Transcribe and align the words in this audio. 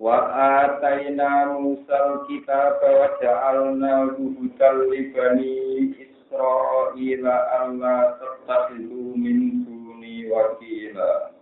Wa 0.00 0.16
ataina 0.64 1.60
Musa 1.60 2.24
kitab 2.24 2.80
wa 2.80 3.20
ja'alna 3.20 4.16
hudan 4.16 4.76
li 4.88 5.12
bani 5.12 5.92
Israila 5.92 7.36
alla 7.60 8.16
tattakhidhu 8.16 9.12
min 9.20 9.60
duni 9.68 10.24
wakila. 10.32 11.36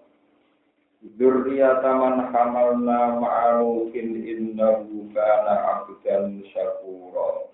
Dzurriyyata 1.07 1.87
man 2.03 2.34
hamalna 2.34 3.23
ma'a 3.23 3.62
Nuhin 3.62 4.27
innahu 4.27 5.06
kana 5.15 5.55
'abdan 5.55 6.43
syakura. 6.51 7.47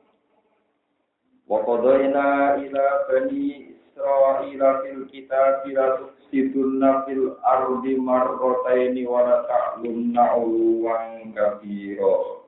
Wa 1.45 1.69
qadayna 1.69 2.57
ila 2.65 2.85
bani 3.13 3.77
Israila 3.93 4.81
fil 4.81 5.05
kitabi 5.13 5.77
la 5.77 6.01
tufsidunna 6.35 7.07
fil 7.07 7.39
ardi 7.47 7.95
marrataini 7.95 9.07
wa 9.07 9.23
la 9.23 9.37
ta'lunna 9.47 10.35
'uluwan 10.35 11.31
kabira. 11.31 12.43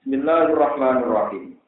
Bismillahirrahmanirrahim. 0.00 1.60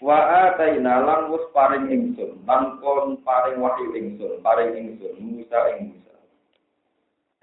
Wa 0.00 0.48
ataina 0.48 1.04
lan 1.04 1.28
wis 1.28 1.44
paring 1.52 1.92
ingsun, 1.92 2.40
lan 2.48 2.80
kon 2.80 3.20
paring 3.22 3.60
wahyu 3.60 3.92
ingsun, 3.94 4.40
paring 4.40 4.80
ingsun 4.80 5.14
Musa 5.20 5.60
ing 5.76 5.92
Musa. 5.92 6.16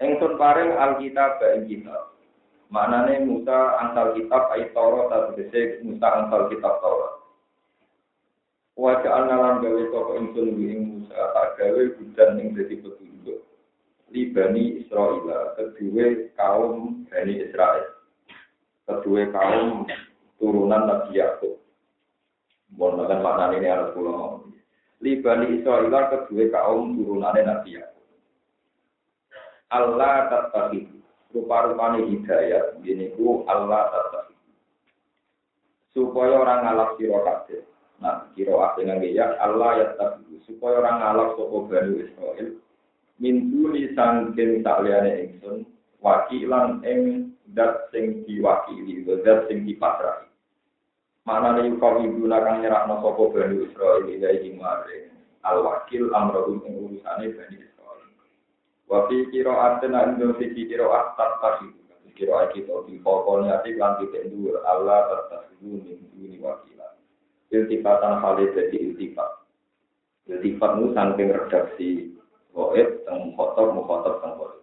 Ingsun 0.02 0.34
paring 0.36 0.74
alkitab 0.74 1.38
ing 1.54 1.70
kitab. 1.70 2.18
Maknane 2.68 3.24
Musa 3.24 3.78
antal 3.78 4.18
kitab 4.18 4.50
ayat 4.52 4.74
Taurat 4.74 5.08
atau 5.08 5.38
Musa 5.86 6.08
antal 6.18 6.50
kitab 6.52 6.82
Taurat. 6.82 7.19
Wajah 8.80 9.12
analam 9.12 9.60
gawe 9.60 9.82
toko 9.92 10.16
ingsun 10.16 10.56
ing 10.56 10.80
Musa 10.88 11.20
tak 11.36 11.60
gawe 11.60 11.82
hujan 12.00 12.40
ing 12.40 12.56
dadi 12.56 12.80
petunjuk. 12.80 13.44
Li 14.08 14.32
Bani 14.32 14.80
Israel, 14.80 15.52
kedua 15.52 16.32
kaum 16.32 17.04
Bani 17.12 17.44
Israel. 17.44 18.00
Kedua 18.88 19.28
kaum 19.36 19.84
turunan 20.40 20.88
Nabi 20.88 21.20
Yakub. 21.20 21.60
Mohon 22.72 23.04
makan 23.04 23.20
makna 23.20 23.44
ini 23.52 23.68
harus 23.68 23.92
pulang. 23.92 24.48
Li 25.04 25.20
Bani 25.20 25.60
Israel 25.60 25.92
kedua 25.92 26.44
kaum 26.48 26.96
turunan 26.96 27.36
Nabi 27.36 27.76
Yakub. 27.76 28.06
Allah 29.68 30.32
tatahi 30.32 30.88
rupa-rupanya 31.36 32.00
hidayat 32.08 32.80
ini 32.80 33.12
ku 33.12 33.44
Allah 33.44 33.92
tatahi 33.92 34.34
supaya 35.94 36.32
orang 36.32 36.64
ngalap 36.64 36.90
siro 36.98 37.22
Nah, 38.00 38.32
kira 38.32 38.56
dengan 38.80 39.04
ya 39.04 39.36
Allah 39.44 39.70
ya 39.76 39.86
tabi 40.00 40.40
supaya 40.48 40.80
orang 40.80 40.96
ngalap 41.04 41.28
soko 41.36 41.68
Bani 41.68 42.00
Israel 42.00 42.56
mintuli 43.20 43.92
sangking 43.92 44.64
sakliyane 44.64 45.28
ingsun 45.28 45.68
wakilan 46.00 46.80
ing 46.80 47.32
dat 47.52 47.92
sing 47.92 48.24
diwakili 48.24 49.04
dat 49.04 49.44
sing 49.52 49.68
dipasrahi. 49.68 50.32
Mana 51.28 51.60
nih 51.60 51.76
kau 51.76 52.00
ibu 52.00 52.24
nakang 52.24 52.64
nyerahno 52.64 53.04
soko 53.04 53.36
Bani 53.36 53.68
Israel 53.68 54.08
ilahi 54.08 54.56
maring 54.56 55.12
al 55.44 55.60
wakil 55.60 56.08
amrohum 56.16 56.64
ing 56.64 56.72
urusane 56.80 57.36
Bani 57.36 57.56
Israel. 57.60 58.08
Wafi 58.88 59.28
kiro 59.28 59.52
artena 59.60 60.08
indo 60.08 60.32
fi 60.40 60.48
kiro 60.56 60.88
astat 60.88 61.36
tahi 61.44 61.68
kiro 62.16 62.36
kita 62.52 62.84
di 62.84 63.00
pokoknya 63.00 63.64
atik 63.64 63.80
lan 63.80 63.96
titik 63.96 64.28
dhuwur 64.28 64.60
Allah 64.68 65.08
tertahu 65.08 65.84
min 65.84 66.04
duni 66.12 66.36
wakilan 66.36 66.69
iltifatan 67.50 68.22
hal 68.22 68.38
jadi 68.38 68.76
iltifat. 68.78 69.30
Iltifat 70.30 70.70
itu 70.78 70.86
saking 70.94 71.28
redaksi 71.34 71.88
goib, 72.54 72.88
teng 73.06 73.34
khotob, 73.34 73.74
mukhotob, 73.74 74.22
teng 74.22 74.38
goib. 74.38 74.62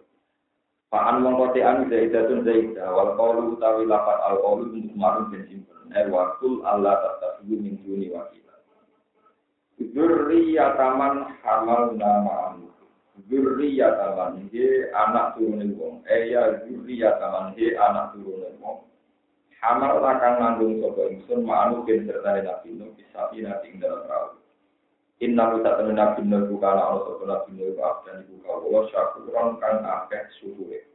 Fa'an 0.88 1.20
mengkotian 1.20 1.92
zaidatun 1.92 2.48
zaidah, 2.48 2.88
wal 2.88 3.12
qawlu 3.20 3.60
utawi 3.60 3.84
lafat 3.84 4.18
al 4.24 4.40
qawlu 4.40 4.72
untuk 4.72 4.96
marun 4.96 5.28
dan 5.28 5.44
simpen. 5.44 5.92
Eh 5.92 6.08
wakul 6.08 6.64
Allah 6.64 6.96
tertahu 6.96 7.52
min 7.60 7.76
duni 7.84 8.08
wakila. 8.08 8.56
Zurriyataman 9.76 11.38
hamal 11.44 11.92
nama 11.92 12.56
anu. 12.56 12.72
Zurriyataman, 13.28 14.48
he 14.48 14.88
anak 14.96 15.36
turunin 15.36 15.76
wong. 15.76 16.00
Eh 16.08 16.32
ya 16.32 16.64
zurriyataman, 16.64 17.52
he 17.60 17.76
anak 17.76 18.16
turunin 18.16 18.56
wong. 18.56 18.88
Hamar 19.58 19.98
akan 19.98 20.34
nanggung 20.38 20.78
sopo 20.78 21.10
ingsun 21.10 21.42
ma'anu 21.42 21.82
bin 21.82 22.06
serta 22.06 22.46
nabi 22.46 22.78
nuh 22.78 22.94
bisa 22.94 23.26
nabi 23.26 23.66
ing 23.66 23.82
dalam 23.82 24.06
perahu. 24.06 24.38
Inna 25.18 25.50
kita 25.50 25.82
temen 25.82 25.98
nabi 25.98 26.22
nuh 26.22 26.46
bukan 26.46 26.78
ana 26.78 27.02
sopo 27.02 27.26
nabi 27.26 27.58
nuh 27.58 27.74
abdan 27.82 28.22
ibu 28.22 28.38
kawula 28.46 28.86
syakuran 28.86 29.58
kang 29.58 29.82
akeh 29.82 30.30
syukure. 30.38 30.86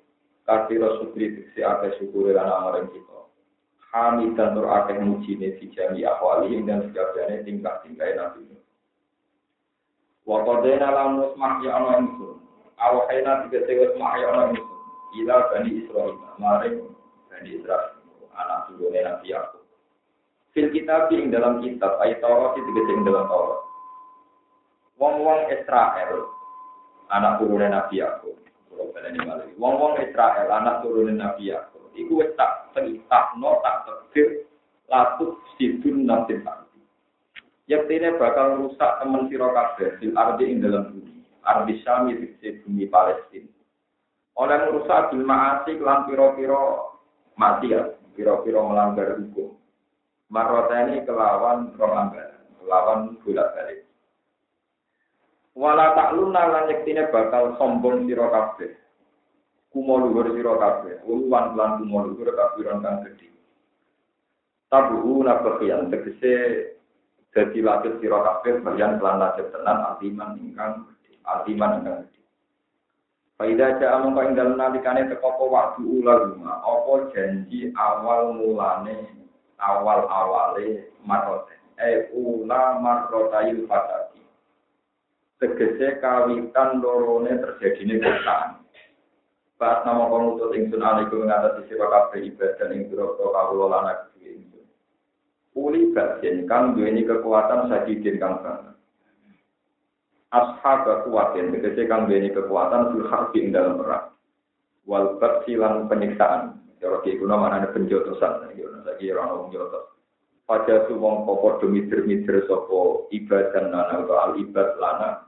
Kasira 0.48 0.96
syukri 0.96 1.36
diksi 1.36 1.60
akeh 1.60 1.92
syukure 2.00 2.32
lan 2.32 2.48
amaring 2.48 2.88
kita. 2.96 3.28
Hamid 3.92 4.40
dan 4.40 4.56
tur 4.56 4.72
akeh 4.72 4.96
mujine 4.96 5.60
fi 5.60 5.68
jami 5.76 6.08
ahwali 6.08 6.64
dan 6.64 6.88
segabane 6.88 7.44
tingkah-tingkah 7.44 8.16
nabi 8.16 8.48
nuh. 8.48 8.64
Wa 10.24 10.40
qadena 10.48 10.88
lam 10.88 11.20
musmah 11.20 11.60
ya 11.68 11.84
ana 11.84 12.00
ingsun. 12.00 12.40
Awhayna 12.80 13.44
tiga 13.44 13.68
sewa 13.68 13.92
smah 13.92 14.14
ya 14.24 14.28
ana 14.32 14.44
ingsun. 14.56 14.80
Ila 15.20 15.36
bani 15.52 15.70
Israel 15.84 16.16
maring 16.40 16.80
bani 17.28 17.60
Israel 17.60 17.93
anak 18.38 18.70
turunnya 18.70 19.14
Nabi 19.14 19.34
Yakub. 19.34 19.64
Fil 20.54 20.70
kitab 20.70 21.10
ing 21.10 21.34
dalam 21.34 21.62
kitab 21.66 21.98
ayat 22.02 22.22
Taurat 22.22 22.54
itu 22.58 22.70
ing 22.70 23.02
dalam 23.06 23.26
Taurat. 23.26 23.62
Wong-wong 25.02 25.50
Israel 25.50 26.30
anak 27.10 27.42
turunnya 27.42 27.68
Nabi 27.74 28.02
Yakub. 28.02 28.36
Wong-wong 29.58 29.94
Israel 30.02 30.48
anak 30.50 30.86
turunnya 30.86 31.18
Nabi 31.18 31.54
Yakub. 31.54 31.74
Iku 31.94 32.26
wis 32.26 32.34
tak 32.38 32.74
no 33.38 33.62
tak 33.62 33.86
tegir 33.86 34.50
latut 34.90 35.38
sidun 35.58 36.10
nabi 36.10 36.42
ardi. 36.42 36.82
Yaktine 37.70 38.18
bakal 38.20 38.60
rusak 38.60 39.00
temen 39.00 39.30
sira 39.30 39.50
kabeh 39.54 39.98
fil 40.02 40.14
ardi 40.18 40.44
ing 40.50 40.60
dalam 40.62 40.94
bumi. 40.94 41.22
Ardi 41.44 41.74
Syami 41.84 42.18
di 42.18 42.50
bumi 42.64 42.86
Palestina. 42.88 43.50
Oleh 44.34 44.58
merusak 44.66 45.14
bil 45.14 45.22
ma'asi 45.22 45.78
lan 45.78 46.10
pira-pira 46.10 46.90
maksiat 47.38 48.03
kira-kira 48.14 48.62
melanggar 48.62 49.18
hukum. 49.20 49.58
Marota 50.34 50.90
ini 50.90 51.06
kelawan 51.06 51.78
melanggar, 51.78 52.42
kelawan 52.58 53.20
bolak 53.22 53.50
balik. 53.54 53.80
Wala 55.54 55.94
takluna 55.94 56.50
lan 56.50 56.66
yektine 56.74 57.14
bakal 57.14 57.54
sombong 57.62 58.10
sira 58.10 58.26
kabeh. 58.34 58.74
Kumo 59.70 60.02
luhur 60.02 60.34
sira 60.34 60.54
kabeh, 60.58 61.06
uluwan 61.06 61.54
lan 61.54 61.78
kumo 61.82 62.10
luhur 62.10 62.34
kafiran 62.34 62.82
kang 62.82 63.06
gedhe. 63.06 63.30
Tabu 64.74 65.22
nabakian 65.22 65.94
tegese 65.94 66.34
dadi 67.30 67.62
latih 67.62 68.02
sira 68.02 68.18
kabeh 68.26 68.66
bayan 68.66 68.98
lan 68.98 69.22
latih 69.22 69.46
tenan 69.54 69.78
altiman 69.94 70.42
ingkang 70.42 70.90
altiman 71.22 71.86
ingkang. 71.86 72.13
Faida 73.34 73.82
ja 73.82 73.98
amung 73.98 74.14
ing 74.22 74.38
dalem 74.38 74.62
nalikane 74.62 75.10
teko 75.10 75.34
apa 75.34 75.44
waktu 75.50 75.82
ulama, 75.82 76.62
apa 76.62 77.10
janji 77.18 77.74
awal 77.74 78.38
mulane 78.38 79.10
awal 79.58 80.06
awale 80.06 80.94
marote. 81.02 81.58
Eh 81.82 82.14
ula 82.14 82.78
marotayil 82.78 83.66
fatati. 83.66 84.22
Tegese 85.42 85.98
kawitan 85.98 86.78
lorone 86.78 87.42
terjadine 87.42 87.98
kesalahan. 87.98 88.62
Pas 89.58 89.82
nama 89.82 90.12
pengutut 90.12 90.54
ingsun 90.54 90.86
alaikum 90.86 91.26
ngatasi 91.26 91.72
sira 91.72 91.90
kabeh 91.90 92.30
ibadah 92.30 92.70
ing 92.70 92.86
pira 92.86 93.18
kawula 93.18 93.66
lan 93.72 93.86
aku 93.98 94.22
ingsun. 94.22 94.66
Uli 95.58 95.90
batin 95.90 96.46
kang 96.46 96.78
duweni 96.78 97.02
kekuatan 97.02 97.72
sadidin 97.72 98.22
kang 98.22 98.46
banget. 98.46 98.73
Ashab 100.34 100.90
kekuatan, 100.90 101.54
tegese 101.54 101.86
kang 101.86 102.10
duweni 102.10 102.34
kekuatan 102.34 102.90
fil 102.98 103.06
harbi 103.06 103.46
ing 103.46 103.54
dalam 103.54 103.78
perang. 103.78 104.10
Wal 104.90 105.22
silang 105.46 105.86
penyiksaan. 105.88 106.58
Cara 106.82 107.00
ki 107.06 107.22
kuna 107.22 107.40
manane 107.40 107.72
penjotosan, 107.72 108.52
iki 108.52 108.66
ono 108.68 108.84
saiki 108.84 109.14
ora 109.14 109.32
ono 109.32 109.48
jotos. 109.54 109.94
Pada 110.44 110.84
su 110.92 111.00
wong 111.00 111.24
popo 111.24 111.56
demitir-mitir 111.64 112.44
sapa 112.44 113.08
ibadah 113.16 113.64
lana 113.72 114.04
atau 114.04 114.20
al 114.20 114.36
ibad 114.36 114.76
lana. 114.76 115.24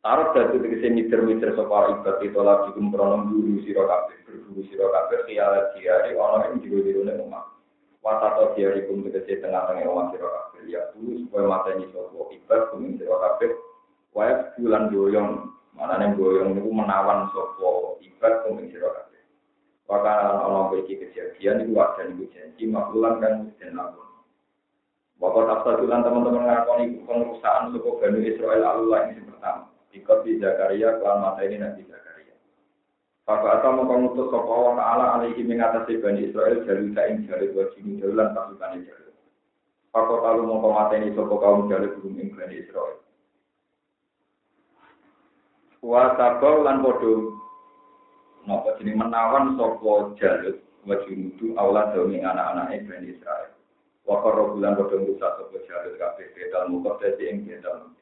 Taruh 0.00 0.32
dadi 0.32 0.56
tegese 0.64 0.88
mider-mider 0.88 1.52
sapa 1.52 1.92
ibad 1.92 2.24
itu 2.24 2.40
lagi 2.40 2.72
kumprono 2.72 3.28
guru 3.28 3.60
sira 3.60 3.84
kabeh, 3.84 4.16
berburu 4.24 4.64
sira 4.72 4.88
kabeh 4.88 5.28
khiyalat 5.28 5.76
diari 5.76 6.16
ana 6.16 6.48
ing 6.48 6.64
jero-jerone 6.64 7.12
omah. 7.20 7.44
Wasato 8.00 8.56
diari 8.56 8.88
kum 8.88 9.04
tegese 9.04 9.44
tengah-tengah 9.44 9.84
omah 9.84 10.08
sira 10.16 10.28
kabeh. 10.32 10.60
Ya 10.72 10.88
dulu 10.96 11.28
supaya 11.28 11.44
mateni 11.44 11.84
sapa 11.92 12.20
ibad 12.32 12.60
kum 12.72 12.96
sira 12.96 13.12
kabeh. 13.12 13.52
Waya 14.20 14.52
bulan 14.60 14.92
doyong, 14.92 15.48
manane 15.72 16.12
doyong 16.12 16.52
niku 16.52 16.68
menawan 16.68 17.32
sapa 17.32 17.96
ibad 18.04 18.44
kum 18.44 18.60
sira 18.68 18.92
kabeh. 18.92 19.24
Wakana 19.88 20.44
ana 20.44 20.76
iki 20.76 21.00
kejadian 21.00 21.64
iku 21.64 21.72
wajan 21.80 22.20
iku 22.20 22.28
janji 22.36 22.68
maklulan 22.68 23.16
kan 23.24 23.48
den 23.56 23.80
lakon. 23.80 24.04
Bapak 25.16 25.64
tafsir 25.64 25.88
teman-teman 25.88 26.44
ngakoni 26.44 27.00
pengurusan 27.08 27.72
suku 27.72 27.96
Bani 27.96 28.20
Israel 28.28 28.60
Allah 28.60 29.08
yang 29.08 29.24
pertama. 29.24 29.72
Ikut 29.96 30.18
di 30.28 30.36
Zakaria, 30.36 31.00
kelan 31.00 31.24
mata 31.24 31.40
ini 31.40 31.56
Nabi 31.56 31.80
Zakaria. 31.88 32.36
Maka 33.24 33.48
atau 33.56 33.72
mau 33.72 33.88
mengutus 33.88 34.28
sopa 34.28 34.52
Allah 34.52 34.74
Ta'ala 34.84 35.04
alaihi 35.16 35.48
mengatasi 35.48 35.96
Bani 35.96 36.28
Israel 36.28 36.60
jalur 36.68 36.92
ing 36.92 37.24
jalur 37.24 37.56
wajib 37.56 37.88
jalulan 37.96 38.36
pasukan 38.36 38.84
jalur. 38.84 39.16
Kalau 39.96 40.44
mau 40.44 40.92
ini 40.92 41.08
sopa 41.16 41.34
kaum 41.40 41.72
jalur 41.72 41.96
belum 42.04 42.20
ing 42.20 42.36
Bani 42.36 42.60
Israel. 42.60 42.99
Wa 45.80 46.12
tabau 46.16 46.60
lan 46.60 46.84
podo 46.84 47.40
Napa 48.44 48.72
jadi 48.80 48.96
menawan 48.96 49.56
sopo 49.60 50.16
jalur 50.16 50.56
wajib 50.88 51.12
nudu 51.12 51.52
Allah 51.60 51.92
demi 51.92 52.24
anak-anak 52.24 52.88
Bani 52.88 53.12
Israel. 53.12 53.52
Wa 54.08 54.24
korro 54.24 54.56
bulan 54.56 54.80
podo 54.80 54.96
rusak 54.96 55.36
sopo 55.36 55.60
jalur 55.68 55.92
kabeh 56.00 56.32
bedal 56.32 56.72
mukot 56.72 57.00
dadi 57.04 57.28
ing 57.28 57.44
bedal 57.44 57.92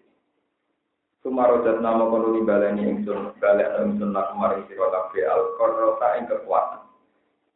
Sumarodat 1.19 1.83
nama 1.83 2.07
kono 2.07 2.39
baleni 2.47 2.87
ingsun 2.87 3.35
balik 3.43 3.75
ingsun 3.83 4.15
nak 4.15 4.31
kemarin 4.31 4.63
sira 4.71 4.87
kabeh 4.87 5.27
al 5.27 5.43
qarrota 5.59 6.09
ing 6.15 6.25
kekuatan. 6.31 6.83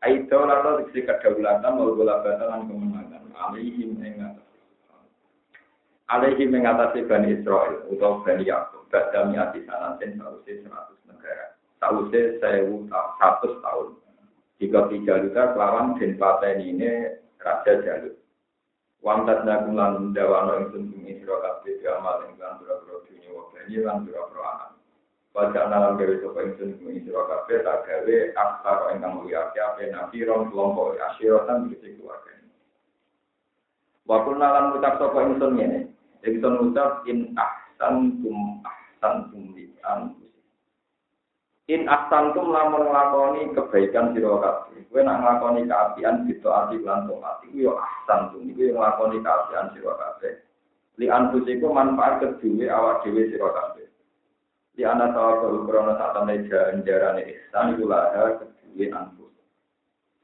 Aida 0.02 0.38
lata 0.42 0.82
diksi 0.82 1.06
kedaulatan 1.06 1.78
wal 1.78 1.94
golabatan 1.94 2.42
lan 2.42 2.66
kemenangan. 2.66 3.22
Alaihim 3.38 4.02
ing 4.02 4.18
Alaihim 4.18 4.51
ing 6.20 6.64
atase 6.68 7.08
Bani 7.08 7.32
Israel 7.32 7.88
utawa 7.88 8.20
Bani 8.20 8.44
Yakub. 8.44 8.84
Badha 8.92 9.24
miati 9.24 9.64
sanaten 9.64 10.20
sausé 10.20 10.60
100 10.60 11.08
negara. 11.08 11.56
Sausé 11.80 12.36
1100 12.36 13.64
tahun. 13.64 13.88
Jika 14.60 14.80
tiga 14.92 15.14
luka 15.24 15.56
kelawan 15.56 15.96
den 15.96 16.20
pateni 16.20 16.76
ini 16.76 16.90
Raja 17.40 17.80
Jalut. 17.80 18.14
Wamtat 19.02 19.42
nakum 19.42 19.74
lan 19.74 20.14
dawano 20.14 20.62
ingsun 20.62 20.86
bumi 20.94 21.18
sira 21.18 21.34
kabeh 21.42 21.82
amal 21.90 22.22
ing 22.30 22.38
lan 22.38 22.62
ini 23.66 23.82
lan 23.82 24.06
sira 24.06 24.22
peroangan. 24.30 24.78
Pada 25.34 25.66
nalam 25.66 25.98
gawe 25.98 26.14
sapa 26.22 26.40
ingsun 26.46 26.78
kuwi 26.78 27.02
sira 27.02 27.26
kabeh 27.26 27.66
tak 27.66 27.82
gawe 27.82 28.16
aksar 28.36 28.78
ingkang 28.94 29.18
mulia 29.18 29.50
ape 29.50 29.90
nabi 29.90 30.22
ron 30.22 30.52
kelompok 30.54 30.94
asyirotan 31.00 31.66
bisa 31.66 31.90
keluarga. 31.98 32.30
Waktu 34.06 34.30
nalam 34.38 34.78
ucap 34.78 34.94
sapa 35.02 35.18
ingsun 35.26 35.52
ngene. 35.58 35.80
Ingsun 36.22 36.70
ucap 36.70 37.02
in 37.10 37.34
ahsan 37.34 38.22
tum 38.22 38.62
ahsan 38.62 39.26
tum 39.34 39.50
li 39.58 39.66
In 41.70 41.86
ahsan 41.86 42.30
tum 42.34 42.54
lamun 42.54 42.90
nglakoni 42.90 43.50
kebaikan 43.54 44.14
sira 44.14 44.34
kabeh. 44.38 44.82
Kowe 44.90 45.00
nak 45.02 45.18
nglakoni 45.22 45.66
kaapian 45.66 46.26
gitu 46.30 46.50
ati 46.50 46.78
lan 46.82 47.10
taat 47.10 47.42
iku 47.46 47.58
yo 47.58 47.72
ahsan 47.78 48.30
tum 48.30 48.46
iku 48.50 48.70
yo 48.70 48.72
nglakoni 48.78 49.18
kaapian 49.22 49.70
sira 49.74 49.92
kabeh. 49.98 50.34
Li 50.98 51.06
anfusiku 51.10 51.70
manfaat 51.74 52.22
kedua 52.22 52.66
awak 52.70 53.06
dewi 53.06 53.30
sira 53.30 53.48
kabeh. 53.50 53.86
Di 54.78 54.82
anak 54.86 55.14
tawakal 55.14 55.66
krono 55.66 55.92
saat 55.98 56.18
anda 56.18 56.34
jarane 56.82 57.22
ihsan 57.30 57.74
iku 57.74 57.84
laha 57.90 58.42
kedua 58.42 58.86
anfus 58.94 59.21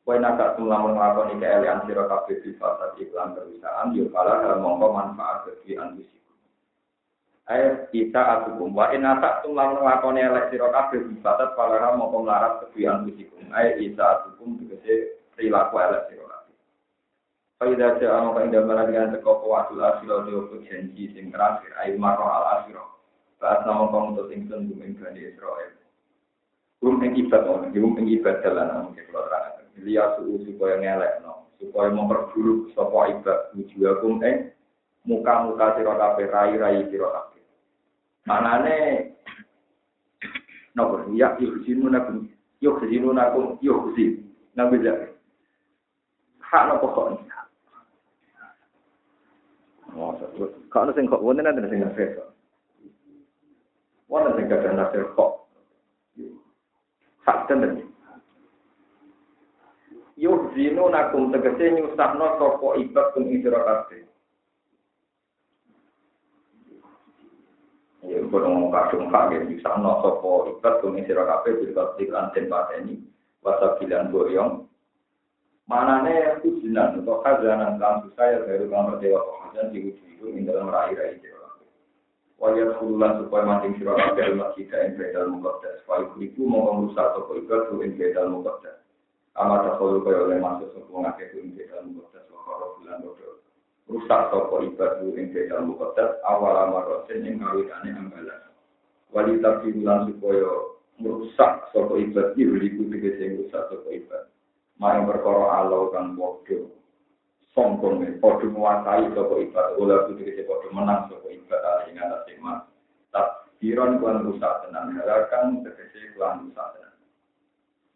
Kowe 0.09 0.17
nak 0.17 0.57
lamun 0.57 0.97
nglakoni 0.97 1.37
keelian 1.37 1.85
sira 1.85 2.09
kabeh 2.09 2.41
di 2.41 2.57
iklan 2.57 3.37
perusahaan 3.37 3.93
yo 3.93 4.09
kala 4.09 4.41
hal 4.41 4.57
mongko 4.57 4.89
manfaat 4.89 5.45
kedua 5.45 5.85
anfusiku 5.85 6.33
Ayat 7.45 7.93
kita 7.93 8.17
atukum 8.17 8.73
wa 8.73 8.89
in 8.97 9.05
atak 9.05 9.45
tum 9.45 9.53
lamun 9.53 9.85
nglakoni 9.85 10.25
elek 10.25 10.49
di 10.49 10.57
fasad 11.21 11.53
kala 11.53 11.93
mongko 12.01 12.25
melarat 12.25 12.57
kedua 12.65 12.97
anfusiku 12.97 13.37
Ayat 13.53 13.85
kita 13.85 14.01
atukum 14.01 14.57
tegese 14.65 15.21
perilaku 15.37 15.77
elek 15.77 16.09
sira 16.09 16.41
Faidah 17.61 18.01
ja'a 18.01 18.25
maka 18.25 18.49
indah 18.49 18.65
dengan 18.65 19.13
teko 19.13 19.45
kuatul 19.45 19.85
asyiro 19.85 20.25
diopo 20.25 20.57
janji 20.65 21.13
sing 21.13 21.29
terakhir 21.29 21.75
ayu 21.83 21.99
maro 21.99 22.23
al 22.31 22.63
asyiro. 22.63 23.03
Saat 23.43 23.67
nama 23.67 23.91
kamu 23.91 24.15
tuh 24.15 24.31
ingsun 24.31 24.71
bumi 24.71 24.95
Bani 24.95 25.27
Israel. 25.27 25.75
Bum 26.79 27.03
ing 27.03 27.19
ibad 27.19 27.51
bum 27.51 27.99
ing 27.99 28.07
ibad 28.15 28.47
jalan 28.47 28.87
mungkin. 28.87 29.09
Lihat 29.79 30.19
suhu 30.19 30.43
supaya 30.43 30.79
ngelek 30.83 31.23
no, 31.23 31.47
supaya 31.63 31.89
memperburuk 31.95 32.75
sopo 32.75 33.07
ibad 33.07 33.55
wujuhakum 33.55 34.19
ing 34.27 34.51
muka-muka 35.07 35.79
sira 35.79 35.95
kabeh 35.95 36.27
rai-rai 36.27 36.87
sira 36.91 37.09
kabeh. 37.09 37.43
Manane 38.27 38.77
nopo 40.77 41.07
ya 41.15 41.39
yuk 41.39 41.63
sinu 41.63 41.87
nakum 41.87 42.27
yuk 42.59 42.83
sinu 42.91 43.15
nakum 43.15 43.55
yuk 43.63 43.95
sin. 43.95 44.27
Nabi 44.59 44.83
Hak 46.43 46.65
nopo 46.67 46.87
kok 46.97 47.09
Kok 50.69 50.83
ana 50.85 50.93
sing 50.95 51.11
kok 51.11 51.23
wonten 51.25 51.49
ana 51.49 51.67
sing 51.67 51.81
nafsu. 51.83 52.23
Wonten 54.07 54.37
sing 54.39 54.47
kadang 54.47 54.79
nafsu 54.79 55.03
kok. 55.17 55.33
Hak 57.27 57.49
tenan. 57.51 57.83
Yo 60.19 60.51
zino 60.51 60.91
nakum 60.91 61.31
tegese 61.31 61.79
nyusahno 61.79 62.43
sapa 62.43 62.69
ibad 62.83 63.07
kum 63.15 63.31
isra 63.31 63.63
kabeh. 63.63 64.03
Ya 68.03 68.19
kudu 68.27 68.43
ngomong 68.51 68.75
kadung 68.75 69.07
hak 69.15 69.31
ya 69.31 69.47
nyusahno 69.47 70.03
sapa 70.03 70.31
ibad 70.59 70.75
kum 70.83 70.99
isra 70.99 71.23
kabeh 71.23 71.63
bil 71.63 71.71
lan 72.11 72.35
den 72.35 72.51
pateni. 72.51 72.95
Wasabilan 73.47 74.11
boyong 74.11 74.67
Manane 75.69 76.41
kujinan 76.41 77.05
atau 77.05 77.21
khazanan 77.21 77.77
dalam 77.77 78.09
saya 78.17 78.41
baru 78.41 78.73
kamar 78.73 78.97
dewa 79.05 79.21
khazan 79.21 79.69
di 79.69 79.93
itu 79.93 80.25
ing 80.33 80.49
dalam 80.49 80.73
rai-rai 80.73 81.21
dewa. 81.21 81.61
Wajah 82.41 82.81
kululan 82.81 83.21
supaya 83.21 83.45
mancing 83.45 83.77
sirah 83.77 84.01
kabeh 84.01 84.33
masjid 84.33 84.65
ing 84.65 84.97
bedal 84.97 85.29
mukaddas. 85.29 85.85
Wa 85.85 86.01
iku 86.01 86.43
mau 86.49 86.73
merusak 86.73 87.13
toko 87.15 87.37
ibadah 87.37 87.85
ing 87.85 88.01
bedal 88.01 88.33
mukaddas. 88.33 88.88
Amat 89.37 89.69
takulu 89.69 90.01
kaya 90.01 90.25
oleh 90.25 90.39
masuk 90.41 90.73
sapa 90.73 90.89
ngake 90.95 91.25
ing 91.37 91.53
bedal 91.53 91.85
mukaddas 91.91 92.25
wa 92.33 92.73
bulan 92.81 92.97
bodoh. 93.05 93.37
Rusak 93.89 94.21
toko 94.33 94.57
ibadah 94.65 95.05
ing 95.05 95.27
bedal 95.35 95.61
mukaddas 95.69 96.17
awal 96.25 96.57
amarosen 96.57 97.29
ing 97.29 97.43
kawitane 97.43 97.93
ambalan. 97.93 98.49
Wali 99.13 99.37
tapi 99.45 99.77
bulan 99.77 100.09
supaya 100.09 100.51
merusak 100.97 101.53
sapa 101.71 101.95
ibadah 101.99 102.33
iku 102.39 102.83
tegese 102.89 103.25
rusak 103.45 103.63
sapa 103.69 103.89
ibadah. 103.93 104.29
maring 104.79 105.11
perkara 105.11 105.45
Allah 105.59 105.91
kang 105.91 106.15
padha 106.15 106.59
sombong 107.53 108.07
padha 108.23 108.47
nguasai 108.47 109.11
sapa 109.11 109.35
ibadah 109.43 109.75
ora 109.75 110.07
kudu 110.07 110.23
dikece 110.23 110.47
padha 110.47 110.69
menang 110.71 111.11
sapa 111.11 111.27
ibadah 111.27 111.91
ing 111.91 111.99
atas 111.99 112.31
iman 112.39 112.59
takdiran 113.11 113.99
kuan 113.99 114.23
rusak 114.23 114.55
tenan 114.63 114.95
halakan 114.95 115.67
tegese 115.67 116.15
kuan 116.15 116.47
rusak 116.47 116.67
tenan 116.79 116.88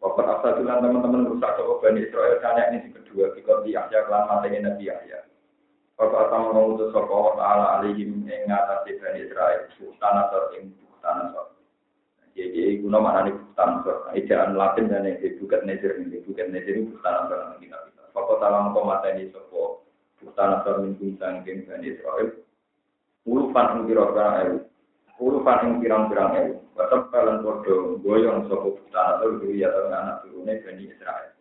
Bapak 0.03 0.43
Asatulan 0.43 0.83
teman-teman 0.83 1.31
rusak 1.31 1.55
sapa 1.55 1.73
Bani 1.79 2.03
Israel 2.03 2.35
karena 2.43 2.75
ini 2.75 2.91
kedua 2.91 3.31
kikot 3.39 3.63
di 3.63 3.71
Yahya 3.71 4.03
kelan 4.03 4.27
matanya 4.27 4.67
Nabi 4.67 4.91
Yahya 4.91 5.23
Bapak 5.95 6.27
Asam 6.27 6.51
mengutus 6.51 6.91
sapa 6.91 7.07
Allah 7.07 7.35
Ta'ala 7.39 7.65
alaihim 7.79 8.27
ing 8.27 8.41
ngatasi 8.51 8.99
Bani 8.99 9.19
Israel 9.23 9.63
Sultan 9.79 10.13
atau 10.27 10.51
ing 10.59 10.75
Sultan 10.75 11.31
atau 11.31 11.55
jadi 12.35 12.83
guna 12.83 12.99
mana 12.99 13.29
nih 13.29 13.35
bukan 13.37 13.69
ejaan 14.17 14.59
Latin 14.59 14.91
dan 14.91 15.07
yang 15.07 15.21
bukan 15.39 15.61
nezer 15.69 15.95
ini 16.01 16.19
bukan 16.25 16.51
nezer 16.51 16.73
ini 16.81 16.89
bukan 16.89 17.13
antara 17.13 17.55
kita 17.61 17.77
kita. 17.87 18.03
Fakat 18.11 18.37
dalam 18.41 18.73
komata 18.73 19.07
ini 19.13 19.29
sopo 19.29 19.85
bukan 20.19 20.47
antara 20.59 20.81
minggu 20.81 21.15
sangking 21.15 21.69
dan 21.69 21.79
Israel. 21.85 22.43
Ulufan 23.23 23.87
yang 23.87 24.67
ulufan 25.21 25.59
yang 25.61 25.73
pirang-pirang 25.81 26.31
el. 26.39 26.49
Bapak 26.73 27.13
kalian 27.13 27.45
bodoh 27.45 28.01
goyong 28.01 28.49
sopo 28.49 28.73
bukan 28.81 28.97
atau 28.97 29.37
ya 29.53 29.69
anak 29.69 30.25
turunnya 30.25 30.57
bani 30.65 30.89
Israel. 30.89 31.37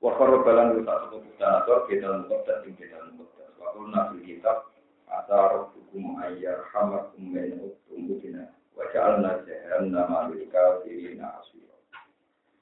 Wakar 0.00 0.30
balan 0.40 0.80
rusak 0.80 0.96
sopo 1.04 1.16
bukan 1.20 1.50
atau 1.60 1.84
kita 1.84 2.08
mengkotak 2.08 2.64
tim 2.64 2.72
kita 2.80 2.96
mengkotak. 3.04 3.52
Wakul 3.60 3.92
nabi 3.92 4.24
kitab 4.24 4.72
asar 5.12 5.68
hukum 5.76 6.16
ayar 6.24 6.64
hamar 6.72 7.12
ummen 7.20 7.68
utumudina. 7.68 8.48
Waja'alna 8.74 9.44
jahannama 9.44 10.32
lil 10.32 10.48
kafirina 10.48 11.36
asira. 11.44 11.76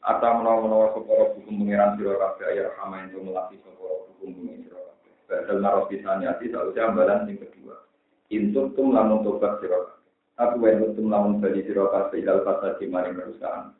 Ata 0.02 0.34
menawa-menawa 0.34 0.98
seporo 0.98 1.38
hukum 1.38 1.62
pengiran 1.62 1.94
sira 1.94 2.18
kabeh 2.18 2.46
ayat 2.50 2.74
hama 2.74 3.06
itu 3.06 3.22
melati 3.22 3.54
seporo 3.62 4.10
hukum 4.10 4.34
pengiran 4.34 4.66
sira 4.66 4.80
kabeh. 4.82 5.12
Badal 5.30 5.58
naros 5.62 5.86
bisani 5.86 6.26
ati 6.26 6.50
sausya 6.50 6.90
ambalan 6.90 7.22
sing 7.30 7.38
kedua. 7.38 7.91
Intuk 8.32 8.72
tum 8.72 8.96
lamun 8.96 9.20
tobat 9.20 9.60
kabeh. 9.60 10.00
Aku 10.40 10.64
wae 10.64 10.80
mutum 10.80 11.12
lamun 11.12 11.44
bali 11.44 11.60
sira 11.68 11.92
pas 11.92 12.08
ilal 12.16 12.40
fasad 12.48 12.80
di 12.80 12.88
maring 12.88 13.20
kerusakan. 13.20 13.76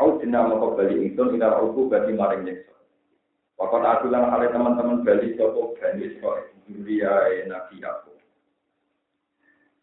Au 0.00 0.16
dina 0.16 0.48
moko 0.48 0.72
bali 0.72 0.96
ingsun 0.96 1.36
ila 1.36 1.60
aku 1.60 1.92
bali 1.92 2.16
maring 2.16 2.48
nyekso. 2.48 2.72
Wakot 3.60 3.84
aku 3.84 4.08
lan 4.08 4.32
ale 4.32 4.48
teman-teman 4.48 5.04
bali 5.04 5.36
sapa 5.36 5.60
bali 5.76 6.16
sira 6.16 6.48
duriya 6.64 7.44
nabi 7.44 7.84
aku. 7.84 8.10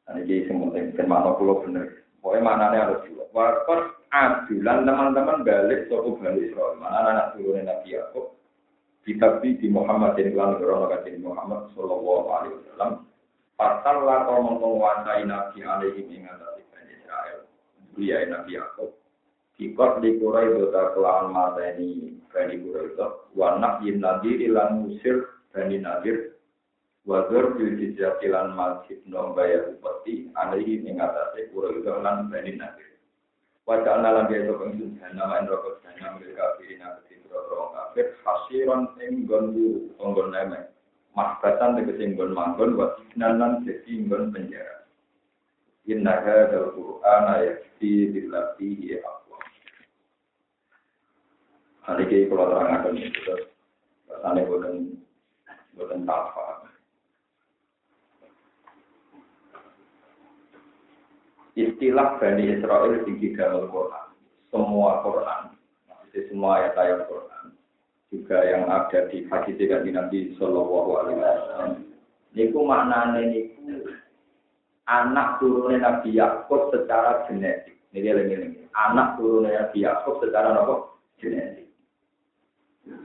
Ini 0.07 0.23
jadi 0.23 0.47
semuanya, 0.47 0.95
dan 0.95 1.05
makna 1.11 1.35
pulau 1.35 1.59
bener. 1.67 2.07
Pokoknya 2.23 2.47
maknanya 2.47 2.79
harus 2.87 3.03
juga. 3.05 3.27
Wakot 3.35 3.81
adulan 4.11 4.87
teman-teman 4.87 5.43
balik 5.43 5.91
sopo 5.91 6.15
balik 6.19 6.47
Israel. 6.51 6.79
Mana 6.79 6.97
anak 7.11 7.27
turunnya 7.35 7.75
Nabi 7.75 7.95
Yaakob. 7.95 8.33
Kitab 9.07 9.39
di 9.39 9.67
Muhammad 9.71 10.19
dan 10.19 10.35
kelan 10.35 10.59
Muhammad 11.23 11.71
Sallallahu 11.71 12.27
Alaihi 12.27 12.55
Wasallam. 12.59 12.91
Pasal 13.57 14.05
lah 14.05 14.29
kau 14.29 14.45
menguasai 14.45 15.25
Nabi 15.25 15.65
alaihi 15.65 16.05
mengatasi 16.05 16.61
Bani 16.69 16.93
Israel. 16.93 17.39
Dia 17.97 18.21
Nabi 18.29 18.53
Yaakob. 18.53 18.93
Kikot 19.57 20.05
di 20.05 20.21
Kurai 20.21 20.53
dota 20.53 20.93
kelawan 20.93 21.33
mata 21.33 21.65
ini 21.73 22.21
Bani 22.29 22.61
itu. 22.61 23.07
Wanak 23.33 23.81
yin 23.81 23.97
nadir 23.97 24.37
ilan 24.37 24.85
musir 24.85 25.41
Bani 25.49 25.81
Nadir. 25.81 26.37
Wadur 27.09 27.57
bil 27.57 27.73
jizatilan 27.81 28.53
masjid 28.53 29.01
nombaya 29.09 29.73
upeti 29.73 30.29
alaihi 30.37 30.85
mengatasi 30.85 31.49
Kurai 31.49 31.81
itu 31.81 31.89
lan 31.89 32.29
Bani 32.29 32.53
Nadir. 32.53 32.87
Wajah 33.67 33.99
anak 33.99 34.31
lagi 34.31 34.47
itu 34.47 34.53
pengsun 34.55 34.95
nama 35.11 35.43
rokok 35.43 35.83
dana 35.83 36.15
mereka 36.15 36.55
kafir 36.55 36.79
nabi 36.79 37.19
rokok 37.27 37.75
kafir 37.75 38.07
hasiran 38.23 38.87
enggon 38.95 39.51
guru 39.51 39.91
enggon 39.99 40.31
nemek 40.31 40.71
makbatan 41.17 41.81
tegese 41.81 42.13
enggon 42.13 42.37
manggon 42.37 42.77
wa 42.77 42.93
jadi 43.65 43.89
enggon 43.89 44.29
penjara. 44.29 44.85
Innaha 45.89 46.53
dal 46.53 46.77
Qur'an 46.77 47.41
yakti 47.41 48.13
billati 48.13 48.93
ya 48.93 49.01
Allah. 49.01 49.41
Hari 51.89 52.27
kalau 52.29 52.51
terangkan 52.53 52.99
itu, 52.99 53.35
rasanya 54.11 54.41
bukan 54.45 54.73
bukan 55.73 55.99
tafa. 56.05 56.57
istilah 61.57 62.21
Bani 62.21 62.53
Israel 62.53 63.01
tinggi 63.01 63.33
dalam 63.33 63.65
Quran. 63.73 64.07
Semua 64.53 65.01
Quran, 65.01 65.41
maksudnya 65.89 66.21
semua 66.29 66.49
ayat-ayat 66.61 67.09
Quran, 67.09 67.36
juga 68.07 68.39
yang 68.47 68.71
ada 68.71 69.11
di 69.11 69.27
hadis 69.27 69.59
dari 69.59 69.91
Nabi 69.91 70.31
Shallallahu 70.39 70.91
Alaihi 70.95 71.19
Wasallam. 71.19 71.71
Niku 72.31 72.59
maknanya 72.63 73.21
niku 73.27 73.57
anak 74.87 75.43
turunnya 75.43 75.83
Nabi 75.83 76.15
Yakub 76.15 76.71
secara 76.71 77.27
genetik. 77.27 77.75
Ini 77.91 78.13
lagi 78.13 78.35
Anak 78.77 79.17
turunnya 79.19 79.67
Nabi 79.67 79.83
Yakub 79.83 80.23
secara 80.23 80.55
apa? 80.55 80.75
Genetik. 81.19 81.67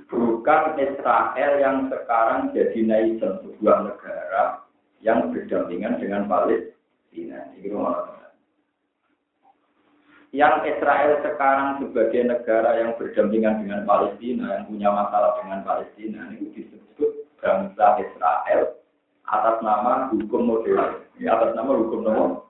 Bukan 0.07 0.79
Israel 0.79 1.53
yang 1.59 1.91
sekarang 1.91 2.55
jadi 2.55 2.79
nation 2.87 3.43
sebuah 3.43 3.91
negara 3.91 4.63
yang 5.03 5.35
berdampingan 5.35 5.99
dengan 5.99 6.31
Palestina. 6.31 7.51
Ini 7.59 7.67
yang 10.33 10.65
Israel 10.65 11.21
sekarang 11.21 11.85
sebagai 11.85 12.25
negara 12.25 12.81
yang 12.81 12.97
berdampingan 12.97 13.61
dengan 13.61 13.85
Palestina, 13.85 14.57
yang 14.57 14.65
punya 14.65 14.89
masalah 14.89 15.37
dengan 15.45 15.61
Palestina, 15.61 16.33
ini 16.33 16.49
disebut 16.57 17.29
bangsa 17.37 18.01
Israel 18.01 18.81
atas 19.29 19.57
nama 19.61 20.09
hukum 20.09 20.49
modern, 20.49 21.05
ya, 21.21 21.37
atas 21.37 21.53
nama 21.53 21.77
hukum 21.77 22.01
modern. 22.09 22.41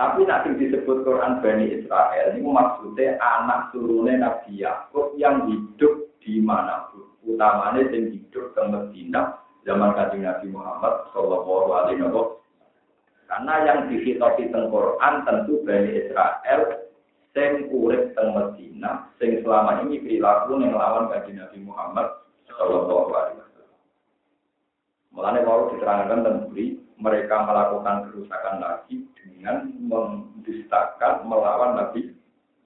Tapi 0.00 0.24
nanti 0.24 0.56
disebut 0.56 1.04
Quran 1.04 1.44
Bani 1.44 1.76
Israel 1.76 2.32
ini 2.32 2.40
maksudnya 2.40 3.20
anak 3.20 3.68
turunnya 3.76 4.16
Nabi 4.16 4.64
Yakub 4.64 5.12
yang 5.20 5.44
hidup 5.44 6.08
di 6.24 6.40
mana 6.40 6.88
utamanya 7.20 7.84
yang 7.92 8.08
hidup 8.08 8.56
di 8.56 8.64
Medina 8.64 9.36
zaman 9.68 9.92
kajian 9.92 10.24
Nabi 10.24 10.48
Muhammad 10.48 11.04
Shallallahu 11.12 11.68
Alaihi 11.68 12.00
Wasallam 12.00 12.39
karena 13.30 13.54
yang 13.62 13.78
dihitopi 13.86 14.50
teng 14.50 14.74
Quran 14.74 15.14
tentu 15.22 15.62
Bani 15.62 15.90
Israel 15.94 16.60
sing 17.30 17.70
urip 17.70 18.10
teng 18.18 18.34
Medina, 18.34 19.06
sing 19.22 19.38
selama 19.46 19.86
ini 19.86 20.02
perilaku 20.02 20.58
yang 20.58 20.74
lawan 20.74 21.06
bagi 21.06 21.38
Nabi 21.38 21.62
Muhammad 21.62 22.10
Shallallahu 22.50 23.14
Alaihi 23.14 23.38
Wasallam. 23.38 23.78
Mulanya 25.14 25.40
baru 25.46 25.62
diterangkan 25.70 26.20
tentang 26.26 26.50
mereka 27.00 27.36
melakukan 27.46 27.96
kerusakan 28.10 28.56
lagi 28.58 29.06
dengan 29.14 29.72
mendustakan 29.78 31.24
melawan 31.30 31.78
Nabi 31.78 32.10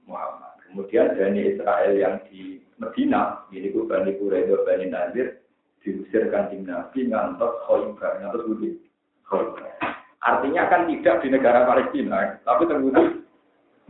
Muhammad. 0.09 0.65
Kemudian 0.65 1.13
Bani 1.13 1.41
Israel 1.55 1.93
yang 1.93 2.25
di 2.33 2.65
Medina, 2.81 3.45
ini 3.53 3.69
Bani 3.69 4.17
Quraidah, 4.17 4.65
Bani 4.65 4.87
Nadir, 4.89 5.45
diusir 5.85 6.33
kanjeng 6.33 6.65
Nabi 6.65 7.13
ngantos 7.13 7.53
Khoibar, 7.69 8.17
ngantos 8.25 8.49
Budi. 8.49 8.81
Artinya 10.25 10.73
kan 10.73 10.89
tidak 10.89 11.21
di 11.21 11.29
negara 11.29 11.69
Palestina, 11.69 12.41
tapi 12.49 12.65
terbukti 12.65 13.21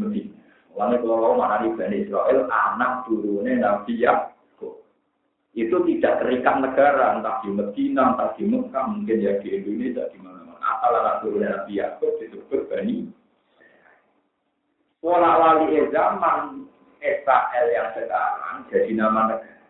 Medina. 0.02 0.34
Mulanya 0.74 0.96
kalau 1.06 1.38
mana 1.38 1.62
di 1.62 1.70
Bani 1.78 1.96
Israel, 2.02 2.50
anak 2.50 3.06
turunnya 3.06 3.62
Nabi 3.62 4.02
Yakub. 4.02 4.82
Itu 5.54 5.86
tidak 5.86 6.18
terikat 6.18 6.58
negara, 6.58 7.14
entah 7.14 7.38
di 7.46 7.54
Medina, 7.54 8.10
entah 8.10 8.34
di 8.34 8.42
Mekah, 8.42 8.84
mungkin 8.90 9.22
ya 9.22 9.38
di 9.38 9.54
Indonesia, 9.54 10.10
di 10.10 10.18
mana-mana. 10.18 10.58
Asal 10.58 10.92
anak 10.98 11.16
turunnya 11.22 11.54
Nabi 11.54 11.78
Yakub 11.78 12.10
disebut 12.18 12.66
Bani 12.66 13.06
Pola 15.04 15.36
wali 15.36 15.84
zaman 15.92 16.64
Israel 17.04 17.66
yang 17.76 17.92
sekarang 17.92 18.64
jadi 18.72 18.90
nama 18.96 19.36
negara. 19.36 19.63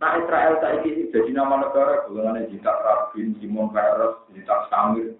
Nah 0.00 0.16
Israel 0.16 0.56
saat 0.64 0.80
ini 0.88 1.12
jadi 1.12 1.28
nama 1.36 1.60
negara, 1.60 2.08
golongan 2.08 2.48
Jitak 2.48 2.72
Rabin, 2.72 3.36
Simon 3.36 3.68
Peres, 3.68 4.16
Jitak 4.32 4.72
Samir, 4.72 5.12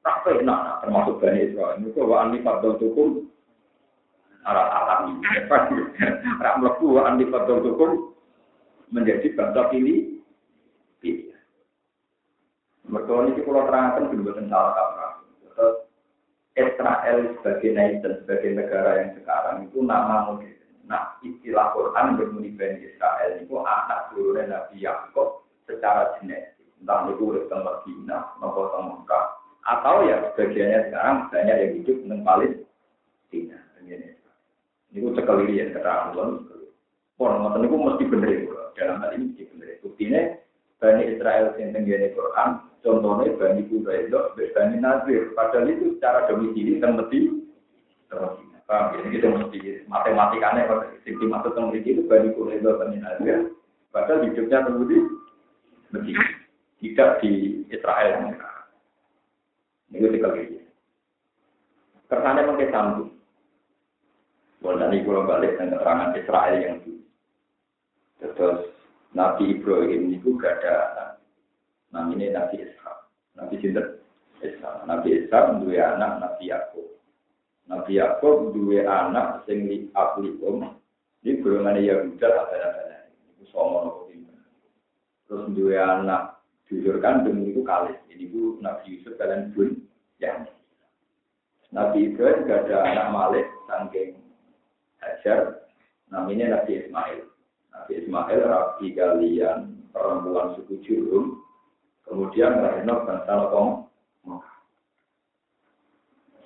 tak 0.00 0.24
pernah 0.24 0.56
nah, 0.56 0.76
termasuk 0.80 1.20
Bani 1.20 1.44
Israel. 1.44 1.76
Ini 1.76 1.92
kok 1.92 2.08
Andi 2.08 2.40
Fadol 2.40 2.80
Tukum, 2.80 3.28
alat 4.48 4.68
alam, 4.72 5.20
rak 6.40 6.56
melebu 6.56 6.86
Andi 7.04 7.24
Fadol 7.28 7.60
Tukum 7.68 7.90
menjadi 8.88 9.28
bangsa 9.36 9.68
pilih, 9.68 10.24
pilih. 11.04 11.36
Mereka 12.88 13.12
ini 13.28 13.40
kalau 13.44 13.68
terangkan 13.68 14.08
belum 14.08 14.48
salah 14.48 14.72
kaprah. 14.72 15.12
Israel 16.54 17.18
sebagai 17.34 17.70
nation, 17.74 18.12
sebagai 18.22 18.50
negara 18.56 18.90
yang 19.02 19.10
sekarang 19.18 19.66
itu 19.66 19.82
nama 19.82 20.32
modern. 20.32 20.63
Istilah 21.24 21.72
Quran 21.72 22.20
bermuni 22.20 22.52
Bani 22.52 22.84
Israel 22.84 23.40
itu 23.40 23.56
anak 23.56 24.12
turunnya 24.12 24.44
Nabi 24.44 24.84
Yakub 24.84 25.48
secara 25.64 26.20
genetik. 26.20 26.68
Entah 26.84 27.08
itu 27.08 27.32
urip 27.32 27.48
teng 27.48 27.64
Madinah, 27.64 28.36
nopo 28.44 28.68
Mekah, 28.68 29.24
atau 29.64 30.04
ya 30.04 30.20
sebagiannya 30.36 30.92
sekarang 30.92 31.16
banyak 31.32 31.56
yang 31.56 31.72
hidup 31.80 31.96
di 32.04 32.16
Palestina. 32.20 33.58
Ini 33.84 35.00
itu 35.02 35.08
sekali 35.16 35.58
ya 35.58 35.74
keterangan 35.74 36.14
Pon, 37.14 37.40
ngoten 37.40 37.66
itu 37.66 37.76
mesti 37.78 38.04
bener 38.10 38.30
itu. 38.42 38.54
Dalam 38.74 38.98
hal 38.98 39.14
ini 39.14 39.30
mesti 39.30 39.42
bener. 39.54 39.78
Buktinya 39.86 40.22
Bani 40.82 41.02
Israel 41.14 41.54
yang 41.56 41.70
tenggine 41.70 42.10
Quran, 42.10 42.58
contohnya 42.82 43.38
Bani 43.38 43.62
Quraidah, 43.70 44.34
Bani 44.34 44.76
Nazir. 44.82 45.30
Padahal 45.38 45.70
itu 45.70 45.94
secara 45.94 46.26
domisili 46.26 46.82
dan 46.82 46.98
mesti 46.98 47.18
terus. 48.10 48.53
Paham 48.64 48.96
ya? 48.96 49.12
Itu 49.12 49.28
mesti 49.28 49.58
matematikanya 49.84 50.64
kalau 50.64 50.88
sing 51.04 51.20
dimaksud 51.20 51.52
itu 51.76 52.00
bani 52.08 52.32
kureba 52.32 52.80
bani 52.80 52.96
Nazir. 52.96 53.52
Padahal 53.92 54.24
hidupnya 54.26 54.64
di 54.64 54.98
mesti 55.92 56.12
tidak 56.80 57.10
di 57.20 57.62
Israel. 57.70 58.34
Ini 59.92 60.00
sekali 60.00 60.18
lagi. 60.18 60.58
Kersane 62.10 62.42
mungkin 62.48 62.72
sambung. 62.72 63.10
Buat 64.64 64.80
tadi 64.80 65.04
kalau 65.04 65.28
balik 65.28 65.60
dengan 65.60 65.76
keterangan 65.76 66.16
Israel 66.16 66.56
yang 66.56 66.76
dulu. 66.80 67.02
Terus 68.24 68.60
Nabi 69.12 69.44
Ibrahim 69.60 70.02
itu 70.08 70.34
gak 70.40 70.64
ada 70.64 71.20
namanya 71.92 72.42
Nabi 72.42 72.64
Ishak. 72.64 72.98
Nabi 73.36 73.54
Sinter 73.60 74.00
Ishak. 74.40 74.88
Nabi 74.88 75.08
Ishak 75.20 75.60
dua 75.60 75.94
anak 75.94 76.12
Nabi 76.24 76.48
Yakub. 76.48 76.93
Nabi 77.64 77.96
Yakub 77.96 78.52
dua 78.52 78.84
anak 78.84 79.48
sing 79.48 79.64
li 79.64 79.88
aplikum 79.96 80.76
di 81.24 81.40
golongan 81.40 81.80
Yahuda 81.80 82.28
ada-ada. 82.28 83.08
Itu 83.32 83.48
somo 83.48 84.04
Terus 85.24 85.48
dua 85.56 86.04
anak 86.04 86.44
jujur 86.68 87.00
kandung 87.00 87.48
itu 87.48 87.64
kali. 87.64 87.96
Ini 88.12 88.28
bu 88.28 88.60
Nabi 88.60 89.00
Yusuf 89.00 89.16
kalian 89.16 89.56
pun 89.56 89.80
ya. 90.20 90.44
Nabi 91.72 92.12
Ibrahim 92.12 92.46
gak 92.46 92.70
ada 92.70 92.76
anak 92.86 93.08
Malik 93.10 93.46
saking 93.66 94.20
Hajar. 95.00 95.66
Namanya 96.12 96.60
Nabi 96.60 96.84
Ismail. 96.84 97.26
Nabi 97.74 97.92
Ismail 98.04 98.40
rapi 98.44 98.86
kalian 98.94 99.88
perempuan 99.90 100.54
suku 100.60 100.78
Jurum. 100.84 101.40
Kemudian 102.04 102.60
lahirnya 102.60 103.00
bangsa 103.08 103.32
Lokong 103.32 103.83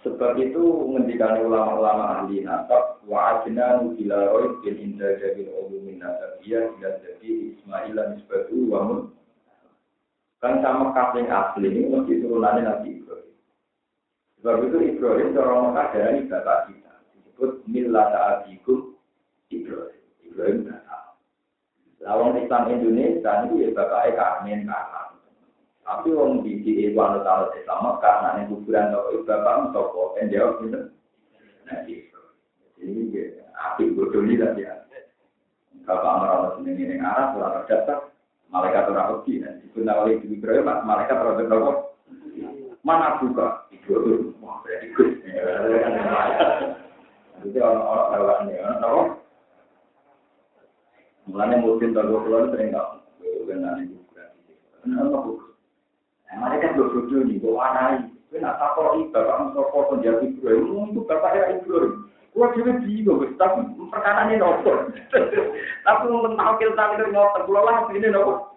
Sebab 0.06 0.38
itu 0.38 0.62
menghentikan 0.62 1.42
ulama-ulama 1.42 2.22
ahli 2.22 2.46
nasab 2.46 3.02
wa 3.02 3.42
ajna 3.42 3.82
nubila 3.82 4.30
roy 4.30 4.54
bin 4.62 4.78
inda 4.78 5.18
jabil 5.18 5.50
ulumin 5.50 5.98
nasabiyah 5.98 6.70
dan 6.78 7.02
jadi 7.02 7.58
Ismail 7.58 7.98
nisbatu 8.14 8.70
wa 8.70 8.80
mun 8.86 9.00
kan 10.38 10.62
sama 10.62 10.94
kapling 10.94 11.26
asli 11.26 11.66
ini 11.66 11.90
mesti 11.90 12.22
turunannya 12.22 12.62
Nabi 12.62 13.02
Ibrahim. 13.02 13.34
Sebab 14.38 14.56
itu 14.70 14.78
Ibrahim 14.94 15.34
orang 15.34 15.62
Mekah 15.74 15.88
dari 15.90 16.20
bapak 16.30 16.58
kita 16.70 16.94
disebut 17.18 17.50
millata 17.66 18.18
abikum 18.38 18.94
Ibrahim. 19.50 20.02
Ibrahim 20.22 20.58
bapak. 20.70 21.02
Lawan 21.98 22.38
Islam 22.38 22.70
Indonesia 22.70 23.32
itu 23.50 23.54
ya 23.66 23.68
bapak 23.74 24.14
Amin 24.14 24.62
kakak. 24.62 25.07
Tapi 25.88 26.12
wong 26.12 26.44
di 26.44 26.60
di 26.60 26.92
Iwan 26.92 27.24
tahu 27.24 27.48
Islam 27.56 27.96
karena 28.04 28.36
ini 28.36 28.52
kuburan 28.52 28.92
toko 28.92 29.24
bapak 29.24 29.72
toko 29.72 30.02
dan 30.20 30.28
jawab 30.28 30.60
gitu. 30.60 30.80
Nah, 31.64 31.80
ini 32.84 33.08
api 33.56 33.96
bodoh 33.96 34.20
ini 34.20 34.36
lah 34.36 34.52
ya. 34.52 34.84
Bapak 35.88 36.20
merawat 36.20 36.50
sendiri 36.60 36.92
ini 36.92 37.00
arah 37.00 37.32
surat 37.32 37.64
terdaftar 37.64 38.12
malaikat 38.52 38.92
orang 38.92 39.24
pergi 39.24 39.40
dan 39.40 39.64
nawali 39.80 40.20
di 40.20 40.36
Ibrahim 40.36 40.68
malaikat 40.84 41.16
orang 41.16 41.40
terdaftar 41.40 41.74
mana 42.84 43.16
buka 43.24 43.64
Ibrahim 43.72 44.36
wah 44.44 44.60
berarti 44.60 44.92
gus. 44.92 45.10
Itu 47.48 47.58
orang-orang 47.64 48.08
lawannya, 48.12 48.56
orang 48.60 49.08
Mulanya 51.28 51.56
mungkin 51.60 51.92
kalau 51.92 52.24
pulau 52.24 52.48
sering 52.50 52.72
tahu, 52.72 53.04
bukan 53.20 53.56
nanti 53.60 53.84
kuburan. 53.92 54.28
Kenapa 54.80 55.47
mereka 56.36 56.76
dua 56.76 56.92
bodoh 56.92 57.24
nih, 57.24 57.40
bawa 57.40 57.62
anai. 57.72 58.04
Kau 58.28 58.36
nak 58.36 58.60
takut 58.60 59.00
itu, 59.00 59.08
bapak 59.08 59.40
Mustafa 59.40 59.78
penjaga 59.88 60.20
Ibrahim, 60.20 60.92
itu 60.92 61.00
bapak 61.08 61.32
ya 61.32 61.42
Ibrahim. 61.56 61.92
Kau 62.36 62.52
juga 62.52 62.72
bingung, 62.84 63.24
tapi 63.40 63.60
perkara 63.88 64.28
ini 64.28 64.36
nopo. 64.36 64.72
Tapi 65.88 66.04
tahu 66.12 66.52
kita 66.60 66.84
itu 66.92 67.04
ngotot, 67.08 67.42
pulau 67.48 67.64
lah 67.64 67.88
ini 67.88 68.08
nopo. 68.12 68.52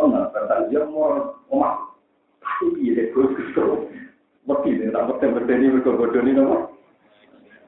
Oh 0.00 0.08
nggak, 0.08 0.32
kata 0.32 0.72
dia 0.72 0.80
mau 0.88 1.36
omah. 1.52 1.92
Tapi 2.40 2.80
dia 2.80 3.12
terus 3.12 3.36
kesel. 3.36 3.92
Mesti 4.48 4.80
dia 4.80 4.90
tak 4.90 5.06
mesti 5.12 5.28
berdeni 5.28 5.76
berbodoh 5.76 6.24
ini 6.24 6.32
nopo. 6.32 6.72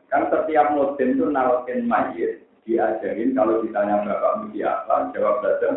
Kan 0.09 0.33
setiap 0.33 0.73
musim 0.73 1.21
itu 1.21 1.29
nawakin 1.29 1.85
mayit, 1.85 2.41
diajarin 2.65 3.37
kalau 3.37 3.61
ditanya 3.61 4.01
bapak 4.01 4.49
mesti 4.49 4.65
apa, 4.65 5.13
jawab 5.13 5.45
saja. 5.45 5.71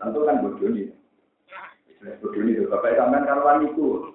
Tentu 0.00 0.18
kan 0.24 0.40
bodoh 0.40 0.72
nih. 0.72 0.95
Ini 2.04 2.68
bapak 2.68 2.96
sampean 2.96 3.24
karuan 3.24 3.64
itu. 3.64 4.12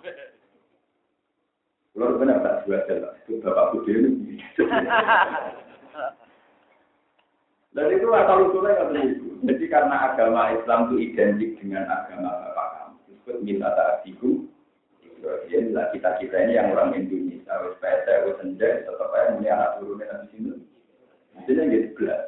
Kalau 1.92 2.16
benar 2.16 2.40
tak 2.40 2.64
dua 2.64 2.80
jalan, 2.88 3.14
itu 3.28 3.44
bapak 3.44 3.66
bodoh 3.76 3.92
ini. 3.92 4.40
Dan 7.72 7.88
itu 7.92 8.08
asal 8.12 8.52
usulnya 8.52 8.80
kata 8.80 9.00
itu. 9.00 9.28
Jadi 9.48 9.66
karena 9.72 9.96
agama 10.12 10.52
Islam 10.56 10.92
itu 10.92 10.96
identik 11.08 11.52
dengan 11.60 11.88
agama 11.88 12.32
bapak 12.32 12.68
kamu. 12.76 12.96
Disebut 13.08 13.38
minta 13.44 13.70
ta'adiku. 13.76 14.44
Ya 15.48 15.60
lah 15.70 15.94
kita 15.94 16.18
kita 16.18 16.36
ini 16.48 16.58
yang 16.58 16.74
orang 16.74 16.98
Indonesia, 16.98 17.54
wes 17.62 17.78
PT, 17.78 18.08
wes 18.26 18.36
senja, 18.42 18.82
tetap 18.82 19.14
aja 19.14 19.38
punya 19.38 19.52
anak 19.54 19.72
turunnya 19.78 20.16
di 20.26 20.28
sini. 20.34 20.52
Jadi 21.46 21.62
gitu 21.70 21.88
belas, 22.02 22.22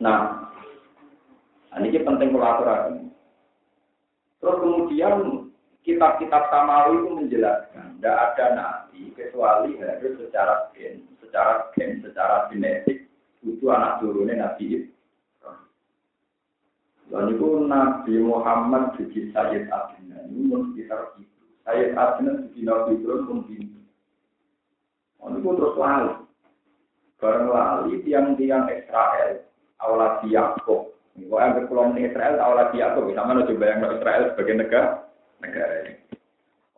Nah, 0.00 0.48
ini 1.78 2.02
penting 2.02 2.34
kolaborasi. 2.34 3.06
Terus 4.42 4.56
kemudian 4.58 5.46
kitab-kitab 5.86 6.50
Samawi 6.50 6.98
itu 6.98 7.08
menjelaskan, 7.14 8.00
tidak 8.00 8.16
ada 8.34 8.46
nabi 8.56 9.14
kecuali 9.14 9.78
harus 9.78 10.16
secara 10.18 10.72
gen, 10.74 11.06
secara 11.22 11.70
gen, 11.76 12.02
secara 12.02 12.50
genetik 12.50 13.06
itu 13.46 13.66
anak 13.70 14.02
turunnya 14.02 14.50
nabi 14.50 14.90
dan 17.10 17.26
itu 17.34 17.66
Nabi 17.66 18.22
Muhammad 18.22 18.94
jadi 18.94 19.34
Sayyid 19.34 19.66
Adnan 19.66 20.30
ini 20.30 20.46
pun 20.46 20.70
sekitar 20.70 21.10
itu. 21.18 21.42
Sayyid 21.66 21.98
Adnan 21.98 22.46
jadi 22.46 22.60
Nabi 22.70 23.02
terus 23.02 23.26
pun 23.26 23.38
pintu. 23.50 23.82
itu 25.18 25.50
terus 25.58 25.74
lali. 25.74 26.14
Bareng 27.18 27.50
lali 27.50 27.98
tiang-tiang 28.06 28.70
Israel, 28.70 29.42
awal 29.82 30.22
Yakob. 30.30 30.89
Kalau 31.26 31.42
yang 31.42 31.54
berpulau 31.58 31.92
Israel, 31.98 32.38
tahu 32.38 32.52
lagi 32.54 32.76
Yakob. 32.80 33.10
Sama 33.12 33.42
coba 33.42 33.64
yang 33.66 33.80
Israel 33.98 34.22
sebagai 34.32 34.54
negara 34.56 34.90
negara 35.40 35.74
ini. 35.84 35.92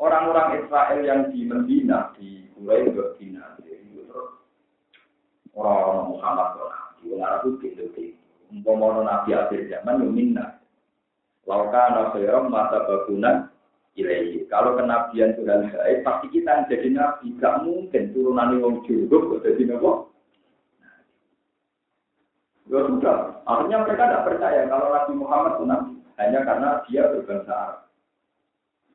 Orang-orang 0.02 0.48
Israel 0.62 1.00
yang 1.07 1.20
di 1.31 1.46
Medina, 1.46 2.11
di 2.18 2.50
Quraisy 2.59 2.90
Medina, 2.90 3.55
itu 3.62 4.02
terus 4.11 4.31
orang-orang 5.55 6.07
Muhammad 6.11 6.48
di 6.98 7.07
Arab 7.18 7.42
itu 7.46 7.70
gitu. 7.70 8.11
Umpama 8.52 9.07
nabi 9.07 9.33
akhir 9.33 9.70
zaman 9.70 10.02
yo 10.02 10.11
minna. 10.11 10.59
Lauka 11.48 11.83
nasirem 11.90 12.50
mata 12.50 12.85
bagunan 12.85 13.48
ilahi. 13.96 14.44
Kalau 14.46 14.76
kenabian 14.78 15.35
Tuhan 15.35 15.72
baik, 15.72 16.05
pasti 16.05 16.26
kita 16.31 16.68
jadi 16.68 16.88
nabi. 16.92 17.35
Gak 17.40 17.64
mungkin 17.64 18.12
turunan 18.12 18.59
wong 18.61 18.85
juruk 18.87 19.38
kok 19.38 19.42
jadi 19.48 19.72
nabi. 19.72 20.12
Ya 22.72 22.80
sudah, 22.88 23.44
akhirnya 23.44 23.85
mereka 23.85 24.08
tidak 24.08 24.24
percaya 24.32 24.64
kalau 24.64 24.88
Nabi 24.88 25.12
Muhammad 25.20 25.61
itu 25.61 25.64
nabi. 25.68 25.92
Hanya 26.16 26.40
karena 26.40 26.68
dia 26.88 27.04
berbangsa 27.04 27.52
Arab. 27.52 27.80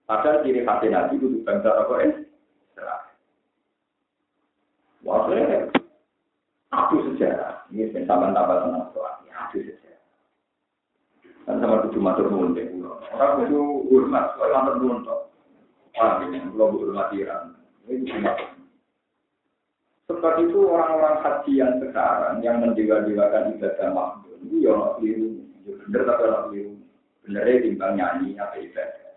Padahal 0.10 0.42
ciri 0.42 0.66
khas 0.66 0.82
Nabi 0.82 1.14
itu 1.22 1.28
berbangsa 1.38 1.70
Arab 1.78 1.94
Israel. 2.02 3.02
Wah, 5.06 5.30
aku 6.74 6.96
sejarah. 7.14 7.70
Ini 7.70 7.94
tambah-tambah 8.10 8.58
tenang 8.66 8.90
soal 8.98 9.14
hadis 9.30 9.78
saja. 9.78 9.94
Dan 11.46 11.62
sama 11.62 11.86
tujuh 11.88 12.02
matur 12.02 12.28
nuwun 12.34 12.58
deh 12.58 12.68
Orang 13.14 13.46
itu 13.46 13.62
hormat, 13.94 14.36
soal 14.36 14.52
matur 14.58 14.76
nuwun 14.82 15.06
toh. 15.06 15.30
Wah, 16.02 16.26
ini 16.26 16.42
belum 16.50 16.82
hormat 16.82 17.14
Iran. 17.14 17.54
Ini 17.86 18.10
cuma 18.10 18.34
sebab 20.08 20.34
itu 20.40 20.60
orang-orang 20.64 21.20
haji 21.20 21.54
yang 21.60 21.74
sekarang 21.84 22.40
yang 22.40 22.64
mendewa-dewakan 22.64 23.56
ibadah 23.60 23.88
makhluk 23.92 24.40
itu 24.48 24.56
ya 24.64 24.72
nggak 24.72 24.94
keliru. 25.00 25.30
Ya 25.68 25.74
bener 25.84 26.02
tapi 26.08 26.24
nggak 26.24 26.44
keliru. 26.48 26.74
Benernya 27.28 27.64
timbang 27.64 27.94
nyanyi 28.00 28.30
apa 28.40 28.56
ibadah. 28.56 29.12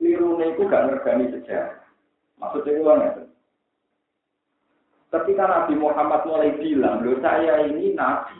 Keliru 0.00 0.28
itu 0.40 0.62
gak 0.66 0.84
ngergani 0.88 1.24
sejarah. 1.30 1.78
Maksudnya 2.40 2.72
itu 2.74 2.82
nggak 2.82 3.14
Ketika 5.12 5.44
Nabi 5.44 5.76
Muhammad 5.76 6.24
mulai 6.24 6.56
bilang, 6.56 7.04
loh 7.04 7.20
saya 7.20 7.68
ini 7.68 7.92
Nabi. 7.92 8.32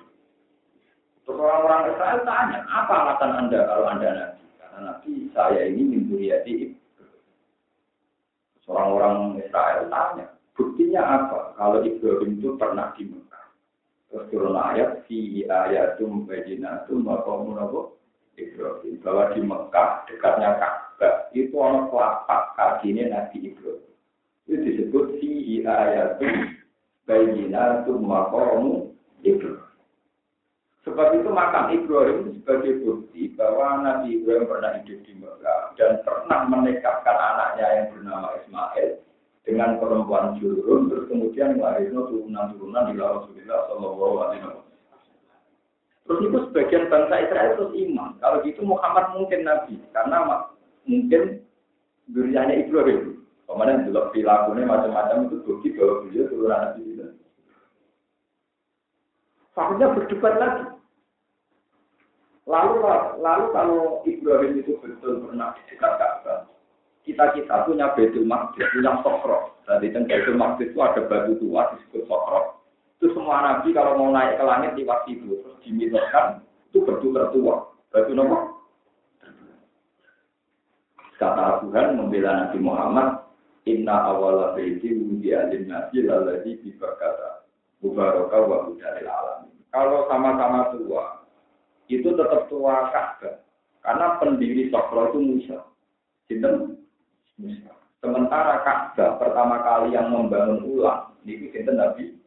Terus 1.22 1.37
orang-orang 1.37 1.92
Israel 1.92 2.20
tanya, 2.24 2.59
apa 2.64 2.94
alasan 2.96 3.33
Anda 3.37 3.61
kalau 3.68 3.85
Anda 3.92 4.09
Nabi? 4.09 4.44
Karena 4.57 4.78
Nabi 4.88 5.12
saya 5.37 5.68
ini 5.68 5.83
mimpiati 5.85 6.72
Orang-orang 8.64 9.37
Israel 9.44 9.85
tanya, 9.92 10.26
buktinya 10.57 11.03
apa 11.03 11.57
kalau 11.57 11.85
Ibrahim 11.85 12.38
itu 12.38 12.57
pernah 12.61 12.93
di 12.97 13.09
Mekah? 13.09 13.47
Terus 14.12 14.29
turun 14.29 14.57
ayat, 14.57 15.09
si 15.09 15.45
ayatum 15.49 16.29
bajinatum 16.29 17.01
maqamun 17.01 17.57
apa? 17.57 17.81
Ibrahim. 18.37 19.01
Bahwa 19.01 19.33
di 19.33 19.41
Mekah, 19.45 19.88
dekatnya 20.09 20.57
Ka'bah, 20.57 21.33
itu 21.33 21.53
orang 21.57 21.88
kelapak 21.93 22.43
kakinya 22.57 23.05
Nabi 23.09 23.53
Ibrahim. 23.53 23.93
Itu 24.49 24.55
disebut 24.61 25.05
si 25.21 25.65
ayatum 25.65 26.57
bajinatum 27.09 27.99
maqamun 28.05 28.93
Ibrahim. 29.25 29.73
Sebab 30.83 31.15
itu 31.15 31.31
makam 31.31 31.71
Ibrahim 31.71 32.17
itu 32.27 32.31
sebagai 32.43 32.83
bukti 32.83 33.31
bahwa 33.38 33.87
Nabi 33.87 34.19
Ibrahim 34.19 34.51
pernah 34.51 34.75
hidup 34.83 34.99
di 35.07 35.15
Mekah 35.15 35.79
dan 35.79 36.03
pernah 36.03 36.41
menikahkan 36.51 37.17
anaknya 37.17 37.67
yang 37.71 37.87
bernama 37.95 38.35
Ismail 38.43 38.99
dengan 39.42 39.83
perempuan 39.83 40.38
jurun, 40.38 40.87
terus 40.87 41.11
kemudian 41.11 41.59
melahirkan 41.59 42.07
turunan-turunan 42.07 42.85
di 42.90 42.94
Rasulullah 42.94 43.61
Shallallahu 43.66 44.16
Alaihi 44.22 44.42
Wasallam. 44.46 44.70
Terus 46.02 46.20
itu 46.26 46.38
sebagian 46.50 46.85
bangsa 46.90 47.14
Israel 47.22 47.50
terus 47.59 47.72
iman. 47.74 48.11
Kalau 48.18 48.37
gitu 48.46 48.61
Muhammad 48.62 49.07
mungkin 49.14 49.40
Nabi, 49.46 49.74
karena 49.90 50.18
mungkin 50.87 51.22
duriannya 52.11 52.66
Ibrahim. 52.66 53.22
Kemudian 53.46 53.85
juga 53.85 54.09
perilakunya 54.09 54.64
macam-macam 54.64 55.28
itu 55.28 55.37
bukti 55.44 55.68
bahwa 55.76 56.09
beliau 56.09 56.24
turunan 56.31 56.61
Nabi 56.62 56.83
itu. 56.88 57.05
Berdebat 59.52 60.35
lagi. 60.40 60.64
Lalu, 62.42 62.74
lalu 63.22 63.44
kalau 63.55 63.78
Ibrahim 64.02 64.52
itu 64.59 64.74
betul 64.83 65.22
pernah 65.22 65.55
di 65.55 65.62
dekat 65.70 65.92
Ka'bah, 65.94 66.50
kita 67.03 67.35
kita 67.35 67.67
punya 67.67 67.91
Betul 67.99 68.25
Maqdis, 68.27 68.71
punya 68.71 68.95
Sokro. 69.03 69.59
Tadi 69.67 69.91
kan 69.91 70.07
Betul 70.07 70.38
Maqdis 70.38 70.71
itu 70.71 70.79
ada 70.79 71.03
batu 71.07 71.35
tua 71.43 71.75
disebut 71.75 72.03
Sokro. 72.07 72.62
Itu 73.03 73.11
semua 73.19 73.43
nabi 73.43 73.75
kalau 73.75 73.99
mau 73.99 74.15
naik 74.15 74.38
ke 74.38 74.45
langit 74.47 74.79
di 74.79 74.87
waktu 74.87 75.19
itu 75.19 75.43
terus 75.43 75.59
dimitoskan 75.67 76.38
itu 76.71 76.87
batu 76.87 77.11
tertua. 77.11 77.75
Batu 77.91 78.15
nomor 78.15 78.62
Kata 81.23 81.62
Tuhan 81.62 81.95
membela 81.95 82.35
Nabi 82.35 82.59
Muhammad, 82.59 83.23
Inna 83.71 84.11
awala 84.11 84.59
baiti 84.59 84.91
wudi 84.91 85.31
alim 85.31 85.71
nabi 85.71 86.03
laladi 86.03 86.59
bibarkata. 86.59 87.47
Mubaraka 87.79 88.43
wa 88.43 88.67
hudalil 88.67 89.07
alamin. 89.07 89.55
Kalau 89.71 90.11
sama-sama 90.11 90.75
tua, 90.75 91.23
itu 91.87 92.11
tetap 92.11 92.51
tua 92.51 92.91
Ka'bah. 92.91 93.38
Karena 93.87 94.19
pendiri 94.19 94.67
Sokro 94.75 95.15
itu 95.15 95.19
Musa. 95.23 95.59
Sinten. 96.27 96.82
Sementara 98.03 98.61
Ka'bah 98.66 99.16
pertama 99.16 99.62
kali 99.62 99.95
yang 99.95 100.11
membangun 100.11 100.66
ulang, 100.66 101.14
itu 101.23 101.49
sinten 101.55 101.79
Nabi. 101.79 102.18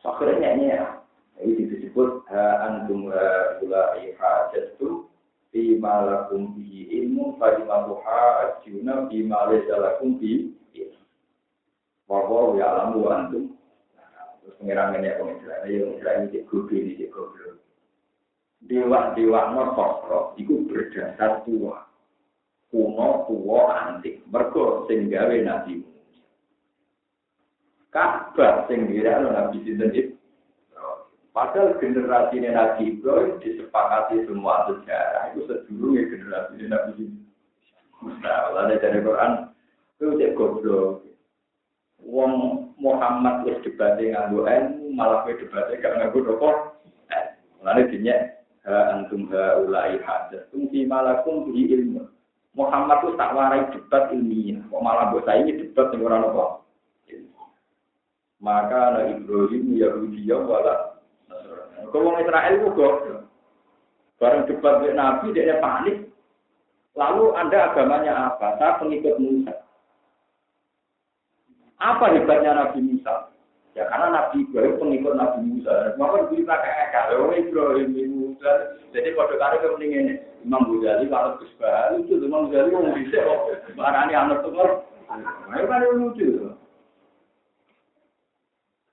Akhirnya 0.00 0.56
ini 0.56 0.72
ya, 0.72 1.00
ini 1.40 1.64
disebut 1.68 2.28
ha 2.28 2.44
antum 2.68 3.08
ha 3.12 3.60
ulai 3.64 4.16
hajatu 4.16 5.08
fi 5.52 5.76
malakum 5.76 6.56
bi 6.56 6.88
ilmu 6.88 7.36
fa 7.40 7.56
imamuha 7.56 8.20
ajuna 8.48 9.08
bi 9.08 9.24
malaysa 9.24 9.80
lakum 9.80 10.20
bi 10.20 10.52
wa 12.08 12.52
ya 12.56 12.66
alamu 12.68 13.08
antum. 13.08 13.44
Terus 14.40 14.56
pengirangan 14.56 15.04
ya 15.04 15.20
pengirangan 15.20 15.68
ya 15.68 16.10
ini 16.24 16.38
gobi 16.48 16.74
ini 16.80 16.92
di 16.96 17.06
goblok 17.12 17.60
dewa 18.60 19.16
dewa 19.16 19.40
no 19.50 19.62
sosro 19.72 20.20
itu 20.36 20.68
berdasar 20.68 21.42
tua 21.48 21.89
kuno 22.70 23.26
tua 23.26 23.62
antik 23.86 24.22
mergo 24.30 24.86
sing 24.86 25.10
gawe 25.10 25.36
nabi 25.42 25.82
Ka'bah 27.90 28.70
sing 28.70 28.86
nabi 28.86 29.58
sinten 29.66 29.90
Padahal 31.30 31.78
generasi 31.78 32.42
Nabi 32.42 32.98
Ibrahim 32.98 33.38
disepakati 33.38 34.26
semua 34.26 34.66
sejarah 34.66 35.30
itu 35.30 35.46
sedulurnya 35.46 36.10
generasi 36.10 36.66
Nabi 36.66 37.06
Musa. 38.02 38.34
Lalu 38.50 38.82
dari 38.82 38.98
Quran 38.98 39.32
itu 39.94 40.18
cek 40.18 40.34
goblok. 40.34 41.06
Wong 42.02 42.32
Muhammad 42.82 43.46
wis 43.46 43.62
debate 43.62 44.10
nganggo 44.10 44.42
ilmu 44.42 44.90
malah 44.90 45.22
wis 45.22 45.38
debate 45.38 45.78
gak 45.78 46.02
nganggo 46.02 46.18
dokor. 46.26 46.74
Lalu 47.62 47.86
dinya 47.94 48.16
ha 48.66 48.98
antum 48.98 49.30
ha 49.30 49.62
ulai 49.62 50.02
hadas 50.02 50.50
tum 50.50 50.66
fi 50.74 50.82
malakum 50.82 51.46
bi 51.46 51.70
ilmu. 51.70 52.09
Muhammad 52.58 52.98
tuh 53.06 53.14
tak 53.14 53.32
warai 53.32 53.70
debat 53.70 54.10
ilmiah. 54.10 54.58
Kok 54.66 54.82
malah 54.82 55.14
mbok 55.14 55.22
saiki 55.26 55.54
debat 55.54 55.86
sing 55.94 56.02
ora 56.02 56.18
apa. 56.18 56.46
Maka 58.40 58.80
Nabi 58.96 59.20
Ibrahim 59.20 59.64
Yahudiyah 59.76 60.42
wala 60.48 60.90
kalau 61.88 62.20
Israel 62.22 62.54
itu 62.54 62.68
goblok. 62.76 63.24
Bareng 64.20 64.44
debat 64.44 64.84
dengan 64.84 64.96
Nabi, 65.00 65.32
dia 65.32 65.56
panik. 65.64 65.96
Lalu 66.92 67.24
Anda 67.32 67.72
agamanya 67.72 68.12
apa? 68.28 68.60
Saya 68.60 68.76
pengikut 68.76 69.16
Musa. 69.16 69.54
Apa 71.80 72.12
hebatnya 72.12 72.52
Nabi 72.52 72.84
Musa? 72.84 73.32
Ya 73.80 73.88
karena 73.88 74.12
Nabi 74.12 74.44
Ibrahim 74.44 74.76
pengikut 74.76 75.16
Nabi 75.16 75.40
Musa. 75.40 75.96
Maka 75.96 76.28
diberi 76.28 76.44
pakai 76.44 76.92
kalau 76.92 77.32
Ibrahim 77.32 77.96
Musa. 78.12 78.76
Jadi 78.92 79.16
pada 79.16 79.34
kali 79.40 79.56
kepentingan 79.64 80.20
Imam 80.44 80.68
Ghazali 80.68 81.08
kalau 81.08 81.40
Gus 81.40 81.48
itu 82.04 82.20
Imam 82.20 82.52
Ghazali 82.52 82.76
mau 82.76 82.92
bisa 82.92 83.24
kok. 83.24 83.40
Barani 83.72 84.12
anak 84.12 84.44
tuh 84.44 84.52
Nah, 85.10 85.58
kan 85.66 85.82
lucu. 85.96 86.54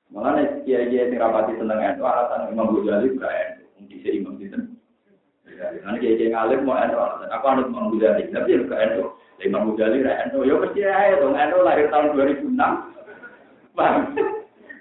Malah 0.08 0.40
nih 0.40 0.48
kiai 0.66 0.88
kiai 0.90 1.14
yang 1.14 1.46
seneng 1.60 1.84
itu 1.84 2.02
alasan 2.08 2.50
Imam 2.56 2.72
Ghazali 2.80 3.12
bukan 3.12 3.28
itu, 3.28 3.84
bisa 3.92 4.10
Imam 4.16 4.40
Sinten. 4.40 4.80
Nanti 5.84 6.00
kiai 6.00 6.16
kiai 6.16 6.32
ngalim 6.32 6.64
mau 6.64 6.80
itu 6.80 6.96
alasan 6.96 7.28
apa 7.28 7.48
anut 7.52 7.68
Imam 7.70 7.92
Ghazali, 7.92 8.32
tapi 8.32 8.56
ya 8.56 8.64
bukan 8.64 8.88
itu. 8.88 9.04
Imam 9.44 9.76
Ghazali 9.76 10.00
itu, 10.00 10.38
ya 10.48 10.56
pasti 10.64 10.80
ya 10.80 11.20
dong. 11.20 11.36
Itu 11.36 11.58
lahir 11.60 11.86
tahun 11.92 12.16
2006, 12.16 12.56
bang. 13.76 13.96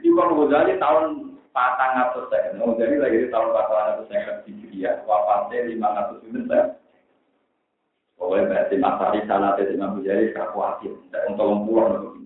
Imam 0.07 0.38
Ghazali 0.38 0.79
tahun 0.79 1.05
patang 1.51 1.92
atau 1.99 2.31
saya, 2.31 2.55
Imam 2.55 2.79
Ghazali 2.79 3.03
lahir 3.03 3.27
tahun 3.29 3.51
patang 3.51 3.87
atau 3.99 4.05
saya 4.07 4.40
Hijriah, 4.47 5.03
wafatnya 5.03 5.66
lima 5.66 5.88
ratus 5.99 6.23
sembilan. 6.23 6.66
Pokoknya 8.16 8.49
berarti 8.49 8.75
masari 8.79 9.21
sana 9.27 9.59
Imam 9.59 9.99
Ghazali 9.99 10.31
gak 10.31 10.55
khawatir, 10.55 10.95
untuk 11.27 11.51
pulang 11.66 12.16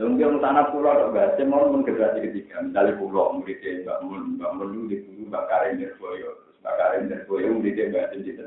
Mungkin 0.00 0.40
tanah 0.40 0.72
pulau 0.72 1.12
enggak, 1.12 1.36
saya 1.36 1.44
mau 1.44 1.68
generasi 1.84 2.24
ketiga, 2.24 2.64
misalnya 2.64 2.96
pulau, 2.96 3.36
muridnya 3.36 3.84
Mbak 3.84 3.98
Mun, 4.08 4.22
Mbak 4.40 4.52
Mun 4.56 4.88
di 4.88 4.96
dulu 5.04 5.28
Mbak 5.28 5.44
Karim 5.44 5.76
terus 5.76 6.56
Mbak 6.64 6.74
Karim 6.80 7.02
Nirboyo 7.12 7.48
muridnya 7.52 7.92
Mbak 7.92 8.08
Sinjita. 8.16 8.46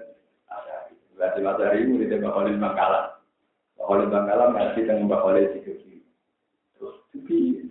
Mbak 1.14 1.30
Simatari 1.38 1.86
muridnya 1.86 2.18
Mbak 2.26 2.34
Khalil 2.34 2.58
Bangkala. 2.58 3.02
Mbak 3.78 3.86
Khalil 3.86 4.10
Bangkala 4.10 4.44
ngaji 4.50 4.80
dengan 4.82 5.06
Mbak 5.06 5.22
Khalil 5.22 5.46
Sidoki. 5.54 5.93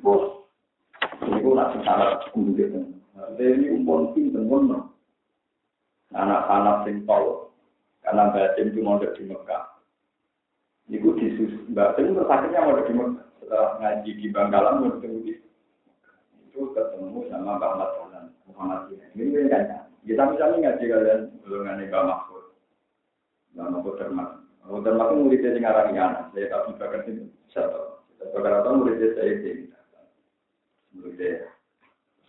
Kok 0.02 0.22
nasi 1.58 1.78
sangat 1.82 2.30
guru 2.30 2.54
gitu. 2.54 2.78
Maksudnya 3.12 3.44
ini 3.58 3.66
umpon 3.74 4.14
pinter, 4.14 4.42
ngono. 4.42 4.94
Anak-anak 6.12 6.84
sing 6.84 7.02
tol, 7.08 7.50
karena 8.04 8.30
Sim 8.54 8.70
cuma 8.76 9.00
ada 9.00 9.16
di 9.16 9.24
Mekah. 9.24 9.64
Ini 10.92 11.00
disus, 11.00 11.52
Mbak 11.72 11.96
Sim 11.96 12.12
tersakitnya 12.14 12.68
mau 12.68 12.84
di 12.84 12.92
Mekah. 12.92 13.26
Setelah 13.40 13.70
ngaji 13.80 14.10
di 14.16 14.26
Bangkalan 14.28 14.74
mau 14.80 15.00
di 15.00 15.40
itu 16.52 16.68
ketemu 16.76 17.32
sama 17.32 17.56
Mbak 17.56 17.70
Ahmad 17.74 17.90
Muhammad 18.44 18.92
ini 19.16 19.48
kan 19.48 19.88
ya 20.04 20.12
tapi 20.20 20.36
kami 20.36 20.60
ngaji 20.60 20.84
kalian 20.84 21.20
golongan 21.48 21.80
Mbak 21.88 22.04
Mahfud. 22.04 22.44
Mbak 23.56 23.68
Mahfud 23.72 23.94
Termak 23.96 24.28
Mahfud 24.60 24.84
Termak 24.84 25.08
itu 25.08 25.16
muridnya 25.16 25.50
sing 25.56 25.64
aran 25.64 25.96
anak 25.96 26.28
saya 26.36 26.52
tak 26.52 26.62
bisa 26.68 26.84
itu 27.08 27.24
satu 27.48 27.91
perkara 28.30 28.62
itu 28.62 28.70
muridnya 28.78 29.08
saya 29.18 29.32
ini 29.34 29.52
muridnya 30.94 31.30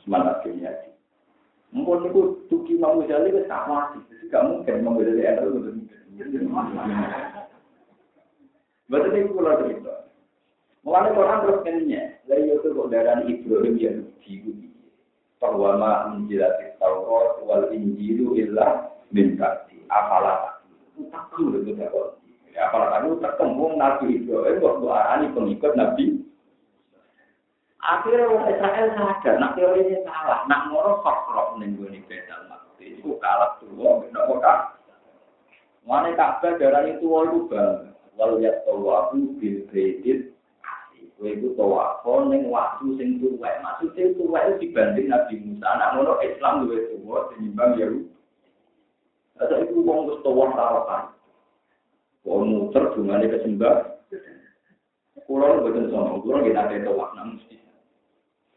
semangat 0.02 0.42
Mungkin 1.74 2.06
itu 2.14 2.22
tuki 2.54 2.78
mau 2.78 3.02
jadi 3.02 3.34
ke 3.34 3.50
sih, 3.50 4.30
gak 4.30 4.46
mungkin 4.46 4.86
mau 4.86 5.02
jadi 5.02 5.26
ada 5.26 5.50
itu 5.50 5.58
mungkin. 5.58 6.86
Berarti 8.94 9.18
itu 9.26 9.32
kalau 9.34 9.58
cerita. 9.66 9.94
Mulanya 10.86 11.18
Quran 11.18 11.42
terus 11.42 11.60
kennya, 11.66 12.04
dari 12.30 12.54
itu 12.54 12.68
kok 12.78 12.92
darah 12.94 13.26
Ibrahim 13.26 13.76
yang 13.82 13.98
Yahudi. 14.22 14.70
Bahwa 15.42 15.80
ma 15.82 15.92
Taurat 16.78 17.42
wal 17.42 17.74
Injilu 17.74 18.38
illa 18.38 18.94
min. 19.10 19.40
Apalah 19.90 20.62
takut 21.10 21.58
itu 21.58 21.74
dapat. 21.74 22.23
Ya 22.54 22.70
apalah 22.70 23.02
kamu 23.02 23.18
terkembung 23.18 23.82
Nabi 23.82 24.22
Ibrahim 24.22 24.62
waktu 24.62 24.88
arani 24.94 25.28
pengikut 25.34 25.74
Nabi. 25.74 26.06
Akhirnya 27.84 28.32
orang 28.32 28.48
Israel 28.48 28.88
sadar, 28.96 29.36
nak 29.42 29.54
teori 29.60 29.82
ini 29.84 29.98
salah. 30.08 30.48
Nak 30.48 30.72
moro 30.72 31.04
fakroh 31.04 31.60
nengguni 31.60 32.00
bedal 32.08 32.48
mati. 32.48 32.96
Itu 32.96 33.20
kalah 33.20 33.60
tua, 33.60 34.00
beda 34.00 34.24
kok 34.24 34.46
Mana 35.84 36.16
Ka'bah 36.16 36.56
darah 36.56 36.88
itu 36.88 37.04
walu 37.04 37.52
bang. 37.52 37.92
Walau 38.16 38.40
ya 38.40 38.56
tawabu 38.64 39.36
bil 39.36 39.68
kredit 39.68 40.32
Kowe 41.24 41.32
iku 41.32 41.56
tawafo 41.56 42.28
ning 42.28 42.52
waktu 42.52 43.00
sing 43.00 43.16
tuwek. 43.24 43.64
Maksude 43.64 44.12
tuwek 44.20 44.60
dibanding 44.60 45.08
Nabi 45.08 45.40
Musa. 45.40 45.72
Anak 45.72 45.96
ngono 45.96 46.20
Islam 46.20 46.68
luwih 46.68 46.84
tuwa 46.92 47.32
tinimbang 47.32 47.80
Yahudi. 47.80 48.12
Ada 49.40 49.56
itu 49.64 49.88
wong 49.88 50.12
wis 50.12 50.20
tuwa 50.20 50.52
sarapan. 50.52 51.13
Wong 52.24 52.44
muter 52.48 52.96
dungane 52.96 53.28
kesembah. 53.28 53.94
Kulo 55.24 55.64
mboten 55.64 55.88
sono, 55.92 56.20
kulo 56.20 56.44
nggih 56.44 56.56
nate 56.56 56.84
tuwa 56.84 57.12
nang 57.16 57.40
mesti. 57.40 57.56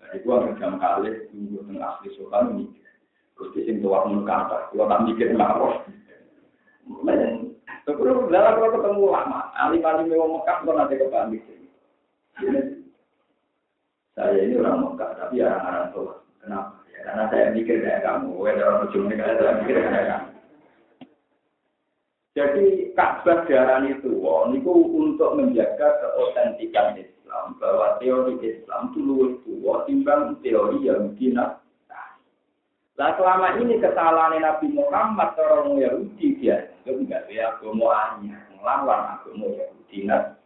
Jadi 0.03 0.23
gua 0.23 0.43
ngejam 0.43 0.79
kali 0.79 1.31
tunggu 1.31 1.63
teng 1.67 1.79
asli 1.79 2.09
sultan 2.15 2.59
ini. 2.59 2.65
Terus 3.37 3.53
di 3.55 3.61
sini 3.67 3.83
tuwa 3.83 4.07
mun 4.07 4.27
kata, 4.27 4.71
kulo 4.71 4.87
tak 4.91 5.03
mikir 5.07 5.35
ngawur. 5.35 5.83
Terus 7.87 8.19
dalam 8.31 8.59
ketemu 8.59 9.05
lama, 9.11 9.41
alim-alim 9.55 10.11
wong 10.15 10.43
Mekah 10.43 10.57
kok 10.63 10.75
nate 10.75 10.95
kepamit. 10.99 11.43
Saya 14.17 14.39
ini 14.43 14.57
orang 14.59 14.81
Mekah, 14.81 15.11
tapi 15.21 15.45
orang-orang 15.45 15.87
tua. 15.93 16.15
Kenapa? 16.41 16.73
Ya, 16.89 16.99
karena 17.05 17.25
saya 17.29 17.53
mikir 17.53 17.77
kayak 17.85 18.03
kamu. 18.07 18.33
Wes 18.41 18.59
orang 18.59 18.89
ujung 18.89 19.13
kayak 19.13 19.37
saya 19.39 19.61
mikir 19.61 19.77
kayak 19.77 20.07
kamu. 20.09 20.36
Jadi 22.37 22.93
Ka'bah 22.93 23.49
diarani 23.49 23.97
tua 24.05 24.53
niku 24.53 24.77
untuk 24.93 25.41
menjaga 25.41 25.89
keotentikan 26.05 26.93
Islam 27.01 27.57
bahwa 27.57 27.97
teori 27.97 28.37
Islam 28.45 28.93
itu 28.93 29.01
luwih 29.01 29.33
tua 29.41 29.89
timbang 29.89 30.37
teori 30.45 30.85
yang 30.85 31.17
Nah, 31.33 31.57
Lah 33.01 33.11
selama 33.17 33.57
ini 33.57 33.81
kesalahan 33.81 34.37
Nabi 34.37 34.69
Muhammad 34.69 35.33
orang 35.41 35.81
Yahudi 35.81 36.37
dia 36.37 36.77
itu 36.85 36.93
enggak 36.93 37.25
ya 37.33 37.57
agama 37.57 37.89
anyar, 37.93 38.45
melawan 38.53 39.17
agama 39.17 39.57
Yahudi. 39.57 40.05
Nah, 40.05 40.37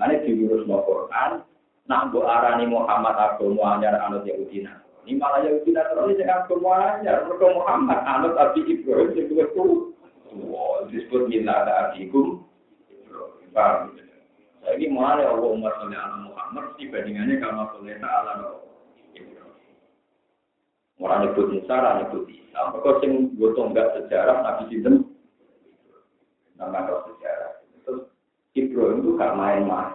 Nanti 0.00 0.32
diurus 0.32 0.64
no 0.64 0.80
Quran, 0.88 1.44
nak 1.92 2.08
bu 2.08 2.24
arani 2.24 2.64
Muhammad 2.72 3.16
agama 3.20 3.76
anyar 3.76 4.00
anut 4.00 4.24
Yahudi 4.24 4.64
Ini 5.04 5.12
malah 5.20 5.44
Yahudi 5.44 5.76
Nasrani 5.76 6.16
sing 6.16 6.28
agama 6.28 6.96
anyar, 6.96 7.28
mereka 7.28 7.52
Muhammad 7.52 8.00
anut 8.08 8.32
Abi 8.40 8.64
Ibrahim 8.64 9.12
duwe 9.12 9.44
turu. 9.52 9.87
Tua 10.30 10.86
disebut 10.92 11.28
minta 11.28 11.64
ada 11.64 11.72
adikum 11.92 12.44
paham 13.52 13.96
saya 14.62 14.74
ini 14.76 14.92
mulai 14.92 15.24
Allah 15.24 15.48
Umar 15.48 15.72
Sallallahu 15.80 16.28
Muhammad 16.28 16.64
dibandingannya 16.76 17.40
kama 17.40 17.72
soleh 17.72 17.96
ta'ala 17.96 18.60
Orang 20.98 21.30
nyebut 21.30 21.46
Musa, 21.54 21.78
orang 21.78 21.96
nyebut 22.02 22.26
Isa. 22.26 22.58
Mereka 22.74 22.90
sing 22.98 23.12
gotong 23.38 23.70
enggak 23.70 23.94
sejarah 23.94 24.42
Nabi 24.42 24.66
Sinten. 24.66 25.06
Nama 26.58 26.90
sejarah. 27.06 27.52
Terus 27.86 28.02
Ibrahim 28.58 29.06
itu 29.06 29.10
gak 29.14 29.38
main-main. 29.38 29.94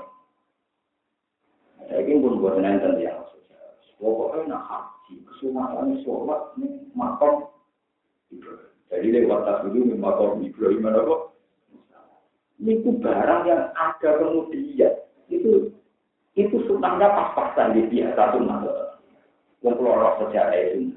Saya 1.92 2.08
ingin 2.08 2.24
pun 2.24 2.40
buat 2.40 2.56
nonton 2.56 3.04
dia. 3.04 3.20
Pokoknya 4.00 4.56
nak 4.56 4.64
haji, 4.68 5.16
kesumatan 5.28 6.00
sholat 6.08 6.56
ini 6.60 6.88
makam 6.96 7.52
Ibrahim. 8.32 8.73
Jadi 8.92 9.08
lewat 9.14 9.40
tas 9.46 9.64
dulu 9.70 9.96
makam 9.96 10.44
Ibrahim 10.44 10.86
kok? 10.90 11.22
Itu 12.64 12.90
barang 13.00 13.42
yang 13.48 13.64
ada 13.76 14.10
kemudian 14.24 14.94
itu 15.28 15.72
itu 16.34 16.56
sunnahnya 16.66 17.12
pas-pasan 17.12 17.76
di 17.78 17.82
biasa 17.90 18.38
sunnah. 18.38 18.60
Wong 19.64 19.76
keluar 19.80 20.20
sejarah 20.20 20.76
itu. 20.76 20.96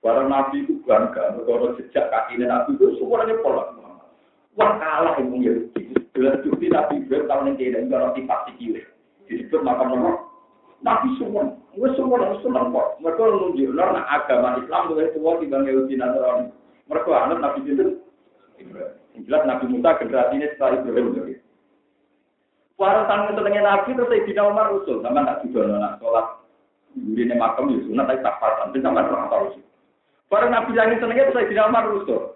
Barang 0.00 0.32
Nabi 0.32 0.64
itu 0.64 0.80
bangga, 0.88 1.36
kalau 1.44 1.76
sejak 1.76 2.08
kaki 2.08 2.40
Nabi 2.40 2.72
itu 2.72 2.96
semuanya 2.96 3.36
pola. 3.44 3.68
Wah 4.56 4.80
kalah 4.80 5.20
yang 5.20 5.36
Yahudi. 5.36 5.92
Jelas 6.16 6.40
bukti 6.42 6.72
Nabi 6.72 7.04
Ibrahim 7.04 7.28
tahun 7.28 7.46
yang 7.52 7.56
tidak 7.56 7.80
ada 7.86 7.96
roti 8.08 8.20
pasti 8.24 8.52
kiri. 8.56 8.82
Disebut 9.28 9.62
makam 9.62 9.92
nomor. 9.94 10.14
Nabi 10.80 11.12
semua, 11.20 11.44
gue 11.76 11.88
semua 11.92 12.24
harus 12.24 12.40
senang 12.40 12.72
kok. 12.72 12.96
Mereka 13.04 13.20
menunjuk, 13.20 13.76
nah 13.76 14.08
agama 14.08 14.56
Islam 14.56 14.96
itu 14.96 15.12
semua 15.12 15.36
timbang 15.36 15.68
Yahudi 15.68 15.94
Nasrani. 16.00 16.48
Mereka 16.90 17.10
anak 17.14 17.38
Nabi 17.38 17.70
itu. 17.70 18.02
Jelas 19.22 19.46
Nabi 19.46 19.70
Musa 19.70 19.94
generasinya 20.02 20.50
setelah 20.50 20.82
Ibrahim. 20.82 21.38
Warang 22.80 23.06
tanggung 23.06 23.36
senengnya 23.36 23.62
Nabi 23.62 23.92
terus 23.94 24.10
Sayyidina 24.10 24.42
Umar 24.50 24.74
usul. 24.74 25.04
Sama 25.04 25.22
tak 25.22 25.46
juga 25.46 25.68
nak 25.70 26.00
sholat. 26.02 26.26
Ini 26.98 27.38
makam 27.38 27.70
ya 27.70 27.78
sunat 27.86 28.08
tapi 28.10 28.24
tak 28.24 28.36
paham. 28.42 28.74
Tapi 28.74 28.78
sama 28.82 29.06
orang 29.06 29.30
tahu 29.30 29.44
sih. 29.54 29.64
Barang 30.32 30.50
Nabi 30.50 30.72
lagi 30.74 30.98
itu 30.98 31.06
Sayyidina 31.06 31.68
Umar 31.70 31.84
usul. 31.94 32.34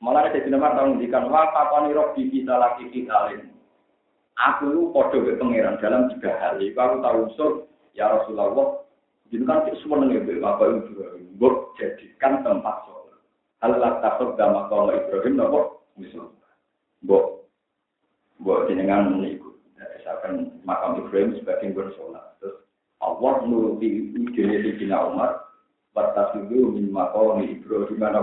Malah 0.00 0.24
ada 0.24 0.32
Sayyidina 0.32 0.56
Umar 0.56 0.72
tahu 0.78 0.86
ngendikan 0.96 1.28
wa 1.28 1.50
kapani 1.52 1.92
roh 1.92 2.14
kita 2.16 2.54
lagi 2.56 2.84
kita 2.88 3.14
lain. 3.28 3.52
Aku 4.36 4.64
lu 4.68 4.82
podo 4.94 5.18
ke 5.26 5.36
pangeran 5.36 5.80
dalam 5.82 6.08
tiga 6.14 6.32
hal. 6.40 6.56
Iku 6.62 6.78
aku 6.78 6.96
tahu 7.02 7.18
usul 7.28 7.52
ya 7.92 8.08
Rasulullah. 8.08 8.86
Jadi 9.28 9.42
kan 9.42 9.66
semua 9.82 10.06
nengen 10.06 10.38
bapak 10.38 10.86
Ibrahim. 10.86 11.34
Buk 11.36 11.74
jadikan 11.76 12.46
tempat 12.46 12.86
sholat. 12.86 12.95
Allah 13.64 14.04
takut 14.04 14.36
sama 14.36 14.68
kalau 14.68 14.92
Ibrahim 14.92 15.40
nopo 15.40 15.88
misal. 15.96 16.32
Buk 17.04 17.48
buat 18.44 18.68
jenengan 18.68 19.16
meniku. 19.16 19.56
Misalkan 19.76 20.60
makam 20.62 21.00
Ibrahim 21.00 21.36
sebagai 21.40 21.72
bersolat. 21.72 22.36
Terus 22.40 22.60
Allah 23.00 23.40
nuruti 23.48 24.12
ide 24.12 24.44
di 24.60 24.70
Cina 24.76 25.08
Umar. 25.08 25.48
Batas 25.96 26.36
itu 26.36 26.76
min 26.76 26.92
makam 26.92 27.40
Ibrahim 27.40 27.96
mana 27.96 28.20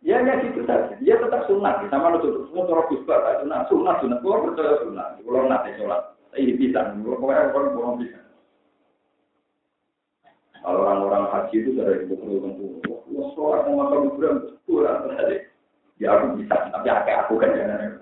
Ya 0.00 0.16
ya 0.24 0.40
gitu 0.40 0.64
saja. 0.64 0.96
Dia 1.02 1.20
tetap 1.20 1.44
sunat. 1.44 1.84
Sama 1.92 2.16
nutup 2.16 2.48
semua 2.48 2.64
cara 2.70 2.82
kusbar. 2.88 3.20
Sunat 3.44 3.68
sunat 3.68 3.96
sunat. 4.00 4.18
Kalau 4.24 4.42
percaya 4.48 4.74
sunat. 4.86 5.08
Kalau 5.20 5.44
nanti 5.44 5.70
sholat. 5.76 6.02
Ini 6.32 6.56
bisa. 6.56 6.94
Kalau 6.96 7.20
orang 7.20 7.52
orang 7.52 8.00
bisa. 8.00 8.18
Kalau 10.60 10.84
orang-orang 10.84 11.24
haji 11.32 11.56
itu 11.64 11.70
sudah 11.72 11.96
ibu 12.04 12.14
perlu 12.20 12.36
Wah, 13.10 13.28
sholat 13.34 13.66
sama 13.66 13.90
makam 13.90 14.06
Ibrahim 14.06 14.36
kurang 14.68 14.98
terjadi. 15.08 15.36
Ya 15.98 16.08
aku 16.16 16.38
bisa, 16.38 16.56
tapi 16.70 16.88
akeh 16.88 17.14
aku 17.26 17.34
kan 17.42 17.50
jangan. 17.58 18.00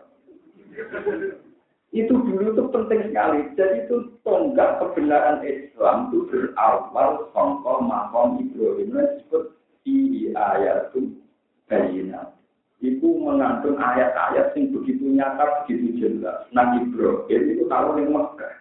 Itu 1.90 2.12
dulu 2.12 2.52
itu 2.52 2.64
penting 2.68 3.00
sekali. 3.08 3.40
Jadi 3.56 3.88
itu 3.88 3.96
tonggak 4.20 4.78
kebenaran 4.78 5.40
Islam 5.42 6.12
itu 6.12 6.28
berawal 6.28 7.32
songkol 7.32 7.88
makom 7.88 8.38
Ibrahim 8.44 8.92
disebut 8.92 9.56
di 9.82 10.28
ayat 10.36 10.92
itu 10.92 11.16
bayina. 11.66 12.36
Itu 12.78 13.18
mengandung 13.18 13.80
ayat-ayat 13.80 14.54
yang 14.54 14.70
begitu 14.70 15.02
nyata, 15.10 15.64
begitu 15.64 15.98
jelas. 15.98 16.46
Nah 16.52 16.76
Ibrahim 16.78 17.42
itu 17.56 17.64
tahu 17.66 17.98
yang 17.98 18.12
Mekah. 18.14 18.54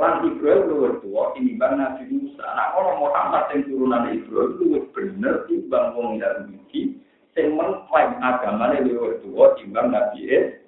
Lan 0.00 0.24
Ibrahim 0.24 0.64
luwih 0.72 0.96
tua 1.04 1.36
tinimbang 1.36 1.76
Nabi 1.76 2.08
Musa. 2.08 2.40
Nah 2.40 2.72
kalau 2.72 3.04
Muhammad 3.04 3.52
yang 3.52 3.68
turunan 3.68 4.08
Ibrahim 4.08 4.56
luwih 4.56 4.82
bener 4.96 5.44
timbang 5.44 5.92
wong 5.92 6.16
Yahudi 6.16 6.96
sing 7.36 7.52
mengklaim 7.52 8.16
agamanya 8.24 8.80
luwih 8.80 9.20
tua 9.20 9.52
timbang 9.60 9.92
Nabi 9.92 10.24
Isa. 10.24 10.60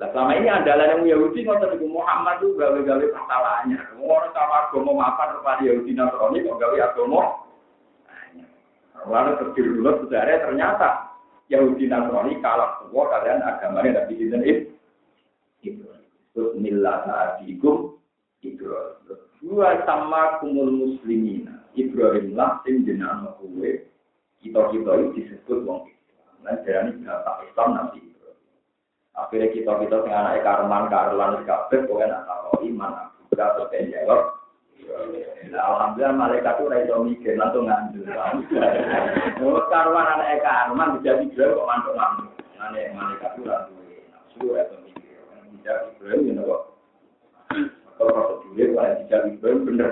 Nah, 0.00 0.08
selama 0.16 0.32
ini 0.32 0.48
andalan 0.48 0.88
yang 0.96 1.02
Yahudi 1.12 1.44
ngotot 1.44 1.76
itu 1.76 1.84
Muhammad 1.84 2.40
itu 2.40 2.56
gawe-gawe 2.56 3.04
masalahnya. 3.12 3.84
Orang 4.00 4.32
sama 4.32 4.56
agama 4.64 4.96
apa 4.96 5.24
kepada 5.36 5.60
Yahudi 5.60 5.92
Nasrani 5.92 6.40
kok 6.40 6.56
gawe 6.56 6.76
agama. 6.80 7.22
Lalu 9.04 9.32
terdiri 9.44 9.76
dulu 9.76 9.90
sebenarnya 10.00 10.36
ternyata 10.40 10.88
Yahudi 11.52 11.84
Nasrani 11.84 12.40
kalah 12.40 12.80
tua 12.80 13.02
kalian 13.12 13.44
agamanya 13.44 14.00
Nabi 14.00 14.14
itu. 14.16 14.72
Terus 16.30 16.52
milah 16.58 17.06
adikum 17.06 17.98
Ibrahim. 18.40 19.18
Dua 19.40 19.82
sama 19.88 20.38
kumul 20.38 20.70
muslimina. 20.70 21.64
Ibrahim 21.74 22.34
lah 22.36 22.60
sing 22.66 22.84
jenama 22.84 23.34
kue 23.40 23.88
kita-kita 24.40 24.90
itu 24.96 25.08
disebut 25.20 25.58
wong 25.68 25.88
Islam. 25.88 26.34
Nah, 26.44 26.56
jadi 26.64 26.92
bapak 27.04 27.44
Islam 27.48 27.68
nanti 27.76 28.00
Akhirnya 29.20 29.52
kita-kita 29.52 29.96
sing 30.06 30.14
anak 30.16 30.40
karman, 30.40 30.88
karlan, 30.88 31.44
kabeh, 31.44 31.84
pokoknya 31.84 32.24
nak 32.24 32.24
tahu 32.24 32.64
iman, 32.72 33.10
aku 33.10 33.36
atau 33.36 33.68
jawab. 33.68 34.20
Nah, 35.50 35.60
Alhamdulillah 35.60 36.14
malaikat 36.16 36.54
itu 36.56 36.70
raiso 36.72 36.94
mikir, 37.04 37.34
langsung 37.36 37.68
ngandul. 37.68 38.06
Menurut 39.36 39.66
karuan 39.68 40.08
anak 40.08 40.40
karman, 40.40 41.02
bisa 41.02 41.20
dijual 41.20 41.52
kok 41.52 41.68
mantuk-mantuk. 41.68 42.32
Anak 42.62 42.96
malaikat 42.96 43.30
itu 43.36 43.42
langsung 43.44 43.76
nafsu, 44.08 44.44
raiso 44.56 44.89
Bisa 45.60 45.92
Ibrahim, 45.92 46.40
ya. 46.40 46.56
Kalau 48.00 48.12
prosedurnya, 48.16 48.64
kalau 48.72 48.96
tidak 49.04 49.20
Ibrahim, 49.28 49.60
bener. 49.68 49.90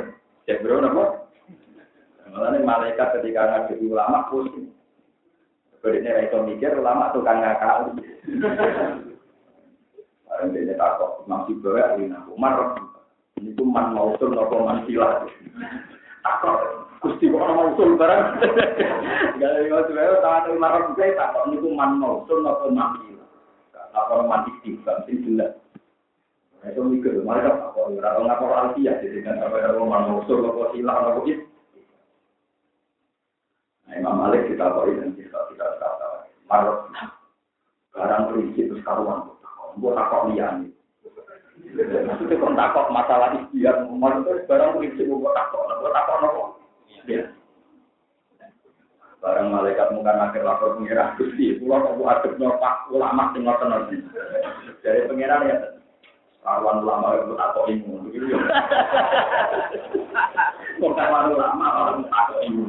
Cek 0.49 0.65
Ibrahim, 0.65 0.89
apa? 0.89 1.05
Malah 2.33 2.61
malaikat 2.61 3.21
ketika 3.21 3.41
ngaji 3.45 3.75
ulama 3.89 4.29
pusing. 4.33 4.73
Berarti 5.79 6.11
raiso 6.11 6.39
mikir 6.43 6.75
ulama 6.75 7.15
tukang 7.15 7.39
ngakal. 7.39 7.95
Barang 10.29 10.53
dia 10.53 10.75
takut 10.77 11.25
masih 11.25 11.57
bawa 11.65 11.95
ahli 11.95 12.11
nabi 12.11 12.29
Umar. 12.35 12.55
Ini 13.39 13.55
tuh 13.55 13.65
man 13.65 13.95
mausul 13.95 14.35
nopo 14.35 14.61
man 14.67 14.85
sila. 14.85 15.25
Takut. 16.21 16.59
Gusti 16.99 17.31
kok 17.31 17.41
mausul 17.41 17.95
barang. 17.95 18.23
Gak 19.39 19.51
ada 19.55 19.61
yang 19.63 19.87
sebenarnya 19.87 20.19
tahu 20.21 20.59
Umar 20.59 20.75
juga 20.93 21.15
takut. 21.15 21.43
Ini 21.49 21.57
tuh 21.63 21.73
man 21.73 21.91
mausul 21.97 22.39
nopo 22.43 22.67
man 22.75 22.91
sila. 23.07 23.18
Takut 23.91 24.27
man 24.29 24.49
istiqam 24.51 25.05
sih 25.07 25.19
jelas. 25.25 25.53
Itu 26.67 26.85
mikir, 26.85 27.23
mereka 27.23 27.57
takut. 27.59 27.97
Orang 27.97 28.27
ngapor 28.27 28.51
alfiah 28.53 28.99
jadi 29.01 29.23
kan 29.25 29.41
sampai 29.41 29.65
ada 29.65 29.79
man 29.81 30.11
mausul 30.11 30.45
nopo 30.45 30.71
sila 30.75 30.93
nopo 31.07 31.25
itu. 31.25 31.45
Nah, 33.89 33.97
Imam 33.97 34.21
Malik 34.21 34.53
kita 34.53 34.69
tahu 34.69 34.93
dan 35.01 35.17
kita 35.17 35.39
tidak 35.49 35.81
kata 35.81 36.09
marot 36.45 36.93
barang 37.97 38.23
prinsip 38.31 38.65
terus 38.69 38.85
karuan 38.85 39.33
buat 39.81 39.97
takok 39.97 40.29
lian 40.33 40.69
maksudnya 41.73 42.37
kok 42.37 42.55
takok 42.57 42.87
masalah 42.93 43.29
ikhtiar 43.37 43.89
maksudnya 43.89 44.45
barang 44.45 44.73
prinsip 44.77 45.05
buat 45.09 45.33
takok 45.33 45.63
buat 45.81 45.93
takok 45.97 46.17
nopo 46.21 46.43
ya 47.09 47.25
barang 49.19 49.51
malaikat 49.51 49.91
muka 49.91 50.15
akhir 50.15 50.43
lapor 50.47 50.79
pengira 50.79 51.15
gusti. 51.19 51.59
Pulau 51.59 51.83
kok 51.83 52.07
adep 52.07 52.33
nopak 52.39 52.87
ulama 52.95 53.35
sing 53.35 53.43
ngoten 53.43 53.69
nanti 53.71 53.97
dari 54.83 55.07
pengiran 55.11 55.51
ya 55.51 55.57
karuan 56.47 56.81
ulama 56.87 57.19
itu 57.19 57.35
takok 57.35 57.67
ilmu 57.67 57.95
kok 60.79 60.95
karuan 60.95 61.35
ulama 61.35 61.67
orang 61.67 62.07
takok 62.07 62.41
ilmu 62.47 62.67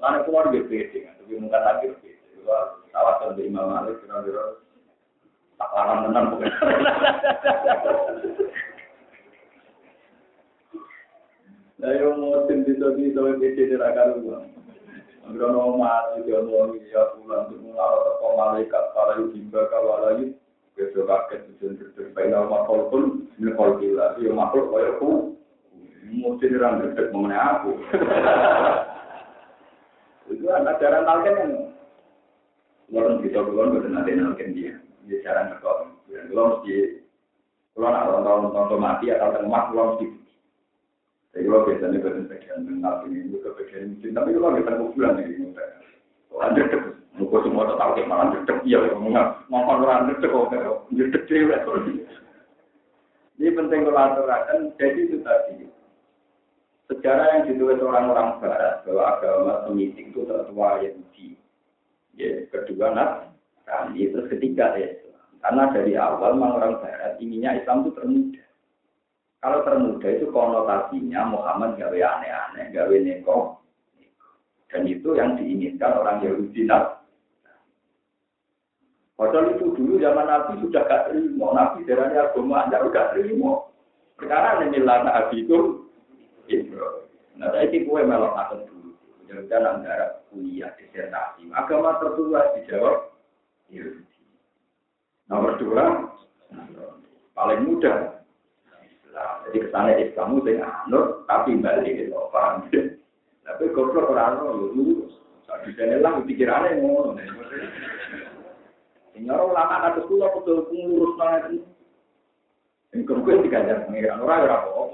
Karena 0.00 0.24
keluar 0.24 0.48
dia 0.48 0.64
pede, 0.64 1.12
tapi 1.12 1.36
mungkin 1.36 1.60
lagi 1.60 1.92
pede. 2.00 2.40
Tawasan 2.88 3.36
dari 3.36 3.52
Imam 3.52 3.68
Malik, 3.68 4.00
kira-kira 4.00 4.56
tak 5.60 5.68
larang 5.76 6.08
tenang 6.08 6.24
pokoknya. 6.32 6.56
Nah, 11.80 11.96
yang 11.96 12.20
mau 12.20 12.44
tim 12.44 12.60
bisa 12.68 12.92
bisa 12.92 13.24
pede 13.40 13.56
di 13.56 13.72
rakan 13.72 14.20
rumah. 14.20 14.44
Agrono 15.24 15.80
mati 15.80 16.28
dia 16.28 16.44
mau 16.44 16.68
ya 16.76 17.16
pulang 17.16 17.48
mengarah 17.56 18.20
ke 18.20 18.28
malaikat 18.36 18.84
para 18.92 19.16
yudiba 19.16 19.64
kawalai 19.72 20.28
besok 20.74 21.06
kaget 21.06 21.44
tujuan 21.54 21.92
terbaik 21.92 22.32
nama 22.32 22.64
kolpun 22.64 23.28
ini 23.36 23.52
kolpila 23.52 24.16
dia 24.16 24.32
makhluk 24.32 24.72
kayak 24.72 24.96
aku 24.96 25.36
mesti 26.08 26.50
dirang 26.50 26.80
mengenai 27.12 27.36
aku 27.36 27.72
Itu 30.30 30.46
anak 30.46 30.78
jaran 30.78 31.06
talken 31.06 31.34
kan. 31.34 31.50
Walaupun 32.90 33.22
kita 33.26 33.42
belum 33.42 33.74
betul 33.74 33.90
nanti 33.90 34.14
talken 34.14 34.54
dia. 34.54 34.72
Dia 35.10 35.18
jaran 35.26 35.58
berkor. 35.58 35.90
Belum 36.06 36.46
mesti. 36.58 37.02
Kalau 37.74 37.90
nak 37.90 38.06
tahun 38.22 38.54
tahun 38.54 38.78
mati 38.78 39.06
atau 39.10 39.34
tengah 39.34 39.64
belum. 39.74 40.19
Jadi 41.30 41.46
kalau 41.46 41.66
biasanya 41.66 41.98
betul 42.02 42.26
bagian 42.26 42.58
tengah 42.66 42.94
ini 43.06 43.30
juga 43.30 43.48
bagian 43.54 43.94
mungkin. 43.94 44.10
Tapi 44.18 44.30
kalau 44.34 44.56
kita 44.58 44.72
bulan 44.94 45.14
ini. 45.22 45.46
Lanjut 46.30 46.66
terus. 46.70 46.96
Muka 47.18 47.42
semua 47.44 47.68
tak 47.68 47.76
tahu 47.76 48.06
malah 48.06 48.32
jedek 48.32 48.64
ya, 48.64 48.80
ngomong 48.96 49.52
orang 49.52 50.08
jedek 50.14 50.30
kok, 50.30 50.88
jedek 50.94 51.26
dewe. 51.28 51.56
Ini 53.36 53.56
penting 53.56 53.80
kalau 53.88 54.00
aturakan, 54.00 54.72
jadi 54.80 55.00
itu 55.04 55.18
tadi. 55.20 55.68
Sejarah 56.88 57.26
yang 57.34 57.42
ditulis 57.50 57.82
orang-orang 57.82 58.40
Barat 58.40 58.82
bahwa 58.86 59.04
agama 59.16 59.54
Semitik 59.64 60.10
itu 60.10 60.26
tertua 60.26 60.80
Yahudi. 60.80 61.38
Ya, 62.18 62.46
kedua 62.50 62.94
nak 62.94 63.36
kami 63.68 64.10
terus 64.10 64.30
ketiga 64.32 64.74
ya. 64.78 64.88
Karena 65.44 65.70
dari 65.70 65.94
awal 65.94 66.34
memang 66.36 66.56
orang 66.56 66.74
Barat 66.80 67.20
inginnya 67.20 67.58
Islam 67.58 67.84
itu 67.84 67.90
termuda. 67.94 68.44
Kalau 69.40 69.64
termuda 69.64 70.08
itu 70.12 70.28
konotasinya 70.28 71.24
Muhammad 71.32 71.80
gawe 71.80 71.96
aneh-aneh, 71.96 72.68
gawe 72.76 72.92
neko. 72.92 73.56
Dan 74.68 74.84
itu 74.86 75.16
yang 75.16 75.34
diinginkan 75.34 75.98
orang 75.98 76.22
Yahudi 76.22 76.62
nak 76.68 77.00
Padahal 79.20 79.52
itu 79.52 79.76
dulu 79.76 80.00
zaman 80.00 80.24
Nabi 80.24 80.64
sudah 80.64 80.80
gak 80.88 81.12
terima. 81.12 81.52
Nabi 81.52 81.84
darahnya 81.84 82.32
agama 82.32 82.64
anda 82.64 82.80
gak 82.88 83.12
terima. 83.12 83.68
Sekarang 84.16 84.72
ini 84.72 84.80
lana 84.80 85.12
Nabi 85.12 85.44
itu. 85.44 85.84
Nah, 87.36 87.52
saya 87.52 87.68
kue 87.68 88.00
melok 88.00 88.32
akan 88.32 88.64
dulu. 88.64 88.96
Jangan 89.28 89.84
antara 89.84 90.24
kuliah, 90.32 90.72
disertasi. 90.80 91.52
Agama 91.52 92.00
tertua 92.00 92.48
dijawab. 92.56 93.12
Nomor 95.28 95.52
dua, 95.60 95.84
paling 97.36 97.60
mudah. 97.62 98.19
Nah, 99.10 99.42
jadi 99.46 99.58
ke 99.66 99.68
sana 99.74 99.90
Islam 99.98 100.38
itu 100.38 100.62
anut, 100.62 101.26
tapi 101.26 101.58
balik 101.58 101.90
itu. 101.90 102.14
Tapi 103.42 103.64
goblok 103.74 104.14
orang-orang, 104.14 104.70
itu 104.70 105.10
bisa 105.66 105.82
lah 105.98 106.22
pikirannya 106.22 106.78
ngono. 106.78 107.18
Nyoro 109.20 109.52
ulama 109.52 109.84
kados 109.84 110.08
kula 110.08 110.32
kudu 110.32 110.72
ngurus 110.72 111.12
iki. 111.20 111.58
Ing 112.96 113.00
kuwi 113.04 113.44
digajar 113.44 113.84
pengiran 113.84 114.24
ora 114.24 114.48
ora 114.48 114.56
kok. 114.64 114.88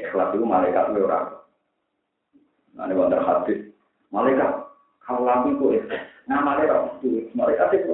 Ikhlas 0.00 0.32
itu 0.32 0.44
malaikat 0.46 0.96
itu 0.96 1.04
orang. 1.04 1.28
Nah, 2.72 2.88
ini 2.88 2.96
wonder 2.96 3.20
hadis. 3.20 3.68
Malaikat, 4.08 4.64
kalau 5.04 5.28
lagi 5.28 5.52
itu 5.52 5.66
ikhlas. 5.76 6.02
Nah, 6.24 6.40
malaikat 6.40 6.80
itu, 7.04 7.28
malaikat 7.36 7.68
itu. 7.76 7.92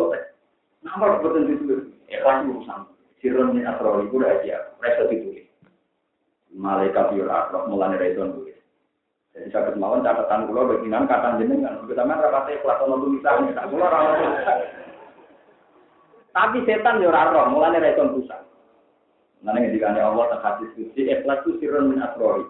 Nama 0.86 1.18
betul 1.18 1.50
itu, 1.50 1.74
ikhlas 2.06 2.46
itu 2.46 2.50
urusan. 2.54 2.80
Sirun 3.18 3.58
ini 3.58 3.66
asrori, 3.66 4.06
itu 4.06 4.22
rahasia. 4.22 4.58
Resa 4.78 5.10
ditulis. 5.10 5.50
Malaikat 6.54 7.10
itu 7.12 7.26
orang, 7.26 7.66
mulanya 7.66 7.98
itu 8.06 8.22
nulis. 8.22 8.56
Jadi 9.36 9.52
saya 9.52 9.68
kemauan 9.68 10.00
catatan 10.00 10.48
pulau 10.48 10.64
bagian 10.64 11.04
kata 11.04 11.36
jenengan. 11.36 11.84
Main 11.84 12.22
rapatnya 12.24 12.56
kelas 12.64 12.80
ono 12.88 12.96
tulisan. 13.04 13.52
Pulau 13.68 13.92
rawat. 13.92 14.40
Tapi 16.32 16.64
setan 16.64 17.04
raro, 17.04 17.52
mulane 17.52 17.76
ra 17.76 17.92
iso 17.92 18.08
pusat. 18.16 18.40
Nane 19.44 19.68
ngendikane 19.68 20.00
Allah 20.00 20.32
tak 20.32 20.42
hadis 20.44 20.72
suci 20.72 21.12
ikhlas 21.12 21.44
itu 21.44 21.60
sirrun 21.60 21.92
min 21.92 22.00
asrori. 22.00 22.48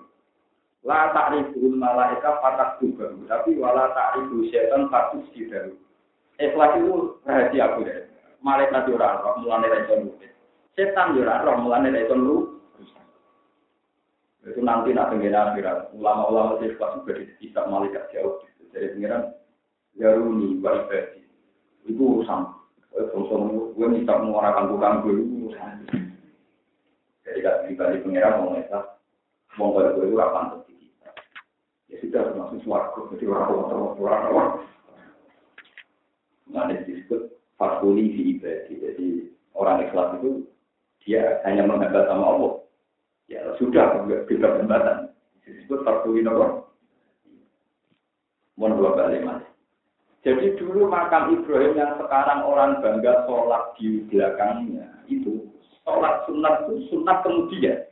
La 0.86 1.10
ta'riful 1.10 1.74
malaika 1.74 2.38
fatak 2.38 2.78
juga, 2.78 3.10
tapi 3.26 3.58
wala 3.58 3.90
ta'rifu 3.90 4.46
setan 4.54 4.86
fatus 4.86 5.26
sidaru. 5.34 5.74
Ikhlas 6.38 6.78
itu 6.78 7.18
rahasia 7.26 7.66
deh. 7.82 8.05
Malaikat 8.44 8.88
yo 8.88 8.96
raro, 9.00 9.40
mulane 9.40 9.66
ra 9.68 9.78
iso 9.84 9.94
Setan 10.76 11.16
yo 11.16 11.24
raro, 11.24 11.56
mulane 11.60 11.90
ra 11.90 12.00
iso 12.04 12.16
itu 14.46 14.62
nanti 14.62 14.94
nak 14.94 15.10
pengen 15.10 15.34
akhirat. 15.34 15.90
Ulama-ulama 15.90 16.62
sifat 16.62 17.02
juga 17.02 17.18
bisa 17.42 17.66
malaikat 17.66 18.06
jauh. 18.14 18.38
Jadi 18.70 18.94
pengiran 18.94 19.34
Yaruni 19.98 20.62
wa 20.62 20.70
ibadi. 20.86 21.26
Itu 21.82 22.22
urusan. 22.22 22.54
Sosok 22.94 23.74
gue 23.76 23.86
bisa 24.00 24.12
menguarakan 24.22 24.70
bukan 24.70 25.02
gue 25.02 25.12
itu 25.18 25.24
urusan. 25.50 25.72
Jadi 27.26 27.38
kalau 27.42 27.62
pribadi 27.66 27.96
pengiran 28.06 28.38
mau 28.38 28.54
ngesah, 28.54 28.84
mau 29.58 29.74
pada 29.74 29.98
gue 29.98 30.06
itu 30.06 30.16
apa 30.16 30.38
untuk. 30.46 30.62
Ya 31.90 31.96
sudah 32.02 32.22
langsung 32.38 32.62
suaraku. 32.62 33.10
Jadi 33.14 33.24
orang-orang 33.26 33.98
orang-orang. 33.98 34.50
Nah, 36.46 36.70
disebut 36.70 37.35
fakuli 37.60 38.12
fi 38.12 38.22
ibadi. 38.36 38.72
Jadi 38.80 39.06
orang 39.56 39.84
ikhlas 39.88 40.20
itu 40.20 40.44
dia 41.04 41.40
hanya 41.44 41.64
menghambat 41.64 42.08
sama 42.08 42.24
Allah. 42.36 42.52
Ya 43.26 43.42
sudah 43.58 44.06
bebas 44.06 44.52
jembatan 44.62 45.10
disebut 45.42 45.82
farduin 45.82 46.30
apa? 46.30 46.62
Mohon 48.56 48.96
balik 48.96 49.22
mas. 49.26 49.42
Jadi 50.26 50.58
dulu 50.58 50.90
makam 50.90 51.38
Ibrahim 51.38 51.78
yang 51.78 51.94
sekarang 52.02 52.42
orang 52.42 52.82
bangga 52.82 53.28
sholat 53.30 53.78
di 53.78 54.02
belakangnya 54.10 54.90
itu 55.06 55.46
sholat 55.86 56.26
sunat 56.26 56.66
itu 56.66 56.74
sunat 56.90 57.22
kemudian. 57.22 57.86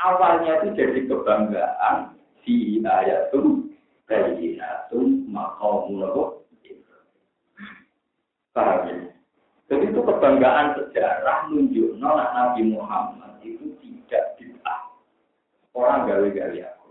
Awalnya 0.00 0.64
itu 0.64 0.68
jadi 0.76 1.00
kebanggaan 1.08 2.16
di 2.44 2.80
ayatum 2.84 3.72
bayinatum 4.08 5.28
maqamun 5.28 6.04
apa 6.04 6.39
paham 8.56 8.88
ya 8.88 9.10
jadi 9.70 9.84
itu 9.86 10.00
kebanggaan 10.02 10.74
sejarah 10.74 11.46
nunjuk 11.46 11.94
nolak 12.02 12.34
Nabi 12.34 12.74
Muhammad 12.74 13.38
itu 13.46 13.70
tidak 13.78 14.34
orang 15.74 16.10
gawe-gawe 16.10 16.58
aku. 16.74 16.90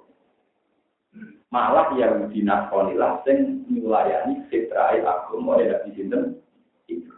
Malah 1.49 1.91
yang 1.97 2.29
dinakonilah 2.29 3.25
sing 3.25 3.65
fitrahe 4.47 5.01
aku 5.01 5.41
mau 5.41 5.57
ada 5.57 5.81
di 5.83 5.97
sini 5.97 6.37
itu 6.87 7.11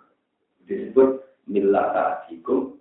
disebut 0.65 1.10
milah 1.45 2.25
itu. 2.32 2.80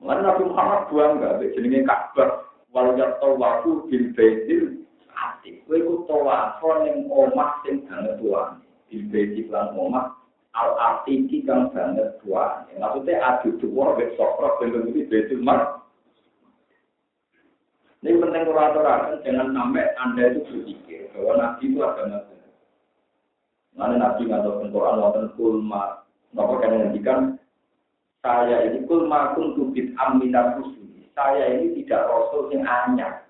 Mana 0.00 0.32
Nabi 0.32 0.48
Muhammad 0.48 0.88
buang 0.88 1.20
nggak? 1.20 1.52
Jenenge 1.52 1.84
Ka'bah 1.84 2.48
walau 2.72 2.96
jatuh 2.96 3.36
waktu 3.36 3.70
bil 3.92 4.04
baitil 4.16 4.88
ati. 5.12 5.60
Kowe 5.68 5.76
ku 5.76 5.94
tawafo 6.08 6.88
ning 6.88 7.04
omah 7.12 7.60
sing 7.66 7.84
banget 7.84 8.16
tuan. 8.16 8.64
Bil 8.90 9.06
baitil 9.06 9.46
lan 9.54 9.78
omah 9.78 10.18
al 10.58 10.70
ati 10.74 11.24
iki 11.24 11.46
kang 11.46 11.70
banget 11.70 12.18
tuan. 12.20 12.66
Maksudnya 12.74 13.22
adu 13.22 13.54
dua 13.62 13.94
wis 13.94 14.10
sokro 14.18 14.58
ben 14.58 14.90
iki 14.90 15.06
baitul 15.06 15.40
mar 15.40 15.80
ini 18.00 18.16
penting 18.16 18.48
kuratoran, 18.48 19.20
jangan 19.20 19.52
sampai 19.52 19.92
Anda 20.00 20.32
itu 20.32 20.40
berpikir 20.48 21.12
bahwa 21.12 21.36
Nabi 21.36 21.68
itu 21.68 21.84
agama. 21.84 22.24
Mana 23.76 23.94
Nabi 24.00 24.24
nggak 24.24 24.72
Quran 24.72 25.00
wonten 25.04 25.28
kulma, 25.36 26.08
nopo 26.32 26.64
kan 26.64 26.80
ngendikan 26.80 27.36
saya 28.24 28.72
ini 28.72 28.88
kulma 28.88 29.36
kun 29.36 29.52
tubit 29.52 29.92
aminat 30.00 30.56
rusuli. 30.56 31.12
Saya 31.12 31.60
ini 31.60 31.84
tidak 31.84 32.08
rasul 32.08 32.48
yang 32.48 32.64
anyar. 32.64 33.28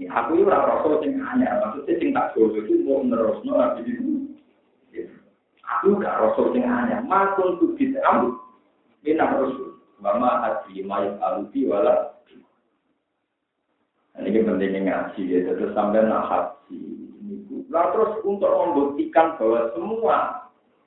Ini 0.00 0.08
aku 0.08 0.40
ini 0.40 0.48
orang 0.48 0.68
rasul 0.72 0.96
yang 1.04 1.20
anyar. 1.28 1.60
Maksudnya 1.60 1.92
sing 2.00 2.16
tak 2.16 2.32
itu 2.32 2.72
mau 2.88 3.04
menerusno 3.04 3.52
Nabi 3.60 3.84
itu. 3.84 4.11
Aku 5.78 5.96
gak 6.00 6.18
rasul 6.20 6.52
yang 6.56 6.68
anyar. 6.68 7.00
Makun 7.06 7.56
tubit 7.62 7.96
am 8.04 8.40
minat 9.06 9.32
rasul. 9.38 9.78
Mama 10.02 10.42
hati 10.42 10.82
mayat 10.82 11.16
alubi 11.22 11.64
wala 11.70 12.12
ini 14.20 14.44
pentingnya 14.44 14.80
ngaji 14.84 15.22
ya, 15.24 15.38
terus 15.56 15.72
sampai 15.72 16.04
nak 16.04 16.28
haji. 16.28 16.80
Nah 17.72 17.88
terus 17.96 18.20
untuk 18.28 18.52
membuktikan 18.52 19.40
bahwa 19.40 19.72
semua 19.72 20.16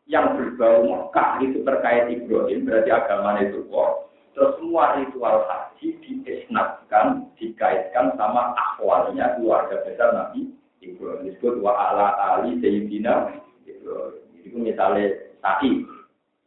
yang 0.05 0.37
berbau 0.37 0.85
Mekah 0.85 1.41
itu 1.41 1.65
terkait 1.65 2.05
Ibrahim, 2.13 2.69
berarti 2.69 2.89
agama 2.93 3.41
itu 3.41 3.65
kok. 3.65 4.13
Terus 4.37 4.51
semua 4.61 5.01
ritual 5.01 5.41
haji 5.49 5.87
diisnatkan, 6.05 7.33
dikaitkan 7.41 8.13
sama 8.13 8.53
akhwalnya 8.53 9.33
keluarga 9.41 9.81
besar 9.81 10.13
Nabi 10.13 10.53
Ibrahim. 10.85 11.25
Disebut 11.25 11.65
wa 11.65 11.73
ala 11.73 12.13
ali 12.37 12.61
Sayyidina 12.61 13.41
Ibrahim. 13.65 14.24
Itu 14.45 14.61
misalnya 14.61 15.09
tadi, 15.41 15.81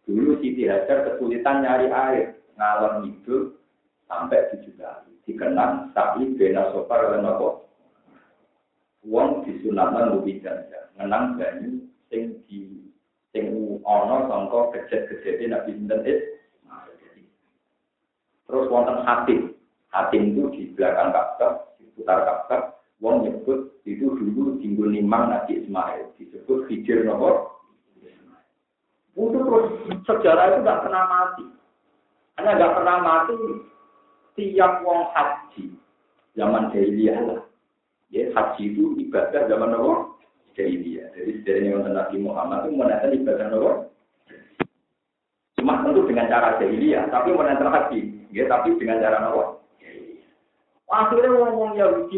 dulu 0.06 0.38
Siti 0.38 0.70
Hajar 0.70 1.02
kesulitan 1.04 1.66
nyari 1.66 1.90
air, 1.90 2.38
ngalor 2.54 3.02
itu 3.02 3.58
sampai 4.06 4.54
tujuh 4.54 4.78
kali 4.78 5.12
dikenang 5.26 5.92
tapi 5.92 6.32
bena 6.38 6.72
sopar 6.72 7.12
dan 7.12 7.28
apa? 7.28 7.66
Uang 9.04 9.44
disunatan 9.44 10.16
lebih 10.16 10.40
ganja 10.40 10.88
menang 10.96 11.36
banyu 11.36 11.84
sing 12.08 12.40
di 12.48 12.88
sing 13.30 13.78
ono 13.84 14.26
sangka 14.26 14.74
kejet 14.74 15.06
kejadian 15.12 15.54
nabi 15.54 15.76
sinten 15.76 16.00
terus 18.48 18.66
wonten 18.72 19.04
hati 19.04 19.58
Hatim 19.88 20.36
itu 20.36 20.44
di 20.52 20.62
belakang 20.76 21.16
Ka'bah, 21.16 21.72
di 21.80 21.88
seputar 21.88 22.28
Ka'bah, 22.28 22.76
wong 23.00 23.24
nyebut 23.24 23.80
itu 23.88 24.12
dulu 24.12 24.60
tinggal 24.60 24.92
nimang 24.92 25.32
Nabi 25.32 25.64
Ismail, 25.64 26.12
disebut 26.20 26.68
Hijir 26.68 27.08
Nopo. 27.08 27.57
Terus 29.18 29.66
sejarah 30.06 30.44
itu 30.54 30.58
nggak 30.62 30.82
pernah 30.86 31.02
mati. 31.10 31.44
Karena 32.38 32.54
nggak 32.54 32.74
pernah 32.78 32.96
mati, 33.02 33.34
tiap 34.38 34.86
wong 34.86 35.10
haji 35.10 35.74
zaman 36.38 36.70
jahiliyah 36.70 37.18
lah. 37.26 37.40
Ya, 38.14 38.30
haji 38.30 38.62
itu 38.70 38.94
ibadah 39.02 39.50
zaman 39.50 39.74
nopo 39.74 40.22
jahiliyah. 40.54 41.10
Jadi 41.18 41.42
sejarahnya 41.42 41.90
Nabi 41.90 42.16
Muhammad 42.22 42.70
itu 42.70 42.78
menaikkan 42.78 43.18
ibadah 43.18 43.46
nopo. 43.50 43.70
Cuma 45.58 45.82
tentu 45.82 46.06
dengan 46.06 46.30
cara 46.30 46.54
jahiliyah, 46.62 47.10
tapi 47.10 47.34
menaikkan 47.34 47.74
haji. 47.74 48.00
Ya, 48.30 48.46
tapi 48.46 48.78
dengan 48.78 49.02
cara 49.02 49.18
nopo. 49.18 49.58
Akhirnya 50.88 51.34
ngomong 51.34 51.74
Yahudi 51.74 52.16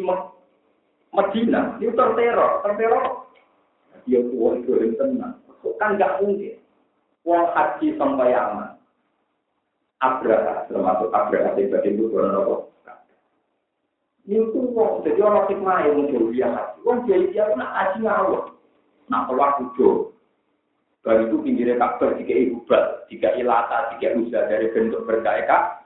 Medina, 1.10 1.74
itu 1.82 1.90
terteror, 1.96 2.62
terteror. 2.62 3.26
Dia 4.04 4.20
tua 4.30 4.60
itu 4.60 4.78
yang 4.78 4.94
tenang. 4.94 5.34
Kan 5.80 5.96
nggak 5.96 6.22
mungkin. 6.22 6.59
Wong 7.26 7.44
haji 7.52 7.96
sampai 8.00 8.32
aman. 8.32 8.80
Abraha, 10.00 10.64
termasuk 10.72 11.12
Abraha 11.12 11.52
sebagai 11.52 11.92
itu 11.92 12.08
apa. 12.16 12.56
Itu 14.24 14.60
wong, 14.72 15.04
jadi 15.04 15.20
orang 15.20 15.48
hikmah 15.52 15.76
yang 15.84 15.94
muncul 16.00 16.32
dia 16.32 16.48
haji. 16.48 16.78
Wong 16.86 16.98
jadi 17.04 17.26
dia 17.32 17.50
pun 17.52 17.60
haji 17.60 17.98
ngawur. 18.00 18.42
Nah, 19.10 19.26
keluar 19.26 19.58
kujo. 19.58 20.14
Baru 21.00 21.32
itu 21.32 21.36
pinggirnya 21.40 21.80
kabar, 21.80 22.12
jika 22.20 22.32
ibu 22.36 22.60
jika 23.08 23.28
ilata, 23.40 23.96
jika 23.96 24.20
usaha 24.20 24.44
dari 24.52 24.68
bentuk 24.68 25.08
berkaya 25.08 25.80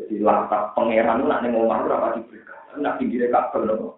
jadi 0.00 0.16
lantas 0.22 0.72
pangeran 0.72 1.28
nak 1.28 1.42
neng 1.42 1.58
omah 1.60 1.84
ora 1.84 1.96
pati 2.08 2.24
berkah. 2.24 2.60
Nak 2.78 2.96
pinggire 2.96 3.28
kabel 3.28 3.68
nopo. 3.68 3.88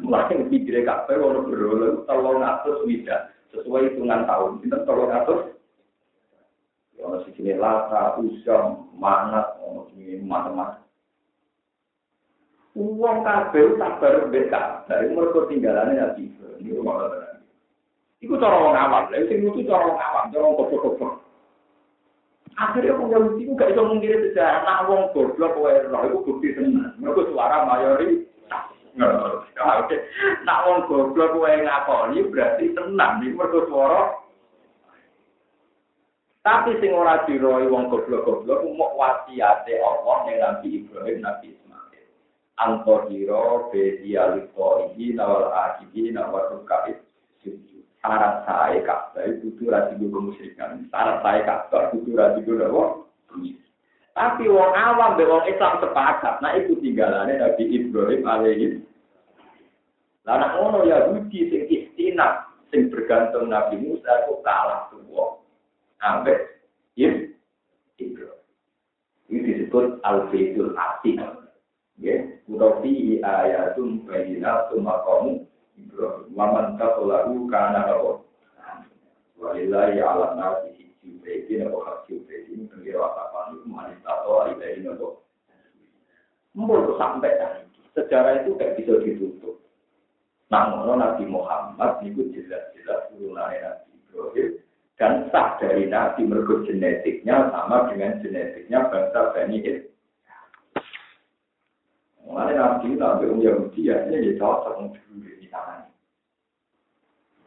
Mulai 0.00 0.48
pinggire 0.48 0.86
kabel 0.86 1.20
ono 1.20 1.40
berolo 1.44 1.86
tolong 2.08 2.40
atus 2.40 2.80
wida 2.88 3.31
sesuai 3.52 3.92
hitungan 3.92 4.24
tahun. 4.24 4.60
Kita 4.64 4.82
tolong 4.88 5.12
atus. 5.12 5.40
Ya 6.96 7.08
ono 7.08 7.24
sini 7.28 7.56
lata, 7.56 8.16
usam, 8.20 8.92
manat, 8.96 9.60
ono 9.60 9.88
sini 9.92 10.20
macam-macam. 10.24 10.80
Uang 12.72 13.20
kabel 13.20 13.76
sabar 13.76 14.32
beka 14.32 14.88
dari 14.88 15.12
mereka 15.12 15.44
tinggalannya 15.44 16.08
nabi. 16.08 16.24
Ini 16.62 16.72
rumah 16.72 17.04
Iku 18.22 18.38
cara 18.38 18.54
wong 18.54 18.78
awam, 18.78 19.10
lha 19.10 19.26
sing 19.26 19.42
itu 19.42 19.66
cara 19.66 19.82
wong 19.82 19.98
awam, 19.98 20.30
cara 20.30 20.46
wong 20.46 20.54
goblok-goblok. 20.54 21.26
Akhirnya 22.54 22.94
orang 22.94 23.10
Yahudi 23.10 23.42
itu 23.48 23.52
gak 23.58 23.74
bisa 23.74 23.82
mengkiri 23.82 24.16
sejarah. 24.30 24.62
Nah, 24.62 24.80
wong 24.86 25.10
goblok 25.10 25.58
kowe 25.58 25.72
roh 25.72 26.02
itu 26.06 26.18
bukti 26.22 26.48
tenan. 26.54 26.94
Mereka 27.02 27.34
suara 27.34 27.66
mayori. 27.66 28.30
Nah, 28.96 30.58
wong 30.68 30.84
goblok 30.84 31.32
kowe 31.32 31.48
ngakoni 31.48 32.28
berarti 32.28 32.76
tenang. 32.76 33.24
Ini 33.24 33.32
mereka 33.32 33.64
suara. 33.64 34.02
Tapi 36.42 36.74
sing 36.82 36.90
ora 36.90 37.22
diroi 37.24 37.70
wong 37.70 37.86
goblok-goblok 37.88 38.66
mau 38.74 38.98
wasiate 38.98 39.78
Allah 39.78 40.18
yang 40.26 40.38
Nabi 40.42 40.68
Ibrahim, 40.82 41.22
Nabi 41.22 41.54
Ismail. 41.54 42.04
Antohiro 42.58 43.70
bedialito 43.70 44.90
ini 44.92 45.14
nawal 45.14 45.54
akibi 45.54 46.10
nawal 46.10 46.58
rukaib 46.58 46.98
syarat 48.02 48.42
saya 48.42 48.82
Ka'bah 48.82 49.22
itu 49.30 49.54
kudu 49.54 49.70
ra 49.70 49.86
digo 49.94 50.10
kemusyrikan. 50.10 50.82
Syarat 50.90 51.22
saya 51.22 51.40
Ka'bah 51.46 51.94
kudu 51.94 52.18
ra 52.18 52.34
digo 52.34 52.58
apa? 52.58 52.84
Tapi 54.12 54.44
wong 54.44 54.72
awam 54.76 55.16
be 55.16 55.24
wong 55.24 55.48
Islam 55.48 55.80
sepakat, 55.80 56.44
nah 56.44 56.52
itu 56.52 56.76
tinggalane 56.84 57.40
Nabi 57.40 57.64
Ibrahim 57.64 58.22
alaihi 58.28 58.84
Lah 60.28 60.38
nek 60.38 60.52
ngono 60.54 60.84
Yahudi 60.86 61.50
sing 61.50 61.62
istina, 61.66 62.46
sing 62.70 62.92
bergantung 62.92 63.50
Nabi 63.50 63.80
Musa 63.80 64.28
kok 64.28 64.44
kalah 64.44 64.86
tuwa. 64.92 65.40
Ambek 66.04 66.62
yes, 66.94 67.32
Ibrahim. 67.98 68.38
Ini 69.32 69.38
disebut 69.48 69.98
Al-Baitul 70.04 70.76
Atiq. 70.76 71.18
Ya, 72.00 72.18
utawa 72.50 72.82
fi 72.82 73.22
ayatun 73.22 74.04
bayyinatun 74.04 74.82
maqamu 74.82 75.46
Waman 76.32 76.80
kasolahu 76.80 77.48
karena 77.52 77.84
apa? 77.84 78.24
Walillahi 79.36 79.98
ala 80.00 80.38
nasi 80.38 80.91
nopo 84.02 84.46
ini 84.50 84.66
itu 84.78 84.90
nopo. 84.90 85.08
Sampai 86.98 87.34
sejarah 87.92 88.44
itu 88.44 88.54
kayak 88.56 88.76
bisa 88.78 88.94
ditutup. 89.02 89.56
Namun 90.52 91.00
Nabi 91.00 91.24
Muhammad 91.24 92.04
itu 92.04 92.28
jelas-jelas 92.28 93.08
turunannya 93.08 93.64
Nabi 93.64 93.88
Ibrahim 94.12 94.50
dan 95.00 95.12
sah 95.32 95.56
dari 95.56 95.88
Nabi 95.88 96.28
mergo 96.28 96.60
genetiknya 96.68 97.48
sama 97.48 97.88
dengan 97.88 98.20
genetiknya 98.20 98.92
bangsa 98.92 99.32
Bani 99.32 99.64
Israel. 99.64 99.88
Mengenai 102.28 102.54
Nabi 102.54 102.88
Nabi 103.00 103.24
Um 103.32 103.40
Yahudi 103.40 103.88
ya 103.88 104.04
ini 104.12 104.36
cocok 104.36 104.92
dulu 104.92 105.24
tangan. 105.48 105.88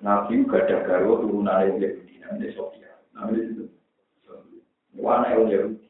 Nabi 0.01 0.41
juga 0.41 0.65
ada 0.65 0.77
garwa 0.85 1.21
turunan 1.21 1.77
Yahudi, 1.77 2.21
namanya 2.21 2.49
Sofia. 2.57 2.94
Wana 4.95 5.27
yang 5.35 5.47
Yahudi. 5.51 5.87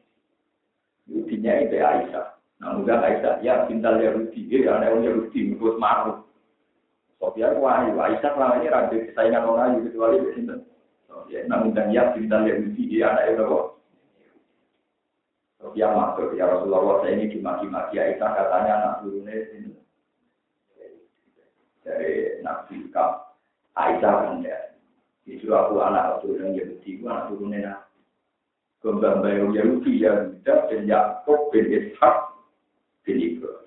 Yahudinya 1.06 1.52
itu 1.62 1.78
Aisyah. 1.78 2.28
Namun 2.62 2.86
gak 2.90 3.06
Aisyah, 3.06 3.34
ya 3.46 3.66
pintal 3.70 4.02
Yahudi. 4.02 4.50
Ya 4.50 4.78
anak 4.78 4.98
yang 4.98 5.02
Yahudi, 5.06 5.40
menurut 5.54 5.78
maruf. 5.78 6.18
Sofia 7.22 7.54
wahyu. 7.58 7.96
Aisyah 7.98 8.32
selama 8.34 8.60
ini 8.62 8.74
rada 8.74 8.98
kesayangan 8.98 9.46
orang 9.46 9.62
Ayu, 9.78 9.86
kecuali 9.90 10.18
sini. 10.34 10.56
Sofia, 11.06 11.40
namun 11.48 11.74
dan 11.78 11.94
ya 11.94 12.12
pintal 12.14 12.46
Yahudi, 12.46 12.82
dia 12.90 13.14
anak 13.14 13.24
yang 13.30 13.38
Yahudi. 13.46 13.74
Sofia 15.62 15.88
masuk, 15.94 16.34
ya 16.38 16.46
Rasulullah, 16.50 17.02
saya 17.02 17.14
ini 17.18 17.34
dimaki-maki 17.34 17.96
Aisyah, 17.98 18.30
katanya 18.34 18.74
anak 18.82 18.94
turunnya 19.06 19.34
ini 19.54 19.76
dari 21.86 22.42
Nabi 22.42 22.90
Aisyah 23.78 24.14
kan 24.26 24.42
ya 24.42 24.58
itu 25.26 25.50
aku 25.50 25.82
anak 25.82 26.22
yang 26.26 26.54
Yahudi 26.54 27.02
aku 27.02 27.06
anak 27.10 27.26
turunnya 27.34 27.60
nah 27.66 27.80
kembang 28.86 29.26
bayu 29.26 29.50
Yahudi 29.50 30.06
yang 30.06 30.38
tidak 30.46 30.70
dan 30.70 30.86
Yakob 30.86 31.50
bin 31.50 31.74
Ishak 31.74 32.38
bin 33.02 33.18
Ibrahim. 33.18 33.66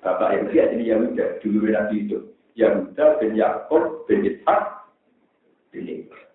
Bapak 0.00 0.32
Yahudi 0.32 0.56
ini 0.80 0.88
Yahuda 0.88 1.44
dulu 1.44 1.68
Nabi 1.68 2.08
itu. 2.08 2.18
Yahuda 2.56 3.20
bin 3.20 3.36
Yakob 3.36 4.08
bin 4.08 4.24
Ishak 4.24 4.88
bin 5.68 5.84
Ibrahim. 5.84 6.32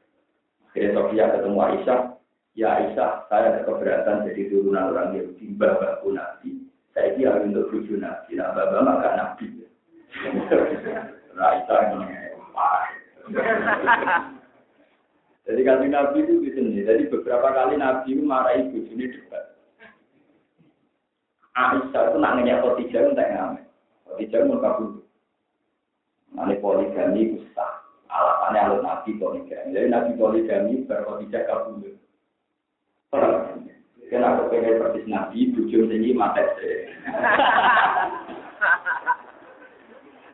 Akhirnya 0.70 0.93
Sofia 0.93 1.26
ketemu 1.34 1.58
Aisyah. 1.58 2.02
Ya 2.54 2.68
Aisyah 2.78 3.12
saya 3.26 3.58
ada 3.58 3.66
keberatan 3.66 4.30
jadi 4.30 4.54
turunan 4.54 4.93
orang 4.93 5.18
Yahudi 5.18 5.58
bapakku 5.58 6.14
Nabi. 6.14 6.62
Saya 6.93 7.18
kira 7.18 7.41
untuk 7.41 7.74
tujuh 7.74 7.98
Nabi. 7.98 8.38
Nah 8.38 8.54
bapak 8.54 8.86
maka 8.86 9.10
Nabi. 9.18 9.66
Raisa 11.36 11.76
Jadi 15.46 15.62
kasih 15.62 15.89
Nabi 15.93 16.18
itu 16.26 16.34
di 16.41 16.50
sini. 16.58 16.82
Jadi 16.82 17.06
beberapa 17.14 17.54
kali 17.54 17.78
Nabi 17.78 18.18
marahi 18.18 18.66
bujuni 18.74 19.14
debat. 19.14 19.54
Aisyah 21.56 22.12
itu 22.12 22.18
nak 22.20 22.34
nanya 22.36 22.60
Khadijah 22.66 23.02
itu 23.06 23.14
tak 23.14 23.30
ngamen. 23.32 23.64
Khadijah 24.10 24.39
itu 24.41 24.56
kabur. 24.58 24.89
Nanti 26.36 26.56
poligami 26.60 27.22
itu 27.32 27.38
sah. 27.54 27.86
Alasannya 28.10 28.60
alur 28.60 28.82
Nabi 28.82 29.12
poligami. 29.22 29.72
Jadi 29.72 29.88
Nabi 29.88 30.12
poligami 30.18 30.84
berkhadijah 30.89 31.46
kabur. 31.46 31.93
Kenapa 34.06 34.46
pengen 34.54 34.78
persis 34.78 35.10
Nabi, 35.10 35.50
bujung 35.50 35.89
sini 35.89 36.14
mata 36.14 36.46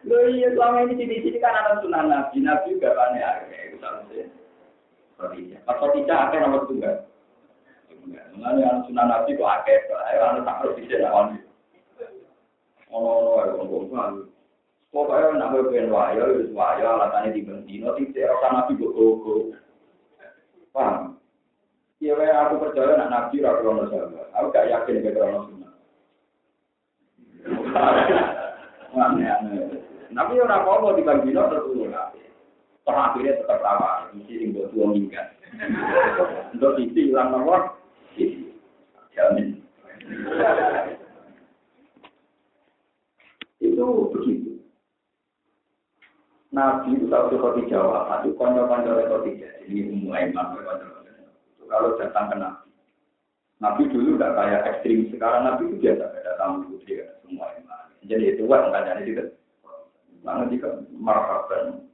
Loh 0.01 0.27
iya 0.27 0.49
selama 0.51 0.89
ini 0.89 1.07
di 1.07 1.21
sini 1.21 1.37
kan 1.37 1.53
ada 1.53 1.77
sunan 1.79 2.09
nabi, 2.09 2.41
nabi 2.41 2.73
juga 2.73 3.13
ya, 3.13 3.37
itu. 3.69 3.77
Khadijah, 5.21 5.59
pas 5.63 5.77
Khadijah 5.77 6.33
nomor 6.41 6.65
tunggal. 6.65 7.05
Mengenai 8.33 8.65
anak 8.65 8.89
sunan 8.89 9.05
nabi 9.05 9.37
kok 9.37 9.53
akeh, 9.61 9.77
ayo 9.93 10.19
anak 10.25 10.45
tak 10.49 10.57
harus 10.65 10.77
bisa 10.81 10.97
lawan. 11.05 11.37
Oh, 12.89 13.37
oh, 13.37 13.61
oh, 13.61 13.87
oh, 13.87 14.25
Pokoknya 14.91 15.39
nak 15.39 15.55
gue 15.55 15.71
pengen 15.71 15.87
wayo, 15.87 16.35
wis 16.35 16.51
wayo, 16.51 16.83
alasannya 16.83 17.31
di 17.31 17.47
bentino, 17.47 17.95
tidak 17.95 18.27
rasa 18.35 18.47
nabi 18.51 18.75
gue 18.75 18.91
gogo. 18.91 19.55
Paham? 20.75 21.15
Iya, 22.03 22.17
aku 22.17 22.59
percaya 22.59 22.99
nak 22.99 23.11
nabi 23.13 23.39
rakyat 23.39 23.87
sahabat. 23.87 24.27
Aku 24.35 24.47
gak 24.51 24.67
yakin 24.67 24.99
ke 24.99 25.15
krono 25.15 25.39
sunnah. 25.47 25.73
Aneh-aneh. 28.91 29.79
Tapi 30.11 30.33
orang 30.43 30.67
apa 30.67 30.87
di 30.99 31.07
Bambino 31.07 31.47
tertulung 31.47 31.95
nabi. 32.93 33.25
Terakhirnya 33.27 33.39
tetap 33.39 33.61
isi 34.19 34.33
yang 34.43 34.49
buat 34.55 34.69
uang 34.75 34.91
minggat. 34.95 35.27
Untuk 36.55 36.77
isi 36.79 37.11
hilang 37.11 37.31
nomor, 37.31 37.79
isi. 38.15 38.51
Jamin. 39.11 39.59
itu 43.61 43.85
begitu. 44.15 44.51
Nabi 46.51 46.99
itu 46.99 47.07
tahu 47.07 47.31
seperti 47.31 47.71
Jawa, 47.71 48.11
satu 48.11 48.35
konco-konco 48.35 48.91
seperti 48.99 49.39
jadi 49.39 49.87
umum 49.87 50.11
iman, 50.11 50.59
kalau 51.71 51.95
datang 51.95 52.27
ke 52.27 52.35
Nabi. 52.35 52.69
Nabi 53.61 53.87
dulu 53.93 54.17
tidak 54.17 54.35
kayak 54.35 54.65
ekstrim, 54.67 54.99
sekarang 55.13 55.47
Nabi 55.47 55.69
itu 55.69 55.75
biasa 55.79 56.03
ada 56.11 56.33
tamu 56.41 56.67
putri, 56.67 56.99
ada 56.99 57.13
semua 57.23 57.47
iman. 57.61 57.85
Jadi 58.03 58.23
itu 58.35 58.43
wah 58.49 58.67
nggak 58.67 58.83
jadi 58.89 59.03
itu. 59.05 59.25
Mana 60.25 60.49
jika 60.49 60.81
marhaban, 60.91 61.87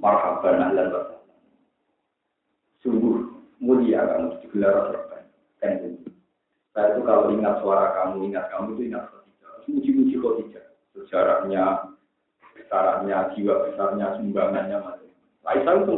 marhaban 0.00 0.64
ahlan 0.64 0.88
wa 0.90 1.02
Sungguh 2.80 3.28
mulia 3.60 4.00
kamu 4.08 4.40
digelar 4.40 4.72
Rasulullah. 4.72 5.20
Kan. 5.60 6.00
Saya 6.72 6.96
itu 6.96 7.00
kalau 7.04 7.28
ingat 7.28 7.60
suara 7.60 7.92
kamu, 7.92 8.32
ingat 8.32 8.48
kamu 8.48 8.72
itu 8.72 8.82
ingat 8.88 9.04
Khadijah. 9.12 9.52
Muji-muji 9.68 10.16
Khadijah. 10.16 10.66
Sejarahnya, 10.96 11.64
besarnya, 12.56 13.36
jiwa 13.36 13.54
besarnya, 13.68 14.16
sumbangannya 14.16 14.78
macam. 14.80 15.12
Aisyah 15.44 15.76
itu 15.84 15.96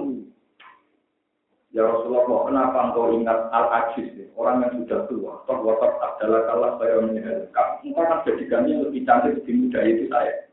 Ya 1.73 1.89
Rasulullah, 1.89 2.53
kenapa 2.53 2.79
engkau 2.85 3.17
ingat 3.17 3.49
Al-Ajiz, 3.49 4.13
orang 4.37 4.61
yang 4.61 4.85
sudah 4.85 5.09
tua? 5.09 5.41
Toh 5.49 5.57
watak 5.65 5.97
adalah 6.05 6.45
kalah 6.45 6.73
saya 6.77 7.01
menyebut. 7.01 7.49
Engkau 7.81 8.05
kan 8.05 8.21
jadikannya 8.29 8.85
lebih 8.85 9.09
cantik, 9.09 9.41
lebih 9.41 9.55
muda 9.57 9.81
itu 9.81 10.05
saya. 10.13 10.52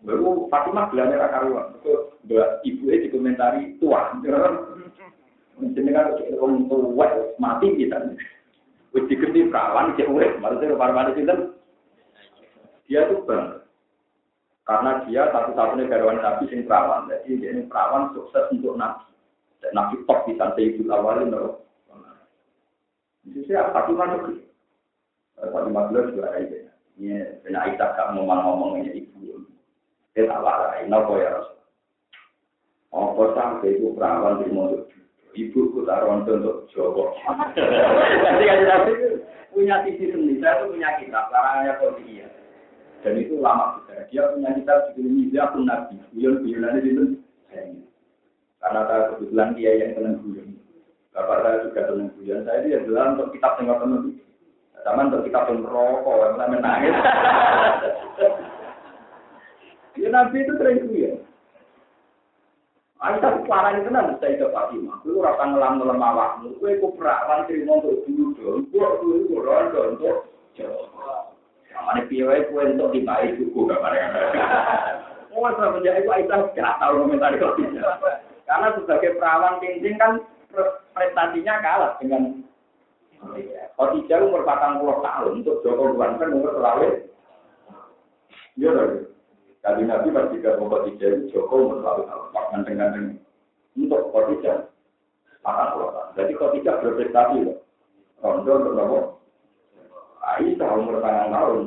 Baru 0.00 0.48
Fatimah 0.48 0.88
bilangnya 0.88 1.28
rakaruan. 1.28 1.76
Itu 1.80 2.16
ibu 2.64 2.82
di 2.88 3.04
dikomentari 3.04 3.76
tua. 3.76 4.16
Jadi 4.20 5.90
kan 5.92 6.16
orang 6.40 6.64
tua 6.68 7.36
mati 7.36 7.68
kita. 7.76 8.16
Wis 8.96 9.06
diganti 9.06 9.46
perawan 9.52 9.94
cek 9.94 10.08
urip. 10.08 10.40
Maksudnya 10.40 10.74
para 10.74 11.12
itu 11.12 11.22
dia 12.90 13.06
tuh 13.06 13.22
bang. 13.22 13.62
Karena 14.66 15.02
dia 15.06 15.30
satu-satunya 15.30 15.86
garwan 15.86 16.18
Nabi 16.18 16.50
sing 16.50 16.66
perawan. 16.66 17.06
Jadi 17.06 17.38
dia 17.38 17.54
ini 17.54 17.70
perawan 17.70 18.10
sukses 18.14 18.50
untuk 18.50 18.74
Nabi. 18.74 19.06
Dan 19.60 19.76
Nabi 19.76 20.02
top 20.08 20.26
di 20.26 20.34
santai 20.40 20.74
ibu 20.74 20.90
awalin 20.90 21.30
loh. 21.30 21.62
Itu 23.26 23.44
sih 23.46 23.54
Fatimah 23.54 24.26
itu. 24.26 24.42
Fatimah 25.38 25.90
beliau 25.90 26.10
juga 26.10 26.34
ada 26.34 26.40
ini. 26.98 27.20
Benar 27.44 27.68
Aisyah 27.68 27.88
gak 27.94 28.08
ngomong-ngomongnya 28.16 28.92
ibu. 28.94 29.09
Dia 30.14 30.26
tak 30.26 30.42
warai, 30.42 30.90
nopo 30.90 31.18
ya 31.18 31.38
Rasul. 31.38 31.58
Apa 32.90 33.24
sampai 33.38 33.78
itu 33.78 33.94
perawan 33.94 34.42
di 34.42 34.50
mobil 34.50 34.82
ibu 35.34 35.70
ku 35.70 35.86
taruhan 35.86 36.26
untuk 36.26 36.66
Jawa. 36.74 37.14
Jadi 37.54 38.44
kan 38.46 38.60
Nabi 38.66 38.92
punya 39.54 39.82
sisi 39.86 40.10
sendiri, 40.10 40.42
saya 40.42 40.62
itu 40.62 40.74
punya 40.74 40.90
kitab, 40.98 41.30
larangannya 41.30 41.78
kodikia. 41.78 42.26
Dan 43.00 43.16
itu 43.16 43.40
lama 43.40 43.80
juga. 43.80 44.04
Dia 44.12 44.28
punya 44.34 44.50
kitab 44.58 44.92
judul 44.92 45.08
Mizah 45.08 45.48
pun 45.54 45.64
Nabi. 45.64 45.96
Guyon-guyonannya 46.12 46.84
itu 46.84 47.04
Karena 48.60 48.80
saya 48.84 49.16
kebetulan 49.16 49.56
dia 49.56 49.72
yang 49.72 49.96
senang 49.96 50.20
guyon. 50.20 50.52
Bapak 51.16 51.38
saya 51.42 51.64
juga 51.64 51.80
senang 51.88 52.12
guyon. 52.20 52.44
Saya 52.44 52.58
dia 52.60 52.84
bilang 52.84 53.16
untuk 53.16 53.32
kitab 53.32 53.56
yang 53.56 53.80
teman 53.80 54.20
Sama 54.84 55.08
untuk 55.08 55.24
kitab 55.24 55.48
yang 55.48 55.64
rokok, 55.64 56.36
yang 56.40 56.50
menangis. 56.52 56.96
Ya 60.00 60.08
Nabi 60.08 60.40
itu 60.40 60.52
sering 60.56 60.88
guyon. 60.88 61.20
Aisyah 63.00 63.48
parah 63.48 63.80
itu 63.80 63.88
nanti 63.88 64.20
saya 64.20 64.36
ke 64.36 64.52
Fatimah. 64.52 65.00
Lu 65.08 65.24
rasa 65.24 65.44
ngelam 65.48 65.80
ngelam 65.80 66.00
awakmu. 66.04 66.56
Kue 66.60 66.76
ku 66.80 66.92
perawan 66.96 67.48
terima 67.48 67.80
untuk 67.80 68.04
dulu 68.04 68.36
dong. 68.36 68.60
Kue 68.68 68.88
dulu 69.00 69.16
kue 69.28 69.40
rondo 69.40 69.80
untuk 69.96 70.16
jawab. 70.52 71.32
Mana 71.72 72.04
piawai 72.08 72.48
kue 72.52 72.62
untuk 72.76 72.92
dibai 72.92 73.32
cukup 73.40 73.72
gak 73.72 73.80
mana. 73.80 74.00
Oh, 75.32 75.48
saya 75.56 75.72
menjadi 75.72 76.04
itu 76.04 76.12
Aisyah 76.12 76.40
gak 76.52 76.76
tahu 76.76 76.92
komentar 77.08 77.32
itu. 77.32 77.48
Karena 78.44 78.68
sebagai 78.76 79.16
perawan 79.16 79.60
tinggi 79.64 79.96
kan 79.96 80.20
prestasinya 80.92 81.54
kalah 81.64 81.92
dengan 82.02 82.44
Khadijah 83.80 84.18
umur 84.24 84.44
40 84.44 85.04
tahun 85.04 85.32
untuk 85.40 85.60
Joko 85.64 85.92
Buan 85.96 86.16
kan 86.20 86.32
umur 86.32 86.52
terlalu. 86.56 86.88
Iya. 88.60 89.08
Kali 89.60 89.84
Nabi 89.84 90.08
pasti 90.08 90.40
ke 90.40 90.56
Khadijah 90.56 91.28
Joko 91.28 91.76
melalui 91.76 92.08
al 92.08 92.32
ganteng-ganteng 92.32 93.20
untuk 93.76 94.08
Khadijah 94.08 94.72
akan 95.44 95.68
keluar. 95.76 96.04
Jadi 96.16 96.32
Khadijah 96.32 96.74
berprestasi 96.80 97.38
loh. 97.44 97.58
Rondo 98.24 98.52
untuk 98.56 98.74
nopo. 98.76 98.98
Aisyah 100.20 100.68
umur 100.80 101.04
tangan 101.04 101.28
tahun. 101.32 101.60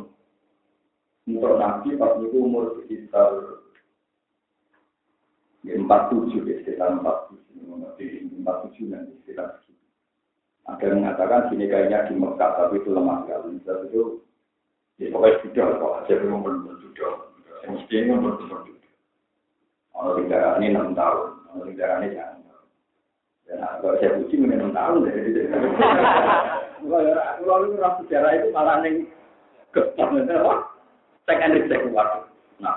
Untuk 1.29 1.53
Nabi 1.61 1.89
pas 1.97 2.17
itu 2.17 2.37
umur 2.37 2.63
sekitar 2.81 3.29
ya, 5.63 5.73
empat 5.79 6.11
tujuh 6.11 6.43
ya 6.43 6.59
sekitar 6.61 6.99
empat 6.99 7.31
tujuh 7.31 7.79
empat 8.41 8.55
tujuh 8.67 8.85
nanti 8.89 9.13
sekitar. 9.23 9.61
Ada 10.63 10.83
yang 10.83 11.03
mengatakan 11.03 11.51
sini 11.51 11.67
kayaknya 11.67 12.07
di 12.07 12.15
Mekah 12.15 12.51
tapi 12.55 12.79
itu 12.79 12.89
lemah 12.91 13.23
sekali. 13.23 13.59
Tapi 13.63 13.85
itu 13.91 14.03
ya 14.99 15.11
pokoknya 15.11 15.41
sudah 15.43 15.67
kok 15.75 15.95
aja 16.03 16.13
belum 16.23 16.39
belum 16.39 16.75
sudah. 16.79 17.32
Bertumbuh. 17.63 18.67
Kalau 19.93 20.19
ini 20.59 20.67
enam 20.73 20.91
tahun, 20.91 21.19
kalau 21.47 21.63
ini 21.69 21.79
jangan. 21.79 22.43
Dan 23.47 23.59
kalau 23.79 23.95
saya 23.99 24.19
mungkin 24.19 24.51
enam 24.51 24.71
tahun. 24.75 24.99
Kalau 26.83 27.95
sejarah 28.03 28.31
itu 28.35 28.47
malah 28.51 28.83
neng 28.83 29.07
bisa 31.63 31.75
keluar. 31.79 32.27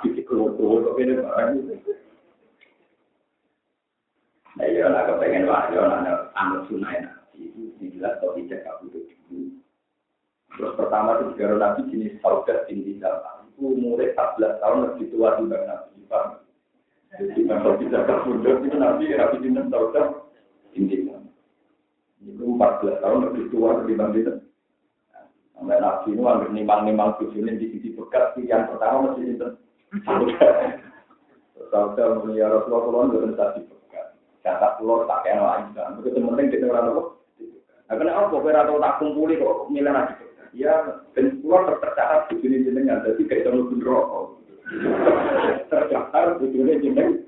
Di 0.02 0.22
keluar 0.22 0.50
keluar 0.54 0.78
kok 0.86 0.98
ini 1.02 1.12
barang 1.18 1.50
itu. 1.58 1.92
Nah 4.56 4.66
iya 4.72 4.88
lah 4.88 5.04
kepengen 5.04 5.44
wahyu 5.44 5.84
anak 5.84 6.32
anak 6.32 6.64
sunai 6.70 7.04
nabi 7.04 7.52
itu 7.52 8.56
kabur 8.64 8.88
dulu. 8.88 9.52
Terus 10.56 10.72
pertama 10.80 11.20
itu 11.20 11.36
negara 11.36 11.54
nabi 11.60 11.80
jenis 11.92 12.16
saudara 12.24 12.64
tinggi 12.64 12.96
dalam 12.96 13.35
itu 13.56 13.72
umurnya 13.72 14.12
14 14.12 14.60
tahun 14.60 14.78
lebih 14.84 15.04
tua 15.16 15.28
juga 15.40 15.56
Nabi 15.64 16.04
Pak. 16.12 16.24
Jadi 17.16 17.40
kalau 17.48 17.80
bisa 17.80 17.98
kabundut 18.04 18.60
itu 18.60 18.76
Nabi 18.76 19.04
Nabi 19.16 19.36
Jinten 19.40 19.72
tahu 19.72 19.88
kan 19.96 20.06
ini 20.76 21.08
itu 22.20 22.44
14 22.44 23.00
tahun 23.00 23.24
lebih 23.32 23.48
tua 23.48 23.80
lebih 23.80 23.96
banget. 23.96 24.44
Sampai 25.56 25.80
Nabi 25.80 26.12
itu 26.12 26.20
hampir 26.20 26.52
nimang-nimang 26.52 27.16
tujuannya 27.16 27.56
di 27.56 27.66
sisi 27.72 27.88
bekas 27.96 28.36
yang 28.44 28.68
pertama 28.68 29.16
masih 29.16 29.24
Jinten. 29.24 29.50
Saudara 31.72 32.20
mulia 32.20 32.52
Rasulullah 32.52 33.08
nggak 33.08 33.32
bisa 33.32 33.64
bekas. 33.64 34.06
Kata 34.44 34.76
pulau 34.76 35.08
tak 35.08 35.24
kayak 35.24 35.40
lain 35.40 35.72
kan. 35.72 35.96
Begitu 35.96 36.20
penting 36.20 36.52
kita 36.52 36.68
orang 36.68 36.92
apa? 36.92 37.02
Nah, 37.86 37.94
kenapa 37.94 38.34
kira 38.36 38.66
tak 38.68 38.96
kumpuli 39.00 39.40
kok 39.40 39.72
milih 39.72 39.94
lagi? 39.94 40.14
Ya, 40.52 41.05
dan 41.16 41.40
pulau 41.40 41.64
tercatat 41.64 42.28
tujuan 42.28 42.68
jenengan, 42.68 43.00
jadi 43.08 43.22
kayak 43.24 43.42
terlalu 43.48 43.72
bener 43.72 43.88
rokok. 43.88 44.24
Terdaftar 45.72 46.36
tujuan 46.44 46.84
jeneng. 46.84 47.24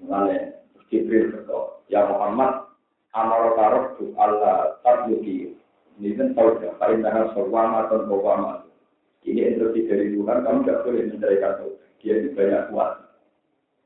Mulanya, 0.00 0.64
Jibril 0.88 1.28
berkata, 1.28 1.84
ya 1.92 2.08
Muhammad, 2.08 2.72
amal 3.12 3.52
karok 3.52 4.00
tu 4.00 4.16
Allah 4.16 4.80
tarjuki. 4.80 5.52
Ini 6.00 6.16
kan 6.16 6.32
tahu 6.32 6.64
ya, 6.64 6.72
paling 6.80 7.04
tangan 7.04 7.36
sorwama 7.36 7.84
atau 7.84 8.08
bawama. 8.08 8.64
Ini 9.20 9.52
instruksi 9.52 9.84
dari 9.84 10.16
Tuhan, 10.16 10.40
kamu 10.40 10.64
tidak 10.64 10.80
boleh 10.88 11.02
menceraikan 11.12 11.52
tahu. 11.60 11.70
Dia 12.00 12.14
itu 12.16 12.32
banyak 12.32 12.72
kuat. 12.72 13.09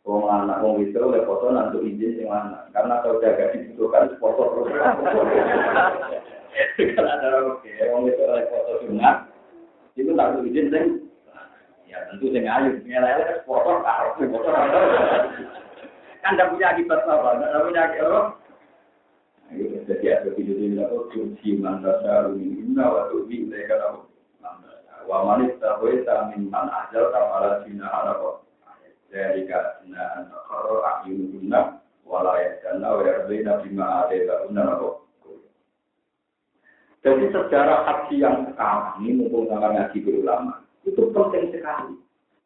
Wong 0.05 0.28
anak 0.28 0.61
wong 0.61 0.84
itu 0.84 1.00
oleh 1.00 1.24
foto 1.24 1.48
nanti 1.48 1.80
izin 1.80 2.28
yang 2.28 2.28
anak, 2.28 2.68
karena 2.76 3.00
kalau 3.00 3.24
jaga 3.24 3.57
dibutuhkan 3.57 4.12
foto 4.20 4.42
terus. 4.52 4.68
Kalau 6.94 7.11
ada 7.11 7.28
oke, 7.50 7.66
orang 7.66 8.07
itu 8.07 8.22
oleh 8.22 8.46
foto 8.46 8.72
sunat, 8.84 9.16
itu 9.96 10.12
tak 10.12 10.44
izin 10.44 10.66
sing. 10.68 10.86
Ya 11.88 12.05
tentu 12.12 12.28
sing 12.30 12.44
ayu, 12.44 12.84
ngelele 12.84 13.42
foto 13.48 13.80
karo 13.80 14.12
foto 14.20 14.48
Kan 16.20 16.36
tidak 16.36 16.52
punya 16.52 16.66
akibat 16.76 17.00
apa, 17.09 17.28
tidak 17.40 17.64
punya 17.64 17.82
akibat 17.88 18.09
apa. 18.12 18.22
Jadi 19.88 20.07
ada 20.12 20.28
video 20.36 20.57
ini 20.61 20.84
aku 20.84 21.09
kunci 21.16 21.57
mandasa 21.57 22.28
rumina 22.28 22.84
waktu 22.92 23.24
ini 23.28 23.48
mereka 23.48 23.80
tahu. 23.80 24.05
Wa 25.09 25.20
manis 25.24 25.57
tahu 25.61 25.88
min 26.32 26.52
man 26.52 26.68
ajal 26.68 27.09
kamala 27.09 27.64
cina 27.64 27.88
apa. 27.88 28.43
Dari 29.15 29.47
karena 29.47 30.27
anak 30.27 30.43
karo 30.51 30.83
akyun 30.83 31.31
guna 31.31 31.79
walaya 32.03 32.59
dan 32.67 32.83
wa 32.83 32.99
yardina 32.99 33.62
bima 33.62 34.11
ada 34.11 34.51
guna. 34.51 34.91
Jadi 37.07 37.31
sejarah 37.31 37.87
haji 37.87 38.17
yang 38.19 38.51
sekarang 38.51 39.07
ini 39.07 39.31
sama 39.31 39.71
ngaji 39.71 39.99
ulama 40.09 40.67
itu 40.83 41.03
penting 41.15 41.55
sekali. 41.55 41.95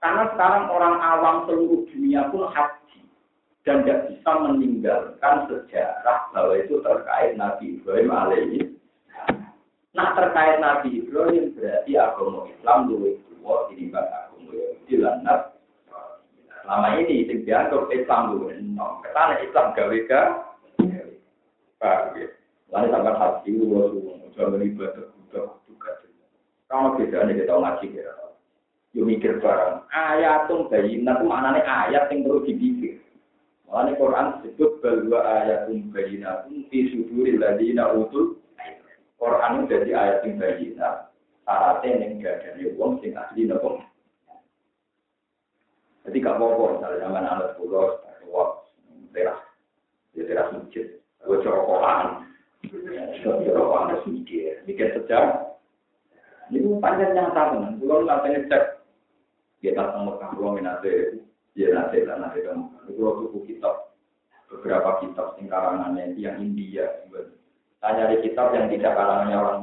Karena 0.04 0.28
sekarang 0.34 0.68
orang 0.68 0.96
awam 1.00 1.36
seluruh 1.48 1.88
dunia 1.88 2.28
pun 2.28 2.44
haji 2.52 3.00
dan 3.64 3.88
tidak 3.88 4.12
bisa 4.12 4.30
meninggalkan 4.44 5.34
sejarah 5.48 6.28
bahwa 6.36 6.52
itu 6.52 6.84
terkait 6.84 7.32
Nabi 7.40 7.80
Ibrahim 7.80 8.10
alaihi. 8.12 8.60
Nah 9.96 10.12
terkait 10.14 10.60
Nabi 10.60 11.00
Ibrahim 11.00 11.56
berarti 11.56 11.92
agama 11.96 12.44
Islam 12.52 12.92
luwih 12.92 13.16
tua 13.40 13.72
tinimbang 13.72 14.04
agama 14.04 14.52
Yahudi 14.52 14.94
lan 15.00 15.24
Selama 16.68 17.00
ini 17.00 17.24
sing 17.24 17.48
dianggap 17.48 17.88
Islam 17.88 18.36
luwih 18.36 18.60
enom. 18.60 19.00
Ketane 19.00 19.40
Islam 19.40 19.72
gawe 19.72 19.98
ga. 20.04 20.22
Pak, 21.80 22.12
Lalu 22.68 22.86
sampai 22.92 23.16
hati 23.16 23.56
lu 23.56 23.72
jangan 24.36 24.60
ibadah 24.60 25.08
budak 25.16 25.48
juga. 25.64 25.90
Kalau 26.68 27.00
bedanya 27.00 27.32
kita 27.32 27.56
ngaji 27.56 27.86
ya. 27.96 28.12
Yo 28.92 29.08
mikir 29.08 29.40
barang. 29.40 29.88
Ayatun 29.88 30.68
bayinat 30.68 31.24
itu 31.24 31.24
maknanya 31.24 31.64
ayat 31.64 32.12
yang 32.12 32.28
perlu 32.28 32.44
dipikir. 32.44 33.00
Makanya 33.64 33.96
Quran 33.96 34.26
disebut 34.44 34.70
bahwa 34.84 35.18
ayatun 35.24 35.88
bayinatun 35.88 36.68
fi 36.68 36.92
suduril 36.92 37.40
ladina 37.40 37.96
utul 37.96 38.36
Quran 39.16 39.64
itu 39.64 39.72
jadi 39.72 39.90
ayat 39.96 40.18
yang 40.28 40.36
bayina. 40.36 40.88
Syaratnya 41.48 41.96
yang 41.96 42.20
gak 42.20 42.44
ada 42.44 42.68
wong 42.76 43.00
sing 43.00 43.16
asli 43.16 43.48
nopo. 43.48 43.87
Jadi 46.08 46.24
gak 46.24 46.40
apa-apa, 46.40 46.64
misalnya 46.80 47.04
zaman 47.04 47.24
anak 47.28 47.52
pulau, 47.60 48.00
tua, 48.24 48.64
teras, 49.12 49.44
ya 50.16 50.24
teras 50.24 50.56
masjid, 50.56 50.96
gue 51.20 51.36
corokokan, 51.44 52.24
corokokan 53.20 53.92
harus 53.92 54.08
mikir, 54.08 54.64
mikir 54.64 54.88
sejak. 54.96 55.52
Ini 56.48 56.80
panjang 56.80 57.12
nyata 57.12 57.52
teman, 57.52 57.76
pulau 57.76 58.08
nggak 58.08 58.24
cek. 58.48 58.64
Dia 59.60 59.76
datang 59.76 60.08
Mekah, 60.08 60.32
pulau 60.32 60.56
minate, 60.56 61.20
dia 61.52 61.76
nate, 61.76 62.08
dan 62.08 62.24
nate 62.24 62.40
kamu. 62.40 62.72
Pulau 62.88 63.28
tuku 63.28 63.52
kitab, 63.52 63.92
beberapa 64.48 65.04
kitab 65.04 65.36
sing 65.36 65.44
karangannya 65.44 66.16
yang 66.16 66.40
India, 66.40 66.88
Tanya 67.84 68.10
di 68.10 68.24
kitab 68.24 68.56
yang 68.56 68.72
tidak 68.72 68.96
kalangannya 68.96 69.36
orang 69.36 69.60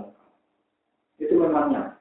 itu 1.17 1.33
memangnya. 1.35 1.94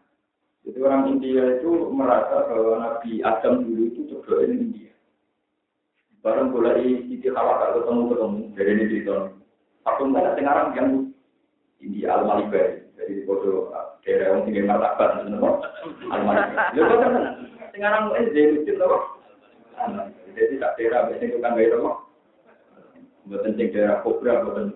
Jadi 0.65 0.79
orang 0.81 1.13
India 1.13 1.61
itu 1.61 1.93
merasa 1.93 2.49
bahwa 2.49 2.81
Nabi 2.81 3.21
Adam 3.21 3.69
dulu 3.69 3.83
itu 3.85 4.01
coba 4.09 4.49
ini 4.49 4.55
India. 4.65 4.93
Barang 6.25 6.57
mulai 6.57 7.05
Siti 7.05 7.29
Hawa 7.29 7.61
kalau 7.61 7.85
ketemu 7.85 8.03
ketemu 8.09 8.39
dari 8.57 8.71
ini 8.73 8.85
cerita. 8.89 9.17
Satu 9.85 10.09
mana 10.09 10.33
sekarang 10.33 10.69
yang 10.73 10.89
India 11.85 12.17
Al 12.17 12.25
Malibai. 12.25 12.81
Jadi 12.97 13.29
foto 13.29 13.69
daerah 14.01 14.33
yang 14.33 14.41
tinggi 14.49 14.65
martabat 14.65 15.21
sebenarnya 15.21 15.53
Al 16.09 16.23
Malibai. 16.25 16.73
Lalu 16.81 16.95
kan 16.97 17.13
sekarang 17.77 18.03
ini 18.17 18.33
jadi 18.33 18.53
lucu 18.57 18.73
loh. 18.81 19.03
Jadi 20.33 20.55
tak 20.57 20.73
daerah 20.81 21.01
biasanya 21.13 21.35
bukan 21.37 21.57
daerah 21.61 21.79
loh. 21.85 21.97
Bukan 23.29 23.53
daerah 23.61 23.97
kobra, 24.01 24.33
bukan 24.49 24.73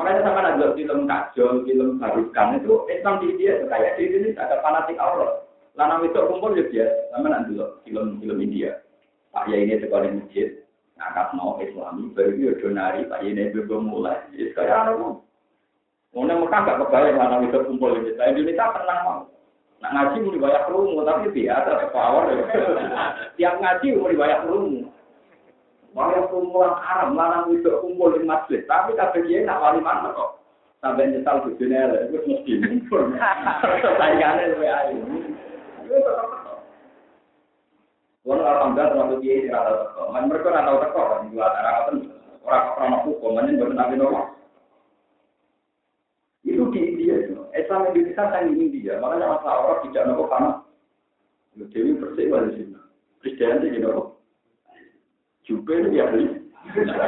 Makanya 0.00 0.24
sama 0.24 0.40
ada 0.40 0.72
film 0.72 1.04
kajol, 1.04 1.60
film 1.68 2.00
barukan 2.00 2.56
itu 2.56 2.88
Islam 2.88 3.20
di 3.20 3.36
India 3.36 3.60
itu 3.60 3.68
kayak 3.68 4.00
di 4.00 4.08
Indonesia 4.08 4.48
ada 4.48 4.56
fanatik 4.64 4.96
Allah. 4.96 5.44
Lana 5.76 6.00
itu 6.00 6.16
kumpul 6.24 6.56
ya 6.56 6.88
sama 7.12 7.28
nanti 7.28 7.52
film-film 7.84 8.40
India. 8.40 8.80
Pak 9.28 9.52
ya 9.52 9.60
ini 9.60 9.76
sekolah 9.76 10.08
masjid, 10.08 10.56
ngangkat 10.96 11.28
mau 11.36 11.60
Islami, 11.60 12.16
baru 12.16 12.32
dia 12.32 12.56
donari, 12.64 13.04
Pak 13.12 13.20
ya 13.20 13.28
ini 13.28 13.52
belum 13.52 13.92
mulai. 13.92 14.16
Jadi 14.32 14.56
kayak 14.56 14.88
apa 14.88 14.92
mau? 14.96 15.20
Mau 16.16 16.24
Mekah 16.24 16.60
gak 16.64 16.78
kebayang 16.80 17.20
lana 17.20 17.36
itu 17.44 17.60
kumpul 17.68 17.92
di 18.00 18.16
Indonesia. 18.16 18.72
Pernah 18.72 18.98
mau. 19.04 19.20
Nak 19.84 19.92
ngaji 19.92 20.16
mau 20.24 20.32
dibayar 20.32 20.62
kerungu, 20.64 21.04
tapi 21.04 21.28
biasa, 21.28 21.92
power. 21.92 22.24
Tiap 23.36 23.54
ngaji 23.60 23.86
mau 24.00 24.08
dibayar 24.08 24.48
kerungu. 24.48 24.88
Wali 25.90 26.22
kumpulan 26.30 26.78
Arab, 26.78 27.18
lanang 27.18 27.50
itu 27.50 27.66
kumpul 27.82 28.14
di 28.14 28.22
masjid. 28.22 28.62
Tapi 28.70 28.94
kabeh 28.94 29.26
dia 29.26 29.42
nak 29.42 29.58
wali 29.58 29.82
mana 29.82 30.14
kok. 30.14 30.38
Sampai 30.78 31.10
nyesal 31.10 31.44
di 31.44 31.58
dunia, 31.58 32.06
itu 32.06 32.18
mesti 32.30 32.52
kumpul. 32.62 33.10
Sayangannya 33.98 34.54
lebih 34.54 34.70
ayu. 34.70 35.02
Wong 38.20 38.38
alhamdulillah 38.44 38.92
termasuk 38.92 39.18
dia 39.24 39.34
ini 39.40 39.48
rata 39.48 39.72
teko. 39.80 40.02
Man 40.12 40.28
mereka 40.28 40.52
rata 40.52 40.72
teko 40.84 41.00
kan 41.02 41.20
dua 41.32 41.44
antara 41.48 41.70
kan 41.88 41.96
orang 42.44 42.64
orang 42.76 43.02
hukum, 43.08 43.32
mana 43.32 43.56
baru 43.56 43.72
nabi 43.72 43.94
normal. 43.96 44.26
Itu 46.44 46.68
di 46.68 46.78
India 46.84 47.14
itu. 47.26 47.40
Islam 47.56 47.88
Indonesia 47.90 48.28
kan 48.28 48.46
di 48.46 48.54
India. 48.60 49.00
Makanya 49.00 49.34
masalah 49.34 49.58
orang 49.64 49.80
tidak 49.88 50.04
nopo 50.06 50.24
karena 50.28 50.50
Dewi 51.74 51.98
bersih 51.98 52.28
di 52.28 52.50
sini. 52.56 52.78
Kristen 53.24 53.64
itu 53.64 53.78
nopo. 53.82 54.09
Juga 55.50 55.72
itu 55.82 55.90
ya 55.98 56.06
beli. 56.06 56.26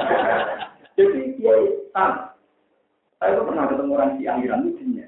Jadi 0.98 1.20
dia 1.38 1.54
tan. 1.94 2.34
Saya 3.22 3.38
itu 3.38 3.46
pernah 3.46 3.70
ketemu 3.70 3.94
orang 3.94 4.10
di 4.18 4.26
Iran 4.26 4.66
lucunya. 4.66 5.06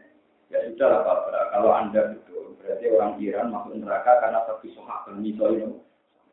Ya 0.55 0.63
sudah 0.71 0.87
lah 0.87 1.01
Pak, 1.03 1.51
kalau 1.51 1.71
Anda 1.75 2.15
betul, 2.15 2.55
berarti 2.63 2.87
orang 2.95 3.19
Iran 3.19 3.51
masuk 3.51 3.75
neraka 3.75 4.23
karena 4.23 4.39
tapi 4.47 4.71
sohak 4.71 5.11
misalnya. 5.19 5.67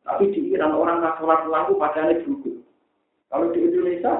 Tapi 0.05 0.29
di 0.29 0.53
Iran 0.53 0.77
orang 0.77 1.01
nggak 1.01 1.17
sholat 1.17 1.41
lampu 1.49 1.73
pakaiannya 1.81 2.21
berubah. 2.21 2.57
Kalau 3.33 3.49
di 3.49 3.59
Indonesia, 3.65 4.13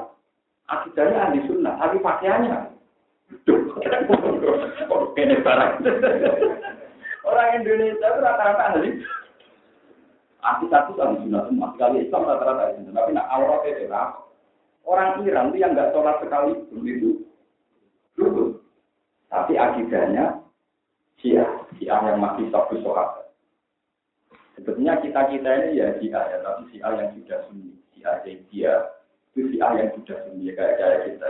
akidahnya 0.66 1.18
ahli 1.22 1.40
sunnah, 1.46 1.78
tapi 1.78 2.02
pakaiannya. 2.02 2.58
Kene 5.16 5.44
barang. 5.44 5.72
Orang 7.28 7.50
Indonesia 7.62 8.00
itu 8.00 8.20
rata-rata 8.24 8.64
ahli 8.74 8.90
Aku 10.42 10.66
satu 10.74 10.98
ahli 10.98 11.22
sunnah 11.22 11.46
semua. 11.46 11.70
Sekali 11.78 12.02
Islam 12.02 12.26
rata-rata 12.26 12.74
itu. 12.74 12.90
Tapi 12.90 13.14
nak 13.14 13.30
aurat 13.30 13.62
itu 13.70 13.86
Orang 14.82 15.22
Iran 15.22 15.54
itu 15.54 15.62
yang 15.62 15.78
nggak 15.78 15.94
sholat 15.94 16.18
sekali 16.26 16.58
begitu. 16.74 17.22
Dulu. 18.18 18.58
Tapi 19.30 19.54
akidahnya 19.54 20.42
Syiah. 21.22 21.46
Syiah 21.78 22.02
yang 22.02 22.18
masih 22.18 22.50
satu 22.50 22.82
sholat. 22.82 23.30
Sebetulnya 24.58 24.98
kita-kita 25.06 25.50
ini 25.70 25.78
ya 25.78 25.94
Syiah 26.02 26.24
ya. 26.34 26.38
Tapi 26.42 26.74
Syiah 26.74 26.92
yang 26.98 27.10
sudah 27.22 27.40
sunni. 27.46 27.78
Syiah 27.94 28.16
dia 28.26 28.74
itu 29.38 29.48
Syiah 29.54 29.72
yang 29.78 29.90
sudah 30.02 30.18
sunni. 30.26 30.50
Ya, 30.50 30.54
kayak 30.58 30.76
kayak 30.82 31.00
kita. 31.06 31.30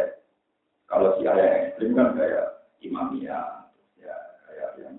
Kalau 0.88 1.20
Syiah 1.20 1.36
yang 1.36 1.54
ekstrim 1.68 1.92
kan 2.00 2.16
kayak 2.16 2.46
imamiyah. 2.80 3.68
Ya 4.00 4.16
kayak 4.48 4.70
yang, 4.80 4.96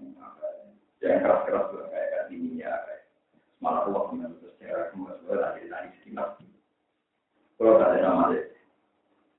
yang 1.01 1.19
keras-keras 1.25 1.67
kayak 1.73 2.09
kayak 2.13 2.25
diniyah. 2.29 2.77
Kayak 2.85 2.91
malah 3.63 3.87
Allah 3.87 4.03
dengan 4.11 4.31
sejarah 4.43 4.91
kemudian 4.91 5.23
dari 5.39 5.71
dari 5.71 5.89
sekitar. 6.03 6.37
Kalau 7.57 7.79
ada 7.79 7.97
nama 8.03 8.35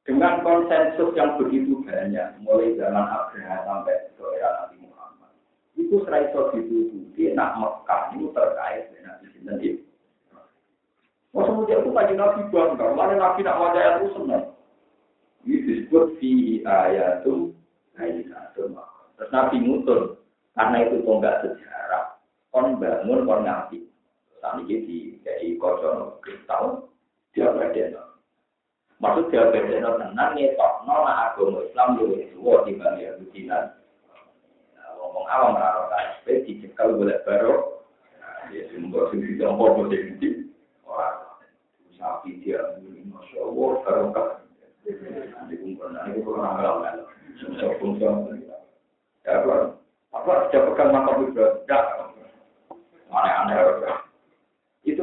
dengan 0.03 0.43
konsensus 0.43 1.15
yang 1.15 1.39
begitu 1.39 1.79
banyak, 1.83 2.39
mulai 2.43 2.75
zaman 2.75 3.07
Abraham 3.07 3.59
sampai 3.63 4.11
ke 4.19 4.25
era 4.35 4.67
Nabi 4.67 4.83
Muhammad, 4.83 5.31
itu 5.79 5.95
serai 6.03 6.27
ditutupi, 6.27 7.31
nak 7.31 7.55
Mekah 7.55 8.11
itu 8.15 8.27
terkait 8.35 8.91
dengan 8.91 9.15
Nabi 9.15 9.27
Sinten 9.31 9.59
Oh, 11.33 11.41
kemudian 11.49 11.81
itu 11.81 11.89
kaji 11.89 12.13
Nabi 12.13 12.41
bangga, 12.53 12.93
mana 12.93 13.17
Nabi 13.17 13.41
nak 13.41 13.57
wajah 13.57 13.83
itu 13.97 14.07
senang. 14.13 14.53
Ini 15.47 15.55
disebut 15.65 16.05
fi 16.21 16.61
ayatum 16.61 17.57
ayyatum. 17.97 18.77
Terus 19.17 19.29
Nabi 19.33 19.57
mutul, 19.63 20.21
karena 20.53 20.77
itu 20.85 21.01
tonggak 21.01 21.41
sejarah, 21.41 22.21
kon 22.53 22.77
bangun, 22.77 23.25
kon 23.25 23.49
ngapi. 23.49 23.81
Ini 24.43 24.75
di 24.83 24.97
jadi 25.23 25.55
kocono 25.55 26.19
kristal 26.19 26.91
dia 27.31 27.47
berdeno. 27.47 28.19
Maksud 28.99 29.31
dia 29.31 29.47
berdeno 29.47 29.95
tenang 29.95 30.35
ngetok 30.35 30.83
nona 30.83 31.31
agama 31.31 31.63
Islam 31.63 31.95
itu 31.95 32.27
dua 32.35 32.67
di 32.67 32.75
bali 32.75 33.07
Yahudinan. 33.07 33.71
Ngomong 34.99 35.25
awam 35.31 35.55
raro 35.55 35.87
KSP 35.87 36.43
dicekal 36.43 36.99
boleh 36.99 37.17
baru. 37.23 37.55
Ya 38.51 38.67
sumber 38.75 39.07
sing 39.09 39.23
tidak 39.23 39.55
mau 39.55 39.71
di 39.87 40.51
orang 40.83 41.15
sapi 41.95 42.43
dia 42.43 42.59
masya 43.07 43.39
Allah 43.39 43.71
baru 43.87 44.05
kan. 44.11 44.27
Di 45.47 45.55
kumpulan 45.55 46.11
ini 46.11 46.19
kurang 46.19 46.59
ngalah. 46.59 47.07
Fungsi 47.79 48.03
Ya, 49.23 49.39
apa? 49.39 49.79
Apa? 50.11 50.51
Dia 50.51 50.67
pegang 50.67 50.91
makam 50.91 51.31
itu. 51.31 51.39
Enggak. 51.39 52.11
Aneh-aneh. 53.07 54.02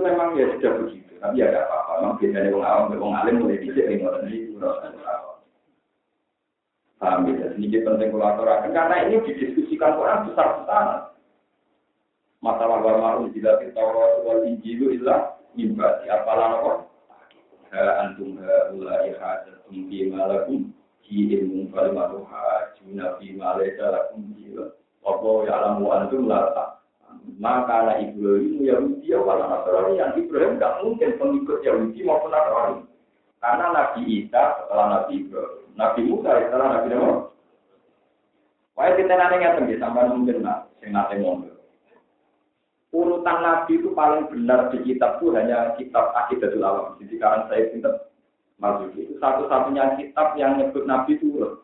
Itu 0.00 0.08
memang 0.08 0.32
ya 0.32 0.48
sudah 0.56 0.72
begitu. 0.80 1.12
Tapi 1.20 1.44
ya 1.44 1.52
ada 1.52 1.68
apa-apa. 1.68 1.92
Memang 2.00 2.16
biasanya 2.16 2.48
orang 2.56 2.72
awam, 2.72 2.96
orang 2.96 3.16
alim 3.20 3.34
mulai 3.44 3.60
bisa 3.60 3.84
ini 3.84 4.00
orang 4.00 4.24
ini. 4.32 4.56
Paham 6.96 7.28
ya? 7.28 7.52
Sedikit 7.52 7.84
penting 7.84 8.08
kolaborasi. 8.08 8.72
Karena 8.72 8.96
ini 9.04 9.20
didiskusikan 9.28 10.00
orang 10.00 10.24
besar-besaran. 10.32 11.12
Masalah 12.40 12.80
wa 12.80 12.92
ma'un 12.96 13.28
jila 13.36 13.60
Taurat 13.76 14.24
wal 14.24 14.40
Injilu 14.48 14.96
illa 14.96 15.36
mimbati. 15.52 16.08
Apalah 16.08 16.48
apa? 16.64 16.72
Ha 17.76 17.84
antum 18.00 18.40
ha 18.40 18.72
ulai 18.72 19.12
hajatum 19.20 19.84
bima 19.84 20.32
lakum 20.32 20.72
ki 21.04 21.28
ilmu 21.44 21.68
kalimatu 21.76 22.24
hajuna 22.24 23.20
bima 23.20 23.60
laysa 23.60 23.92
lakum. 23.92 24.32
Apa 25.04 25.30
ya'lamu 25.44 25.92
antum 25.92 26.24
la 26.24 26.79
maka 27.38 27.86
anak 27.86 27.98
Ibrahim 28.10 28.64
Yahudi 28.64 29.12
wala 29.14 29.46
Nasrani 29.46 30.00
yang 30.00 30.16
Ibrahim 30.16 30.56
tidak 30.58 30.76
mungkin 30.82 31.10
pengikut 31.20 31.58
Yahudi 31.62 32.00
maupun 32.02 32.32
Nasrani. 32.34 32.82
Karena 33.40 33.66
Nabi 33.72 34.00
Isa 34.08 34.42
setelah 34.64 34.86
Nabi 34.88 35.12
Ibrahim, 35.22 35.64
Nabi 35.78 36.00
Musa 36.08 36.30
setelah 36.42 36.66
Nabi 36.76 36.88
Muhammad. 36.92 37.26
Pokoknya 38.74 38.96
kita 38.96 39.12
nanti 39.12 39.36
ngerti 39.36 39.72
ya, 39.76 39.78
sampai 39.84 40.08
mungkin 40.08 40.36
lah, 40.40 40.58
sing 40.80 40.90
nate 40.96 41.14
ngomong. 41.20 41.52
Urutan 42.90 43.38
Nabi 43.44 43.76
itu 43.76 43.92
paling 43.92 44.26
benar 44.32 44.72
di 44.72 44.82
kitab 44.82 45.20
itu 45.20 45.30
hanya 45.36 45.76
kitab 45.76 46.10
Akidatul 46.16 46.64
Awam. 46.64 46.96
Jadi 46.98 47.20
sekarang 47.20 47.46
saya 47.46 47.70
pinter 47.70 47.92
masuk 48.58 48.92
itu 48.96 49.14
satu-satunya 49.20 50.00
kitab 50.00 50.34
yang 50.34 50.58
nyebut 50.58 50.88
Nabi 50.88 51.14
itu 51.14 51.28
urut. 51.38 51.62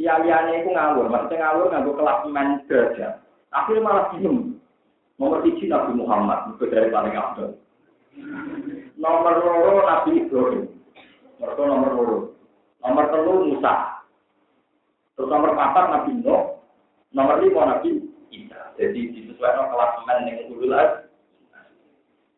Lia-lianya 0.00 0.64
itu 0.64 0.72
ngawur, 0.72 1.10
maksudnya 1.12 1.44
ngawur 1.44 1.66
nganggur 1.68 1.94
kelas 2.00 2.24
derajat. 2.64 3.12
Akhirnya 3.52 3.84
malah 3.84 4.04
bingung. 4.16 4.51
Nomor 5.22 5.38
tiga 5.46 5.78
Nabi 5.78 6.02
Muhammad, 6.02 6.50
itu 6.50 6.66
dari 6.66 6.90
paling 6.90 7.14
abdul. 7.14 7.54
Nomor 8.98 9.34
loro 9.38 9.86
Nabi 9.86 10.18
Ibrahim. 10.18 10.66
Mereka 11.38 11.62
nomor 11.62 11.90
loro. 11.94 12.18
Nomor 12.82 13.06
telu 13.14 13.34
Musa. 13.46 14.02
Terus 15.14 15.30
nomor 15.30 15.54
empat 15.54 15.86
Nabi 15.94 16.18
Nuh. 16.26 16.58
Nomor 17.14 17.38
lima 17.38 17.70
Nabi 17.70 18.02
Isa. 18.34 18.74
Jadi 18.74 19.14
disesuaikan 19.14 19.70
kelas 19.70 19.92
men 20.10 20.26
yang. 20.26 20.42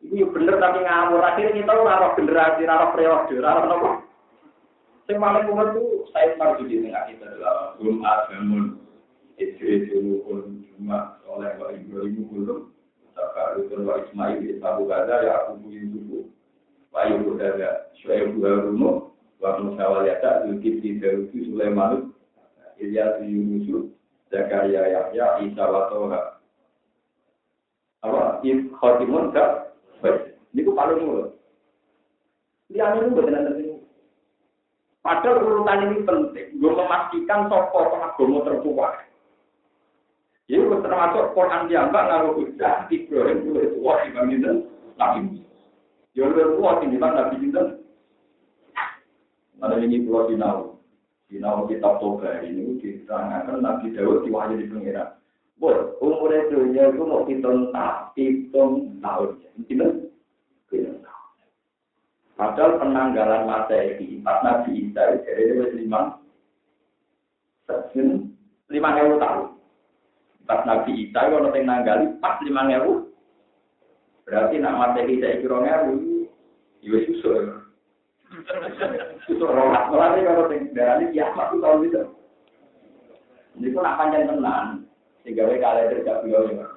Itu 0.05 0.13
ya 0.21 0.29
bener 0.29 0.61
tapi 0.61 0.85
ngawur. 0.85 1.25
Akhirnya 1.25 1.57
kita 1.57 1.73
raro 1.73 2.13
generasi, 2.13 2.69
raro 2.69 2.93
periode, 2.93 3.33
raro 3.41 3.61
nopo. 3.65 3.89
Yang 5.09 5.25
paling 5.25 5.49
umur 5.49 5.67
itu 5.73 5.85
saya 6.13 6.37
marjudi 6.37 6.85
tengah 6.85 7.03
kita 7.09 7.25
adalah 7.33 7.73
belum 7.81 8.05
agamun. 8.05 8.77
Idris 9.41 9.89
ulukun 9.89 10.69
cuma 10.69 11.17
oleh 11.25 11.49
wa 11.57 11.73
Ibrahim 11.73 12.29
belum. 12.29 12.74
Rukun 13.35 13.83
wa 13.83 13.99
Ismail 13.99 14.39
Ismail 14.39 14.83
Gaza 14.87 15.15
ya 15.27 15.33
aku 15.43 15.59
punya 15.59 15.83
suku. 15.91 16.19
Wa 16.95 17.03
Ibu 17.11 17.35
Gaza 17.35 17.91
Syuaib 17.99 18.39
Harunu 18.39 19.11
wa 19.43 19.49
Musa 19.59 19.83
Waliyata 19.83 20.47
Zulkifli 20.47 21.03
Darudu 21.03 21.37
Sulaiman 21.51 22.15
Ilyas 22.79 23.19
Yunus 23.23 23.91
Zakaria 24.31 24.87
Yahya 24.87 25.43
Isa 25.43 25.63
wa 25.67 25.91
Toha. 25.91 26.21
Apa? 28.03 28.39
If 28.47 28.71
khotimun 28.79 29.35
gak. 29.35 29.75
Ini 30.55 30.63
ku 30.63 30.71
paling 30.71 31.03
mulut. 31.03 31.35
Lihat 32.71 32.95
ini 33.01 33.11
buat 33.11 33.27
nanti 33.27 33.75
Padahal 35.05 35.45
urutan 35.45 35.85
ini 35.85 36.01
penting. 36.01 36.57
Gue 36.57 36.71
memastikan 36.73 37.45
tokoh 37.45 37.93
pengagama 37.93 38.41
tertua. 38.41 38.89
Ini 40.45 40.61
termasuk 40.61 41.33
Quran 41.33 41.65
diambak 41.65 42.05
ngaruh 42.05 42.37
hujah 42.37 42.85
Ibrahim 42.93 43.49
itu 43.49 43.81
tua 43.81 44.05
dibandingkan 44.05 44.69
Nabi 44.93 45.41
Ya 46.13 46.29
lebih 46.29 46.61
tua 46.61 46.77
dibandingkan 46.77 47.11
Nabi 47.17 47.35
Sinten. 47.41 47.67
Ada 49.57 49.81
ini 49.81 50.05
pulau 50.05 50.29
Sinau. 50.29 50.77
Sinau 51.25 51.65
kitab 51.65 51.97
Toga 51.97 52.45
ini 52.45 52.77
diterangkan 52.77 53.57
Nabi 53.57 53.97
Dawud 53.97 54.21
diwahyu 54.21 54.61
di 54.61 54.69
pengira. 54.69 55.17
Boy, 55.57 55.97
umurnya 56.03 56.51
dunia 56.51 56.93
itu 56.93 57.01
mau 57.01 57.25
hitung 57.25 57.73
tak 57.73 58.13
hitung 58.13 59.01
tahun. 59.01 59.29
Hitung 59.65 60.13
hitung 60.69 60.99
tahun. 61.01 61.47
Padahal 62.37 62.71
penanggalan 62.77 63.49
Masehi 63.49 64.21
pas 64.21 64.45
Nabi 64.45 64.77
Isa 64.77 65.01
itu 65.17 65.25
jadi 65.25 65.73
lima 65.73 66.21
lima 68.69 68.89
tahun. 68.93 69.54
Pas 70.45 70.61
Nabi 70.61 71.09
Isa 71.09 71.25
itu 71.25 71.33
orang 71.41 71.57
yang 71.57 71.65
nanggali 71.65 72.05
pas 72.21 72.37
lima 72.45 72.69
ribu. 72.69 73.09
Berarti 74.25 74.61
nak 74.61 74.77
Masehi 74.77 75.21
saya 75.21 75.41
kira 75.41 75.57
ribu. 75.61 76.29
Iya 76.85 76.97
susul. 77.09 77.65
Susul 79.25 79.49
rohat. 79.49 79.89
Malah 79.89 80.17
ini 80.17 80.25
kalau 80.29 80.49
yang 80.53 80.69
dari 80.77 81.05
kiamat 81.09 81.49
itu 81.49 81.57
tahun 81.61 81.85
itu. 81.89 82.03
Ini 83.57 83.73
pun 83.73 83.81
nak 83.81 83.97
panjang 83.97 84.29
tenang. 84.29 84.67
Sehingga 85.25 85.49
mereka 85.49 85.73
kalender 85.73 86.05
gak 86.05 86.19
beliau 86.21 86.45
ya. 86.53 86.67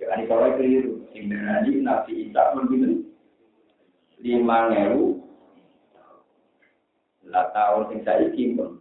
Ya 0.00 0.04
kan 0.08 0.24
kalau 0.24 0.56
keliru. 0.56 1.04
Sehingga 1.12 1.36
nanti 1.36 1.70
Nabi 1.84 2.12
Isa 2.28 2.42
gitu. 2.72 2.88
Lima 4.24 4.72
ribu. 4.72 5.20
Lah 7.28 7.52
tahun 7.52 7.92
yang 7.92 8.00
saya 8.08 8.32
pun. 8.32 8.80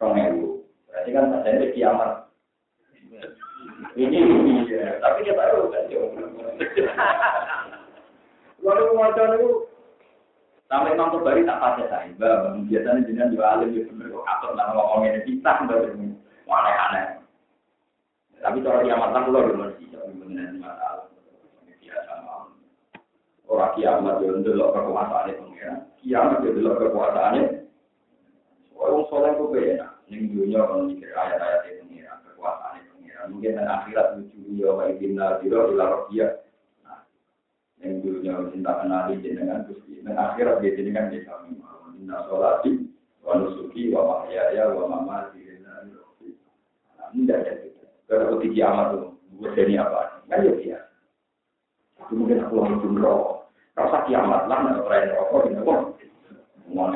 Rong 0.00 0.16
ribu. 0.16 0.63
Berarti 0.94 1.10
kan 1.10 1.42
saya 1.42 1.66
kiamat. 1.74 2.10
Ini 3.98 4.18
ya. 4.70 5.02
Tapi 5.02 5.26
dia 5.26 5.34
baru 5.34 5.66
kan. 5.74 5.90
Lalu 8.62 8.82
kemacaan 8.94 9.34
itu 9.36 9.50
Sampai 10.74 10.96
Imam 10.96 11.12
Tobari 11.12 11.44
tak 11.44 11.60
pakai 11.60 11.86
saya, 11.86 12.10
bah, 12.18 12.56
biasanya 12.66 13.06
jenengan 13.06 13.30
juga 13.30 13.46
alim 13.52 13.78
ya 13.78 13.86
bener 13.86 14.10
kok 14.10 14.26
atau 14.26 14.56
nama 14.56 14.72
ngomong 14.74 15.06
ini 15.06 15.20
kita 15.22 15.60
mbak 15.70 15.92
aneh-aneh. 16.50 17.20
Tapi 18.42 18.58
kalau 18.58 18.82
kiamat 18.82 19.14
kan 19.14 19.30
lo 19.30 19.40
belum 19.44 19.70
sih, 19.78 19.86
jadi 19.92 20.10
benar 20.18 20.50
masalah. 20.58 21.06
Biasa 21.78 22.12
mau. 22.26 22.50
Orang 23.46 23.70
kiamat 23.78 24.18
itu 24.18 24.40
dulu 24.40 24.66
kekuasaannya 24.74 25.38
pengiran, 25.38 25.78
kiamat 26.02 26.42
itu 26.42 26.58
dulu 26.58 26.70
kekuasaannya. 26.74 27.42
Orang 28.74 29.06
soleh 29.12 29.30
itu 29.30 29.44
beda, 29.54 29.86
dunia 30.08 30.60
kalau 30.64 30.84
mikir 30.88 31.10
ayat-ayat. 31.12 31.84
Mungkin 33.24 33.56
dan 33.56 33.64
akhirat 33.72 34.20
lucu 34.20 34.60
wa 34.60 34.84
ibinna 34.84 35.40
dilo, 35.40 35.72
ila 35.72 36.04
yang 37.80 38.00
dulunya 38.04 38.36
cinta 38.52 38.84
kenali 38.84 39.16
dan 39.24 40.16
akhirat 40.16 40.60
dia 40.60 40.76
jenengan 40.76 41.08
inna 41.96 42.20
wa 42.28 43.32
nusuki 43.40 43.88
alamin. 43.96 45.56
Tidak 47.14 47.38
ada 47.40 47.52
kalau 48.04 48.36
tuh 48.92 49.04
buat 49.40 49.56
jadi 49.56 49.80
apa? 49.80 50.20
Ya 50.28 50.84
aku 52.04 52.12
mau 52.52 52.76
jumroh. 52.84 53.20
Rasa 53.74 54.06
kiamat 54.06 54.46
lah 54.46 54.58
nggak 54.62 54.86
orang 54.86 55.10
rokok 55.18 55.50
kok 55.66 55.80
ngomong 56.70 56.94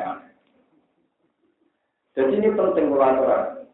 jadi 2.19 2.33
ini 2.35 2.49
penting 2.59 2.91
pelajaran 2.91 3.71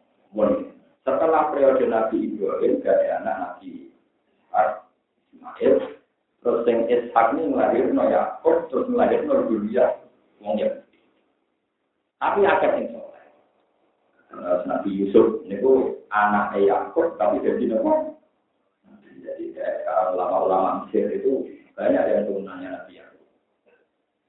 setelah 1.01 1.49
periode 1.49 1.89
Nabi 1.89 2.29
Ibrahim 2.29 2.77
dari 2.85 3.07
anak 3.09 3.35
Nabi 3.41 3.89
Ismail 5.33 5.95
Terus 6.45 6.61
yang 6.69 6.85
Ishak 6.85 7.33
ini 7.33 7.49
melahirkan 7.49 8.05
Yakub, 8.05 8.69
terus 8.69 8.85
melahirkan 8.85 9.49
Dunia, 9.49 9.97
wong 10.37 10.61
ya. 10.61 10.77
Tapi 12.21 12.45
agak 12.45 12.77
yang 12.77 12.93
soleh. 12.93 13.25
Nabi 14.69 14.93
Yusuf 14.93 15.41
itu 15.49 16.05
anak 16.13 16.53
Yakub, 16.61 17.17
tapi 17.17 17.41
jadi 17.41 17.65
nopo. 17.65 18.21
Jadi 19.25 19.57
ulama-ulama 20.13 20.85
Mesir 20.85 21.09
itu 21.17 21.49
banyak 21.73 22.13
yang 22.13 22.29
turunannya 22.29 22.69
Nabi 22.77 23.01
Yakub. 23.01 23.25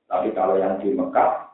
Tapi 0.09 0.29
kalau 0.33 0.57
yang 0.57 0.81
di 0.81 0.97
Mekah, 0.97 1.46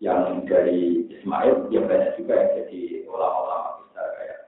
yang 0.00 0.44
dari 0.44 1.08
Ismail, 1.08 1.72
dia 1.72 1.80
banyak 1.80 2.20
juga 2.20 2.34
yang 2.36 2.50
jadi 2.62 2.80
ulama-ulama 3.08 3.80
besar 3.80 4.06
kayak 4.20 4.38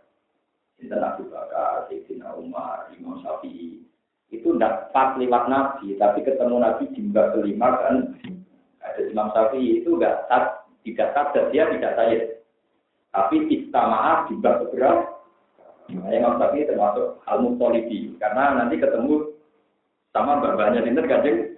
Sinten 0.76 1.00
Abu 1.00 1.24
Bakar, 1.32 1.88
Sayyidina 1.88 2.36
Umar, 2.36 2.92
Imam 2.92 3.16
Syafi'i, 3.24 3.80
itu 4.28 4.48
tidak 4.52 4.92
pas 4.92 5.16
lewat 5.16 5.48
Nabi, 5.48 5.96
tapi 5.96 6.20
ketemu 6.20 6.60
Nabi 6.60 6.84
di 6.92 7.00
mbak 7.00 7.32
kelima 7.32 7.68
kan 7.80 7.94
ada 8.84 9.00
Imam 9.08 9.32
Syafi'i 9.32 9.80
itu 9.80 9.96
enggak 9.96 10.28
tak 10.28 10.68
tidak 10.84 11.16
sadar 11.16 11.44
dia 11.48 11.64
tidak 11.72 11.96
saya, 11.96 12.18
tapi 13.16 13.36
istamaah 13.48 14.28
di 14.28 14.36
mbak 14.36 14.68
keberapa. 14.68 15.16
Nah, 15.88 16.12
Imam 16.12 16.36
Syafi'i 16.36 16.68
termasuk 16.68 17.24
hal 17.24 17.40
mupoliti 17.40 18.12
karena 18.20 18.52
nanti 18.60 18.76
ketemu 18.76 19.32
sama 20.12 20.44
bapaknya 20.44 20.84
Dinter 20.84 21.08
Kanjeng. 21.08 21.57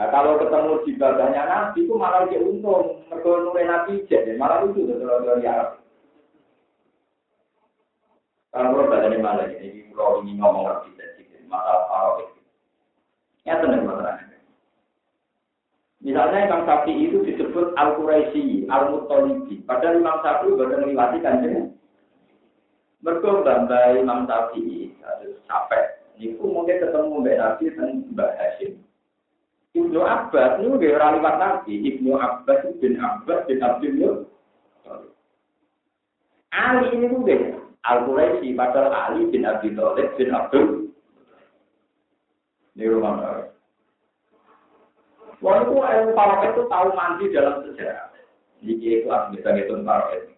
Nah, 0.00 0.08
kalau 0.08 0.40
ketemu 0.40 0.80
di 0.88 0.96
bapaknya 0.96 1.44
Nabi 1.44 1.84
itu 1.84 1.92
malah 1.92 2.24
dia 2.32 2.40
untung, 2.40 3.04
mereka 3.12 3.52
Nabi 3.52 4.00
jadi 4.08 4.32
malah 4.40 4.64
itu 4.64 4.88
tuh 4.88 4.96
dari 4.96 5.44
Arab. 5.44 5.76
Kalau 8.48 8.72
kalau 8.72 8.88
badan 8.88 9.12
ini 9.12 9.20
malah 9.20 9.44
ini, 9.52 9.92
kalau 9.92 10.24
ingin 10.24 10.40
ngomong 10.40 10.64
lebih 10.72 10.96
sedikit 10.96 11.44
masalah 11.52 11.84
farawih. 11.92 12.32
Ya 13.44 13.60
tenang 13.60 13.84
masalahnya. 13.84 14.40
Misalnya 16.00 16.48
Imam 16.48 16.64
Sapi 16.64 16.92
itu 16.96 17.20
disebut 17.20 17.76
Al 17.76 18.00
Quraisy, 18.00 18.72
Al 18.72 18.96
Mutolibi. 18.96 19.60
Padahal 19.68 20.00
Imam 20.00 20.24
Sapi 20.24 20.48
baru 20.56 20.80
melewati 20.80 21.20
kanjeng. 21.20 21.76
Mereka 23.04 23.44
bambai 23.44 24.00
Imam 24.00 24.24
Sapi, 24.24 24.96
capek. 25.44 26.00
Niku 26.16 26.48
mungkin 26.48 26.80
ketemu 26.80 27.20
Mbak 27.20 27.36
Nabi 27.36 27.64
dan 27.76 27.90
Mbak 28.16 28.32
Hashim. 28.40 28.80
Ibnu 29.70 30.00
Abbas 30.02 30.58
ini 30.58 30.66
udah 30.66 30.90
orang 30.98 31.14
lewat 31.22 31.34
Nabi. 31.38 31.74
Ibnu 31.78 32.10
Abbas 32.18 32.60
bin 32.82 32.98
Abbas 32.98 33.46
bin 33.46 33.58
Abdul 33.62 34.26
Ali 36.50 36.86
ini 36.98 37.06
udah 37.14 37.42
Al-Quraisy 37.86 38.58
padahal 38.58 38.90
Ali 38.90 39.30
bin 39.30 39.46
Abi 39.46 39.70
Thalib 39.72 40.08
bin 40.18 40.34
Abdul 40.34 40.90
ini 42.74 42.86
rumah 42.90 43.46
Walaupun 45.40 45.80
ilmu 45.80 46.12
falak 46.12 46.52
itu 46.52 46.68
tahu 46.68 46.88
mandi 46.92 47.32
dalam 47.32 47.64
sejarah. 47.64 48.12
Ini 48.60 49.08
kelas 49.08 49.32
bisa 49.32 49.48
ngitung 49.56 49.88
paroid. 49.88 50.36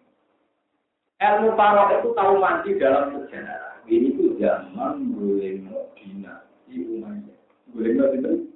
Ilmu 1.19 1.59
paroid 1.59 1.99
itu 1.99 2.09
tahu 2.15 2.39
mandi 2.39 2.71
dalam 2.79 3.11
sejarah. 3.11 3.83
Ini 3.83 4.15
tuh 4.15 4.39
zaman 4.39 5.11
boleh 5.11 5.59
dinasti 5.99 6.75
Umayyah. 6.87 7.39
Boleh 7.75 7.91
itu? 8.15 8.52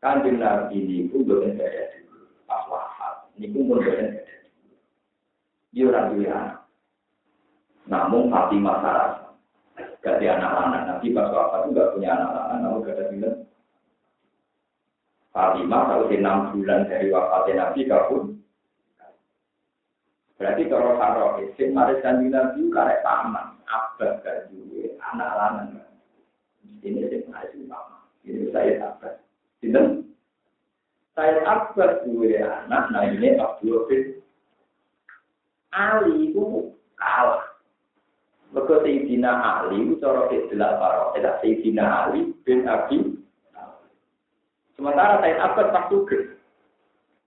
Kanjeng 0.00 0.40
Nabi 0.40 0.80
ini 0.80 1.12
pun 1.12 1.28
boleh 1.28 1.52
gaya 1.60 1.92
dulu. 1.92 2.24
Ini 3.36 3.46
pun 3.52 3.62
boleh. 3.68 4.24
Dia 5.76 5.86
orang 5.86 6.08
dia 6.16 6.38
Namun 7.84 8.32
Fatimah 8.32 8.80
Sarah. 8.80 9.10
Gak 10.00 10.24
anak-anak. 10.24 10.82
Nabi 10.88 11.12
pas 11.12 11.28
wafat 11.28 11.68
itu 11.68 11.76
gak 11.76 11.92
punya 11.92 12.16
anak-anak. 12.16 12.56
Namun 12.64 12.80
gak 12.88 12.96
ada 12.96 13.04
bilang. 13.12 13.38
Fatimah 15.36 15.82
kalau 15.84 16.08
di 16.08 16.16
enam 16.16 16.38
bulan 16.56 16.88
dari 16.88 17.06
wafatnya 17.12 17.52
Nabi 17.60 17.80
pun. 18.08 18.24
Berarti 20.40 20.62
kalau 20.72 20.96
Farouk 20.96 21.44
itu 21.44 21.68
mari 21.68 22.00
kanjeng 22.00 22.32
Nabi 22.32 22.72
karek 22.72 23.04
paman, 23.04 23.60
abah 23.68 24.24
gak 24.24 24.48
juga 24.48 24.96
anak 25.12 25.30
lanang. 25.36 25.84
Ini 26.80 27.12
sih 27.12 27.28
masih 27.28 27.68
paman. 27.68 28.00
Ini 28.24 28.48
saya 28.48 28.88
abah. 28.88 29.20
Sinten? 29.60 30.08
Saya 31.12 31.44
Abbas 31.44 32.00
dua 32.08 32.64
anak, 32.64 32.84
nah 32.96 33.04
ini 33.04 33.36
Abdul 33.36 33.84
bin 33.92 34.24
Ali 35.70 36.32
itu 36.32 36.72
kalah. 36.96 37.44
Mereka 38.50 38.82
Sayyidina 38.82 39.30
Ali 39.30 39.84
itu 39.84 39.94
cara 40.02 40.26
istilah 40.32 40.80
para 40.80 41.14
tidak 41.14 41.38
Sayyidina 41.44 41.84
Ali 41.84 42.34
bin 42.42 42.66
Abi 42.66 43.20
Sementara 44.74 45.20
Sayyid 45.20 45.38
Abbas 45.38 45.70
tak 45.70 45.86
suka. 45.92 46.18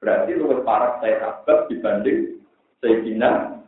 Berarti 0.01 0.31
luwes 0.35 0.65
parah 0.65 0.99
Sayyid 0.99 1.21
Abbas 1.21 1.69
dibanding 1.69 2.41
Sayyidina 2.81 3.61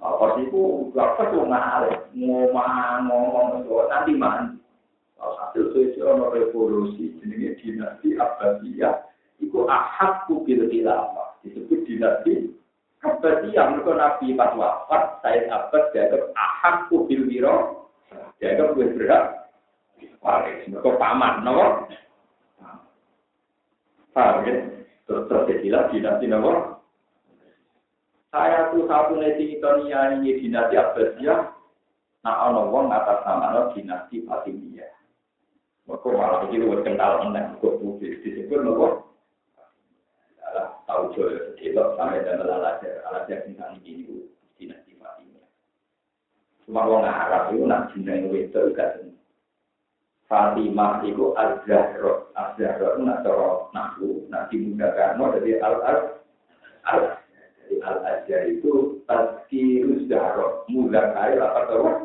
Apa 0.00 0.40
sih 0.40 0.48
itu? 0.48 0.88
Gak 0.96 1.20
tuh 1.28 1.44
ngalih. 1.44 1.92
Ngomong, 2.16 3.04
ngomong, 3.04 3.68
nanti 3.92 4.16
mana? 5.50 5.60
hasil 5.66 5.74
sesuatu 5.74 6.30
revolusi 6.30 7.18
jenenge 7.18 7.58
dinasti 7.58 8.14
Abbasiyah. 8.14 9.02
Iku 9.42 9.66
ahad 9.66 10.30
kubil 10.30 10.70
khilafah. 10.70 11.42
Disebut 11.42 11.82
dinasti 11.90 12.54
Abbasiyah. 13.02 13.74
Mereka 13.74 13.92
Nabi 13.98 14.38
pas 14.38 14.54
wafat 14.54 15.18
Said 15.26 15.50
Abbas 15.50 15.90
dianggap 15.90 16.30
ahad 16.38 16.86
kubil 16.86 17.26
wiro. 17.26 17.88
Dianggap 18.38 18.78
gue 18.78 18.94
berat. 18.94 19.24
Waris 20.20 20.68
mereka 20.68 21.00
paman 21.00 21.48
no 21.48 21.88
paham 24.12 24.44
ya? 24.44 24.68
Terus 25.08 25.28
terjadilah 25.32 25.88
dinasti 25.88 26.28
no 26.28 26.76
saya 28.30 28.70
tuh 28.70 28.86
satu 28.86 29.18
neti 29.18 29.58
itu 29.58 29.70
ini 29.90 30.38
dinasti 30.38 30.78
Abbasiyah. 30.78 31.40
Nah 32.20 32.36
ono 32.52 32.68
wong 32.68 32.92
atas 32.92 33.24
nama 33.24 33.72
dinasti 33.74 34.22
Fatimiyah 34.28 34.69
Mereka 35.90 36.06
malah 36.14 36.46
begitu 36.46 36.70
buat 36.70 36.86
kental 36.86 37.26
enak, 37.26 37.58
kok 37.58 37.82
bukti 37.82 38.14
disebut 38.22 38.62
nopo. 38.62 39.10
Adalah 40.38 40.78
tahu 40.86 41.18
coy, 41.18 41.34
sedelok 41.58 41.98
sampai 41.98 42.22
dan 42.22 42.38
belajar, 42.38 43.02
belajar 43.02 43.38
tentang 43.42 43.82
ini 43.82 44.06
dulu, 44.06 44.30
tidak 44.54 44.86
sifatnya. 44.86 45.42
Cuma 46.62 46.86
kalau 46.86 47.02
nggak 47.02 47.18
harap 47.18 47.42
itu 47.50 47.66
nak 47.66 47.90
cinta 47.90 48.10
yang 48.14 48.30
lebih. 48.30 49.18
Fatimah 50.30 51.02
itu 51.02 51.34
azharo, 51.34 52.30
azharo 52.38 52.86
itu 52.94 53.02
nak 53.02 53.26
coro 53.26 53.66
nafsu, 53.74 54.30
nak 54.30 54.46
dimuda 54.46 54.94
karena 54.94 55.24
dari 55.34 55.58
al 55.58 55.74
al 55.82 55.98
al 56.86 57.00
dari 57.34 57.74
al 57.82 57.98
azhar 58.06 58.46
itu 58.46 59.02
tadkirus 59.10 60.06
zharo, 60.06 60.62
muda 60.70 61.02
kail 61.18 61.42
apa 61.42 61.60
terus? 61.66 61.98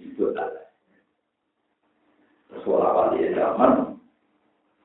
Itu 0.00 0.32
adalah. 0.32 0.67
Sekolah 2.52 2.90
wali 2.96 3.32
zaman 3.36 4.00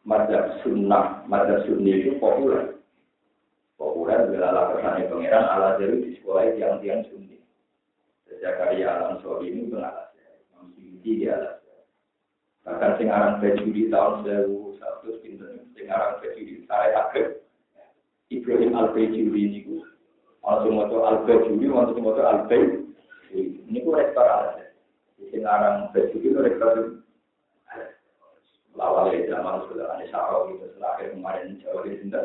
madhab 0.03 0.59
sunnah, 0.63 1.23
madhab 1.27 1.63
sunni 1.63 2.03
itu 2.03 2.19
populer. 2.19 2.75
Populer 3.79 4.27
bila 4.31 4.75
kesannya 4.75 5.09
pangeran 5.11 5.45
ala 5.47 5.79
jadi 5.79 5.95
di 5.99 6.09
sekolah 6.19 6.43
yang 6.55 6.79
tiang 6.83 7.01
sunni. 7.07 7.39
Sejak 8.27 8.59
karya 8.59 8.87
alam 8.87 9.19
sori 9.23 9.51
ini 9.51 9.71
pengalas 9.71 10.11
ya, 10.15 10.31
di 11.03 11.27
alas. 11.27 11.59
Bahkan 12.63 12.91
sing 12.95 13.11
aran 13.11 13.43
di 13.43 13.91
tahun 13.91 14.23
1100 14.23 15.19
pinten, 15.19 15.67
sing 15.75 15.85
aran 15.91 16.23
di 16.23 16.63
saya 16.63 17.11
akhir 17.11 17.43
Ibrahim 18.31 18.73
al 18.73 18.95
bajuri 18.95 19.41
ini 19.51 19.59
ku, 19.67 19.83
langsung 20.41 20.79
moto 20.79 21.03
al 21.03 21.27
bajuri, 21.27 21.67
langsung 21.67 22.01
moto 22.01 22.23
al 22.23 22.47
bajuri. 22.47 22.87
Ini 23.67 23.79
ku 23.83 23.91
rektor 23.91 24.25
alas. 24.25 24.63
Sing 25.29 25.43
aran 25.43 25.91
bajuri 25.91 26.23
itu 26.23 26.39
rektor 26.39 27.02
lawal 28.73 29.13
ya 29.13 29.29
zaman 29.29 29.61
sudah 29.69 29.85
ada 29.93 30.05
syarau 30.09 30.49
gitu 30.49 30.65
terakhir 30.77 31.13
kemarin 31.13 31.61
jauh 31.61 31.85
di 31.85 31.97
sini 32.01 32.17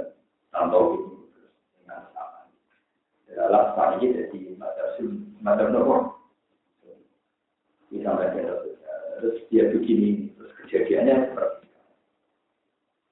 tanpa 0.48 0.78
itu 0.96 1.28
dengan 1.84 2.08
sama 2.16 2.48
adalah 3.28 3.62
saat 3.76 4.00
ini 4.00 4.16
jadi 4.16 4.38
macam 4.56 5.08
macam 5.44 5.68
nopo 5.70 5.96
bisa 7.92 8.08
mereka 8.16 8.64
terus 9.20 9.36
dia 9.52 9.68
begini 9.68 10.32
terus 10.36 10.52
kejadiannya 10.64 11.32
seperti 11.32 11.66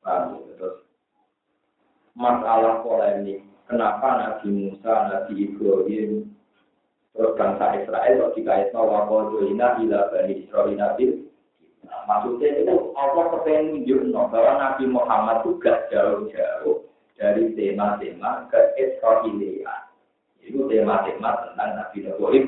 Paham, 0.07 0.39
terus 0.55 0.87
masalah 2.15 2.87
polemik 2.87 3.43
kenapa 3.67 4.07
Nabi 4.23 4.49
Musa, 4.55 4.95
Nabi 5.11 5.51
Ibrahim 5.51 6.31
terus 7.11 7.33
bangsa 7.35 7.83
Israel 7.83 8.13
kok 8.23 8.33
dikaitkan 8.39 8.87
wakil 8.87 9.51
ina 9.51 9.77
ila 9.83 10.09
bani 10.15 10.47
Israel 10.47 10.73
Nabi 10.79 11.26
Nah, 11.87 12.03
maksudnya 12.11 12.67
itu 12.67 12.75
Allah 12.99 13.25
kepengen 13.31 13.87
menunjukkan 13.87 14.31
bahwa 14.35 14.53
Nabi 14.59 14.85
Muhammad 14.91 15.37
itu 15.47 15.51
gak 15.63 15.87
jauh-jauh 15.95 16.77
dari 17.15 17.55
tema-tema 17.55 18.51
ke 18.51 18.61
Israelian. 18.77 19.83
Itu 20.43 20.67
tema-tema 20.67 21.31
tentang 21.47 21.71
Nabi 21.79 21.99
Ibrahim. 22.03 22.47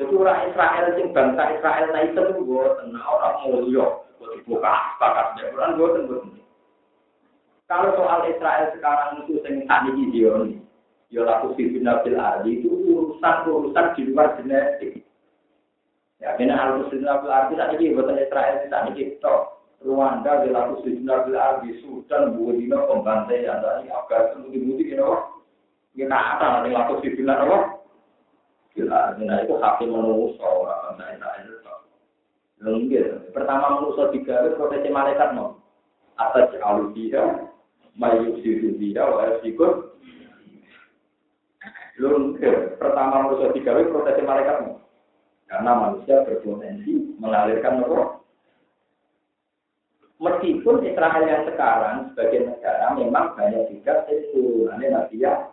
Jadi 0.00 0.12
orang 0.16 0.48
Israel 0.48 0.86
sing 0.96 1.12
bangsa 1.12 1.42
Israel 1.60 1.86
nah 1.92 2.02
itu 2.08 2.16
tuh 2.16 2.40
gue 2.40 2.64
tenang 2.80 3.04
orang 3.04 3.36
mulia, 3.44 3.86
gue 4.16 4.28
dibuka 4.40 4.96
sepakat 4.96 5.36
orang 5.52 5.76
gue 5.76 5.88
tentu. 5.92 6.16
Kalau 7.68 7.92
soal 7.94 8.24
Israel 8.32 8.72
sekarang 8.72 9.28
itu 9.28 9.44
sing 9.44 9.68
tadi 9.68 9.90
di 9.92 10.04
Zion, 10.16 10.56
ya 11.12 11.20
laku 11.22 11.52
sifat 11.52 11.84
Nabil 11.84 12.16
Ardi 12.16 12.50
itu 12.64 12.72
urusan 12.72 13.36
urusan 13.44 13.86
di 13.92 14.02
luar 14.08 14.40
genetik. 14.40 15.04
Ya, 16.20 16.36
kena 16.36 16.52
al-Muslim 16.52 17.00
Nabil 17.00 17.32
Arbi 17.32 17.56
tak 17.56 17.72
ini, 17.80 17.96
buatan 17.96 18.20
Israel 18.20 18.60
tak 18.68 18.92
ini, 18.92 19.16
toh. 19.24 19.60
Rwanda 19.80 20.44
di 20.44 20.52
laku 20.52 20.84
sejumlah 20.84 21.18
bil 21.24 21.40
ardi 21.40 21.80
Sudan 21.80 22.36
buatino 22.36 22.84
pembantaian 22.84 23.64
dari 23.64 23.88
Afghanistan 23.88 24.44
budi-budi 24.44 24.92
ini 24.92 25.00
apa? 25.00 25.16
Kita 25.96 26.16
ada 26.20 26.46
nanti 26.60 26.68
laku 26.68 27.00
sejumlah 27.00 27.36
apa? 27.48 27.58
Gila, 28.76 29.02
nah 29.18 29.40
itu 29.40 29.54
hati 29.56 29.84
manusia 29.88 30.44
orang 30.44 31.00
bangsa 31.00 31.28
Israel. 31.42 31.80
Lenggir, 32.60 33.06
pertama 33.32 33.80
manusia 33.80 34.12
tiga 34.12 34.44
itu 34.44 34.60
proteksi 34.60 34.92
malaikat 34.92 35.32
no. 35.32 35.64
Atas 36.20 36.52
alusia, 36.60 37.48
mayuk 37.96 38.36
siru 38.44 38.76
dia, 38.76 39.00
wa 39.00 39.40
sikut. 39.40 39.96
Lenggir, 41.96 42.76
pertama 42.76 43.26
manusia 43.26 43.48
tiga 43.56 43.80
itu 43.80 43.96
proteksi 43.96 44.22
malaikat 44.28 44.56
no. 44.60 44.84
Karena 45.50 45.70
manusia 45.74 46.22
berpotensi 46.22 47.18
mengalirkan 47.18 47.82
roh. 47.82 48.22
Meskipun 50.22 50.86
Israel 50.86 51.26
yang 51.26 51.42
sekarang 51.48 52.12
sebagai 52.12 52.54
negara 52.54 52.94
memang 52.94 53.34
banyak 53.34 53.66
juga 53.74 54.06
keturunannya 54.06 54.88
Nabi 54.94 55.16
ya. 55.26 55.50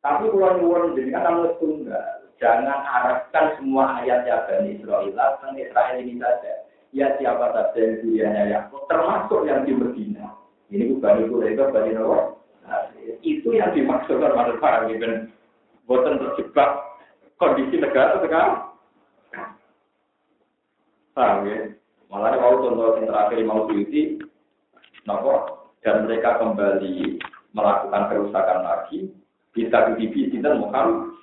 Tapi 0.00 0.30
kalau 0.32 0.56
nyuwun 0.56 0.96
jadi 0.96 1.10
kan 1.12 1.22
namun 1.28 1.52
tunggal. 1.60 2.24
Jangan 2.40 2.80
arahkan 2.82 3.46
semua 3.60 4.00
ayat 4.00 4.24
ya 4.24 4.46
Bani 4.48 4.78
Israel 4.78 5.10
tentang 5.10 5.58
Israel 5.58 5.96
ini 6.00 6.14
saja. 6.16 6.52
Ya 6.94 7.06
siapa 7.18 7.50
saja 7.50 7.78
yang 7.78 7.98
dunianya 8.06 8.42
Yakub, 8.54 8.86
termasuk 8.86 9.42
yang 9.50 9.66
di 9.66 9.74
Medina. 9.74 10.30
Ini 10.70 10.94
bukan 10.94 11.26
itu, 11.26 11.34
itu 11.42 11.64
Bani 11.74 11.90
Nawa. 11.92 12.38
Nah, 12.64 12.88
itu 13.20 13.48
yang 13.52 13.74
dimaksudkan 13.74 14.32
pada 14.32 14.54
para 14.62 14.86
Ibn. 14.86 15.28
Buatan 15.84 16.16
terjebak 16.16 16.93
kondisi 17.38 17.76
negara 17.78 18.22
sekarang. 18.22 18.74
Paham 21.14 21.46
ya? 21.46 21.70
Malah 22.10 22.34
kalau 22.38 22.62
contoh 22.62 22.98
yang 22.98 23.06
terakhir 23.10 23.38
mau 23.46 23.66
diuti, 23.70 24.18
nopo 25.06 25.66
dan 25.82 26.06
mereka 26.06 26.38
kembali 26.38 27.18
melakukan 27.54 28.02
kerusakan 28.10 28.60
lagi, 28.66 29.10
bisa 29.54 29.94
di 29.94 30.10
dan 30.42 30.58
Muhammad. 30.58 31.14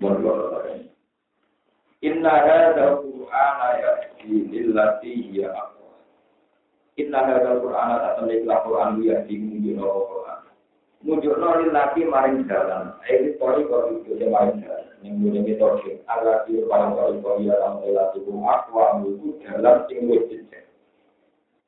Mohon 0.00 0.90
Inna 2.04 2.34
hadza 2.44 3.00
Qur'ana 3.00 3.68
yahdi 3.80 4.52
lillati 4.52 5.32
hiya 5.32 5.48
aqwam. 5.56 5.96
Inna 7.00 7.24
hadzal 7.24 7.64
Qur'ana 7.64 8.20
ikhlas 8.28 8.60
Qur'an 8.68 9.00
ya 9.00 9.24
di 9.24 9.40
mujud 11.04 11.36
Qur'an. 11.36 11.60
Mujud 11.60 11.60
lil 11.60 11.70
laki 11.70 12.02
maring 12.08 12.48
jalan. 12.48 12.96
Iki 13.04 13.36
tori 13.36 13.62
kok 13.68 13.92
itu 13.92 14.16
ya 14.16 14.26
maring 14.32 14.64
jalan. 14.64 14.88
Ning 15.04 15.20
mujud 15.20 15.44
itu 15.44 15.64
Allah 16.08 16.42
di 16.48 16.64
paling 16.64 16.92
tori 16.96 17.16
kok 17.20 17.36
ya 17.44 17.54
lan 17.60 17.84
ila 17.84 18.04
tuku 18.16 18.32
akwa 18.32 19.04
mujud 19.04 19.36
jalan 19.44 19.76
sing 19.86 20.08
wis 20.08 20.24
dicek. 20.32 20.64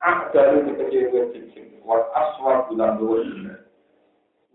Ah 0.01 0.33
dari 0.33 0.65
dikecil 0.65 1.13
wis 1.13 1.27
dicek. 1.37 1.85
Wa 1.85 2.01
aswa 2.17 2.67
bulan 2.67 2.97
dua 2.97 3.21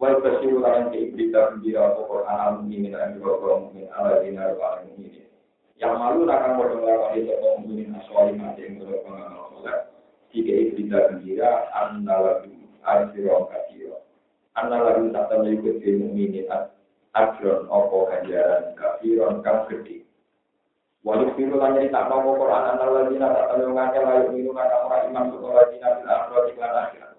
Wa 0.01 0.17
basiru 0.17 0.57
lan 0.65 0.89
ke 0.89 0.97
ibrita 0.97 1.61
bira 1.61 1.93
Qur'an 1.93 2.57
al-mu'minin 2.57 2.97
an 2.97 3.21
yuqrum 3.21 3.69
min 3.77 3.85
ala 3.93 4.17
wa 4.57 4.81
al-mu'minin. 4.81 5.29
Yang 5.77 5.93
malu 5.97 6.25
akan 6.25 6.51
modal 6.57 6.81
lawan 6.81 7.17
itu 7.17 7.33
mukminin 7.37 7.97
aswali 7.97 8.37
mati 8.37 8.65
yang 8.65 8.81
berpengaruh 8.81 9.41
jika 10.31 10.51
berita 10.71 10.97
gembira 11.11 11.67
annalagu 11.75 12.55
ajron 12.87 13.43
kasiro 14.51 14.59
annalagu 14.59 15.13
tak 15.15 15.25
temen 15.31 15.55
ikut 15.55 15.77
ilmu 15.79 16.07
ini 16.15 16.41
ajron 17.15 17.67
opo 17.71 18.07
ganjaran 18.11 18.75
kafiron 18.75 19.39
kang 19.43 19.67
gede. 19.71 20.03
Walau 21.01 21.33
firu 21.33 21.57
lan 21.57 21.75
jadi 21.79 21.89
tak 21.89 22.07
mau 22.11 22.35
Quran 22.35 22.67
annalagu 22.75 23.15
tak 23.15 23.47
temen 23.55 23.71
ngake 23.71 23.99
layu 24.03 24.27
minum 24.35 24.55
kata 24.55 24.75
orang 24.87 25.03
imam 25.07 25.25
sekolah 25.31 25.63
dina 25.71 25.89
bil 25.97 26.07
akhirati 26.11 26.49
iklan 26.55 26.75
akhirat 26.75 27.11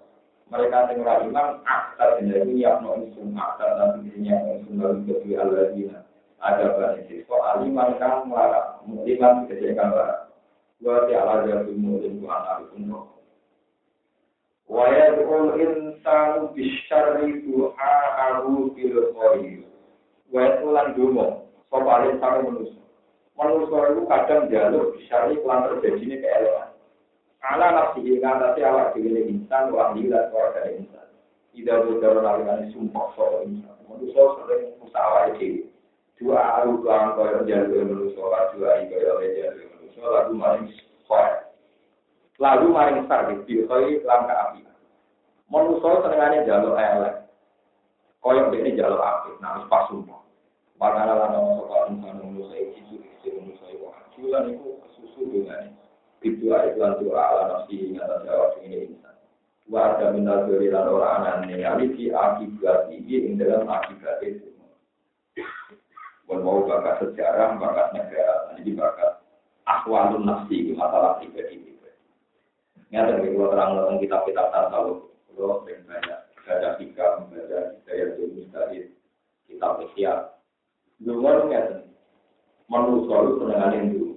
mereka 0.53 0.85
sing 0.85 1.01
ora 1.01 1.15
imam 1.25 1.49
aktar 1.65 2.21
jenenge 2.21 2.53
nyapno 2.53 3.01
isum 3.09 3.33
aktar 3.33 3.73
dan 3.81 4.05
nyapno 4.05 4.51
isum 4.61 4.75
lalu 4.77 5.01
kedua 5.09 5.49
alladzina 5.49 5.99
ada 6.45 6.77
banyak 6.77 7.09
siswa 7.09 7.57
aliman 7.57 7.97
kang 7.97 8.29
melarang 8.29 8.85
muliman 8.85 9.49
kejadian 9.49 9.89
melarang 9.89 10.29
wa 10.85 11.09
ta'ala 11.09 11.49
jatuh 11.49 11.73
mulim 11.73 12.21
ku 12.21 12.29
anak 12.29 12.69
pun 12.69 13.12
wa 14.73 14.89
yad'ul 14.89 15.61
insanu 15.61 16.49
bisyarri 16.57 17.45
du'a'ahu 17.45 18.73
bil 18.73 19.13
khair. 19.13 19.61
Wa 20.33 20.49
lan 20.65 20.97
dungo 20.97 21.45
sapa 21.69 22.09
insan 22.09 22.49
manusia 22.49 22.81
manusia 23.37 23.81
itu 23.93 24.03
kadang 24.09 24.49
jalur 24.49 24.97
bisyarri 24.97 25.37
kelan 25.45 25.69
terjadi 25.69 26.25
keelekan 26.25 26.73
ala 27.45 27.67
nafsi 27.75 28.17
ngatasi 28.17 28.61
awak 28.65 28.97
dhewe 28.97 29.29
insan 29.29 29.77
wa 29.77 29.93
ahlilah 29.93 30.33
keluarga 30.33 30.73
insan. 30.73 31.07
Tidak 31.53 31.85
berdara 31.85 32.25
nalikan 32.25 32.73
sumpah 32.73 33.13
soal 33.13 33.45
insan. 33.45 33.77
Manusia 33.85 34.25
sering 34.41 34.73
usaha 34.81 35.37
itu 35.37 35.69
dua 36.17 36.65
aru 36.65 36.81
kelan 36.81 37.13
kaya 37.13 37.39
jalur 37.45 37.85
manusia 37.93 38.25
dua 38.57 38.73
kaya 38.89 39.29
jalur 39.37 39.69
lalu 40.01 40.33
maring 40.41 40.67
khair. 41.05 41.42
Lalu 42.43 42.75
maring 42.75 43.07
sar 43.07 43.31
di 43.31 43.39
khair 43.71 44.03
lan 44.03 44.27
api. 44.27 44.67
Manusa 45.47 46.03
senengane 46.03 46.43
jaluk 46.43 46.75
elek. 46.75 47.31
Koyok 48.19 48.51
ini 48.59 48.75
jaluk 48.75 48.99
api, 48.99 49.39
nah 49.39 49.63
pas 49.71 49.87
sumpah. 49.87 50.27
Makanya 50.83 51.15
lan 51.15 51.39
ono 51.39 51.63
sapa 51.63 51.95
insan 51.95 52.19
manusa 52.19 52.59
iki 52.59 52.83
suci 52.91 53.29
manusa 53.39 53.67
iku 53.71 53.95
hajulan 53.95 54.51
iku 54.51 54.83
susu 54.99 55.31
dengan 55.31 55.71
itu 56.27 56.51
ayat 56.51 56.75
lan 56.75 56.99
doa 56.99 57.23
ala 57.23 57.43
nafsi 57.55 57.95
ngata 57.95 58.27
jawab 58.27 58.59
ini 58.67 58.91
insan. 58.91 59.15
Wa 59.71 59.95
ada 59.95 60.11
minal 60.11 60.51
dari 60.51 60.67
lan 60.67 60.91
ora 60.91 61.23
anane 61.23 61.63
ali 61.63 62.11
akibat 62.11 62.91
iki 62.91 63.31
ing 63.31 63.39
dalam 63.39 63.71
akibat 63.71 64.19
itu. 64.27 64.51
mau 66.33 66.65
bakat 66.65 66.97
sejarah, 67.05 67.61
bakat 67.61 67.93
negara, 67.93 68.57
ini 68.57 68.73
bakat 68.73 69.21
akwalun 69.69 70.25
nafsi 70.27 70.73
masalah 70.75 71.21
pribadi. 71.21 71.72
Nyata 72.93 73.25
dari 73.25 73.33
kalau 73.33 73.49
terang 73.49 73.71
tentang 73.81 73.99
kitab-kitab 74.05 74.47
tasawuf, 74.53 74.99
kalau 75.33 75.65
sering 75.65 75.81
banyak 75.89 76.19
baca 76.45 76.69
hikam, 76.77 77.13
membaca 77.25 77.61
hidayah 77.81 78.07
dari 78.13 78.25
mustahil, 78.37 78.85
kitab 79.49 79.81
ikhya. 79.81 80.13
Dulu 81.01 81.25
orang 81.25 81.49
nyata, 81.49 81.77
menurut 82.69 83.09
selalu 83.09 83.31
senengan 83.41 83.73
yang 83.73 83.87
dulu. 83.97 84.09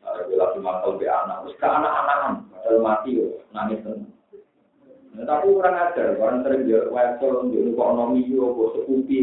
Ada 0.00 0.20
bila 0.32 0.44
kalau 0.56 0.96
be 0.96 1.06
anak, 1.06 1.36
terus 1.44 1.60
ke 1.60 1.68
anak-anakan, 1.68 2.32
padahal 2.48 2.78
mati 2.80 3.10
nangis 3.52 3.84
tenang. 3.84 4.12
Nah, 5.12 5.28
tapi 5.28 5.52
orang 5.52 5.76
ajar, 5.92 6.16
orang 6.16 6.40
dia 6.64 6.88
wesel, 6.88 7.52
dia 7.52 7.60
lupa 7.68 7.82
ekonomi, 7.84 8.24
dia 8.24 8.40
lupa 8.40 8.64
sekupi. 8.72 9.18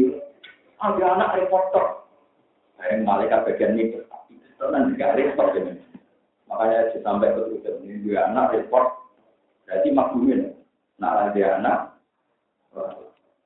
Ada 0.78 1.04
anak 1.18 1.34
reporter. 1.34 2.06
Yang 2.78 3.02
malaikat 3.02 3.42
bagian 3.42 3.74
itu. 3.74 3.98
Itu 4.30 4.64
nanti 4.70 4.94
gak 4.94 5.18
repot 5.18 5.50
ini. 5.58 5.82
Makanya 6.46 6.94
sampai 7.02 7.34
ke 7.34 7.40
Twitter 7.46 7.74
ini 7.82 8.06
dua 8.06 8.30
anak 8.30 8.54
repot. 8.54 8.99
Berarti 9.70 9.88
maklumin. 9.94 10.50
Nah 10.98 11.30
ada 11.30 11.44
anak. 11.62 11.78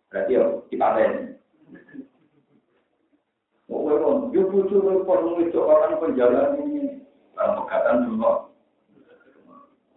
Berarti 0.08 0.32
ya 0.32 0.42
dipaten. 0.72 1.36
Oh, 3.68 4.32
yo 4.32 4.48
bucu 4.48 4.76
repot 4.80 5.36
itu 5.44 5.60
orang 5.60 6.00
penjalan 6.00 6.64
ini. 6.64 7.04
Pegatan 7.36 8.08
dulu. 8.08 8.48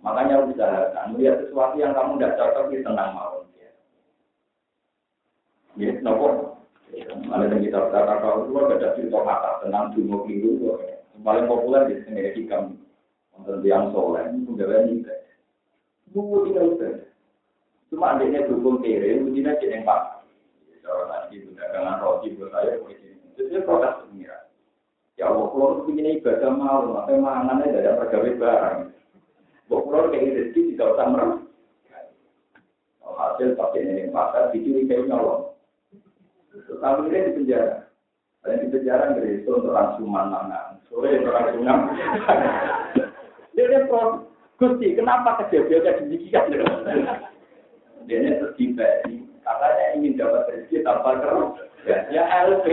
Makanya 0.04 0.44
usahakan 0.44 1.16
melihat 1.16 1.48
sesuatu 1.48 1.76
yang 1.80 1.96
kamu 1.96 2.20
tidak 2.20 2.36
cocok 2.36 2.66
di 2.76 2.78
tenang 2.84 3.12
mau. 3.16 3.48
Ya, 5.80 5.96
nopo. 6.04 6.60
Ada 6.98 7.54
yang 7.54 7.62
kita 7.64 7.80
kata 7.92 8.14
kalau 8.20 8.48
itu 8.48 8.58
ada 8.58 8.88
cerita 9.00 9.20
kata 9.24 9.52
tentang 9.64 9.96
dungo 9.96 10.26
keliru 10.26 10.80
paling 11.22 11.46
populer 11.50 11.92
di 11.92 11.96
sini 12.06 12.34
hikam 12.34 12.78
untuk 13.36 13.62
yang 13.66 13.92
soleh 13.92 14.32
itu 14.34 14.54
gawe 14.54 14.78
nih 16.18 16.26
bu 16.26 16.38
tidak 16.50 16.66
usah 16.74 16.94
cuma 17.94 18.18
adanya 18.18 18.50
dukung 18.50 18.82
kiri 18.82 19.22
ujinya 19.22 19.54
jadi 19.62 19.86
pak 19.86 20.26
kalau 20.82 21.30
itu 21.30 21.54
dagangan 21.54 22.02
roti 22.02 22.34
buat 22.34 22.50
saya 22.50 22.82
itu 22.82 23.42
dia 23.46 23.62
protes 23.62 24.02
pengira 24.10 24.50
ya 25.22 25.30
Allah 25.30 25.46
kalau 25.54 25.86
begini 25.86 26.18
ibadah 26.18 26.50
mau 26.50 26.98
apa 26.98 27.14
mangannya 27.14 27.70
dari 27.70 27.94
pergawe 27.94 28.32
barang 28.42 28.78
Bok 29.68 29.84
pulau 29.84 30.08
kayak 30.08 30.32
rezeki 30.32 30.76
tidak 30.76 30.96
usah 30.96 31.08
merem. 31.12 31.32
Hasil 33.04 33.58
pakai 33.58 33.82
ini 33.84 34.14
pasar 34.14 34.54
dicuri 34.56 34.88
kayak 34.88 35.12
nyolong. 35.12 35.52
Tapi 36.54 37.10
ini 37.10 37.28
di 37.28 37.32
penjara. 37.36 37.90
Dan 38.46 38.64
di 38.64 38.68
penjara 38.72 39.18
dari 39.18 39.42
itu 39.42 39.50
untuk 39.52 39.74
rangsuman 39.76 40.32
mangan. 40.32 40.80
Sore 40.88 41.20
untuk 41.20 41.34
rangsuman. 41.36 41.80
Dia 43.58 43.90
pro 43.90 44.22
Gusti, 44.58 44.98
kenapa 44.98 45.38
kejadian 45.46 46.02
demikian? 46.02 46.50
Dia 48.10 48.18
ini 48.18 48.42
tertiba 48.42 48.88
ini. 49.06 49.30
Katanya 49.46 49.86
ingin 49.96 50.18
dapat 50.18 50.50
rezeki 50.50 50.82
tanpa 50.82 51.22
keruh. 51.22 51.54
Ya, 51.86 52.04
ya 52.10 52.24
LP. 52.50 52.66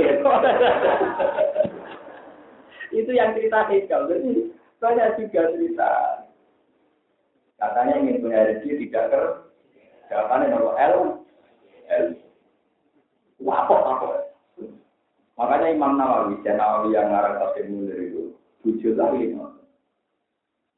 itu 2.99 3.11
yang 3.13 3.37
cerita 3.37 3.69
hikam. 3.69 4.09
Jadi 4.09 4.51
banyak 4.81 5.09
juga 5.21 5.43
cerita. 5.53 5.91
Katanya 7.61 7.95
ingin 8.01 8.25
punya 8.25 8.49
rezeki 8.49 8.89
tidak 8.89 9.05
keruh. 9.13 9.37
Jawabannya 10.09 10.47
nomor 10.57 10.75
L. 10.81 10.97
L. 11.93 12.07
Wapok, 13.45 13.81
wapok. 13.85 14.13
Makanya 15.35 15.75
Imam 15.75 15.99
Nawawi, 15.99 16.39
dan 16.47 16.63
Nawawi 16.63 16.95
yang 16.95 17.11
ngarang 17.11 17.43
tafsir 17.43 17.67
munir 17.67 17.99
itu, 17.99 18.39
tujuh 18.63 18.95
lagi. 18.95 19.35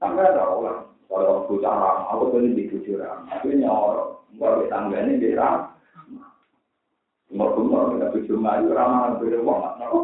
Sampai 0.01 0.25
ada 0.25 0.49
orang, 0.49 0.96
kalau 1.07 1.47
bocah 1.47 1.75
ram, 1.75 1.99
aku 2.11 2.23
tuh 2.35 2.41
di 2.51 2.67
tujuh 2.67 2.99
ram, 2.99 3.31
aku 3.31 3.55
nyorok, 3.55 4.27
kalau 4.37 4.61
di 4.63 4.67
tangganya 4.67 5.13
di 5.17 5.31
ram. 5.39 5.71
Umur 7.31 7.59
umur, 7.59 7.99
kita 7.99 8.07
tujuh 8.15 8.39
maju, 8.39 8.71
beda 9.19 9.39
uang, 9.43 9.63
no? 9.83 9.99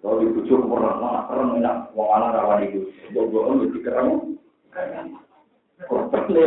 Kalau 0.00 0.20
di 0.20 0.28
tujuh 0.36 0.56
umur, 0.60 0.80
mana 0.80 1.28
keren 1.28 1.56
enak, 1.60 1.92
uang 1.96 2.10
anak 2.12 2.34
rawan 2.36 2.64
itu, 2.68 2.80
ya 3.12 3.20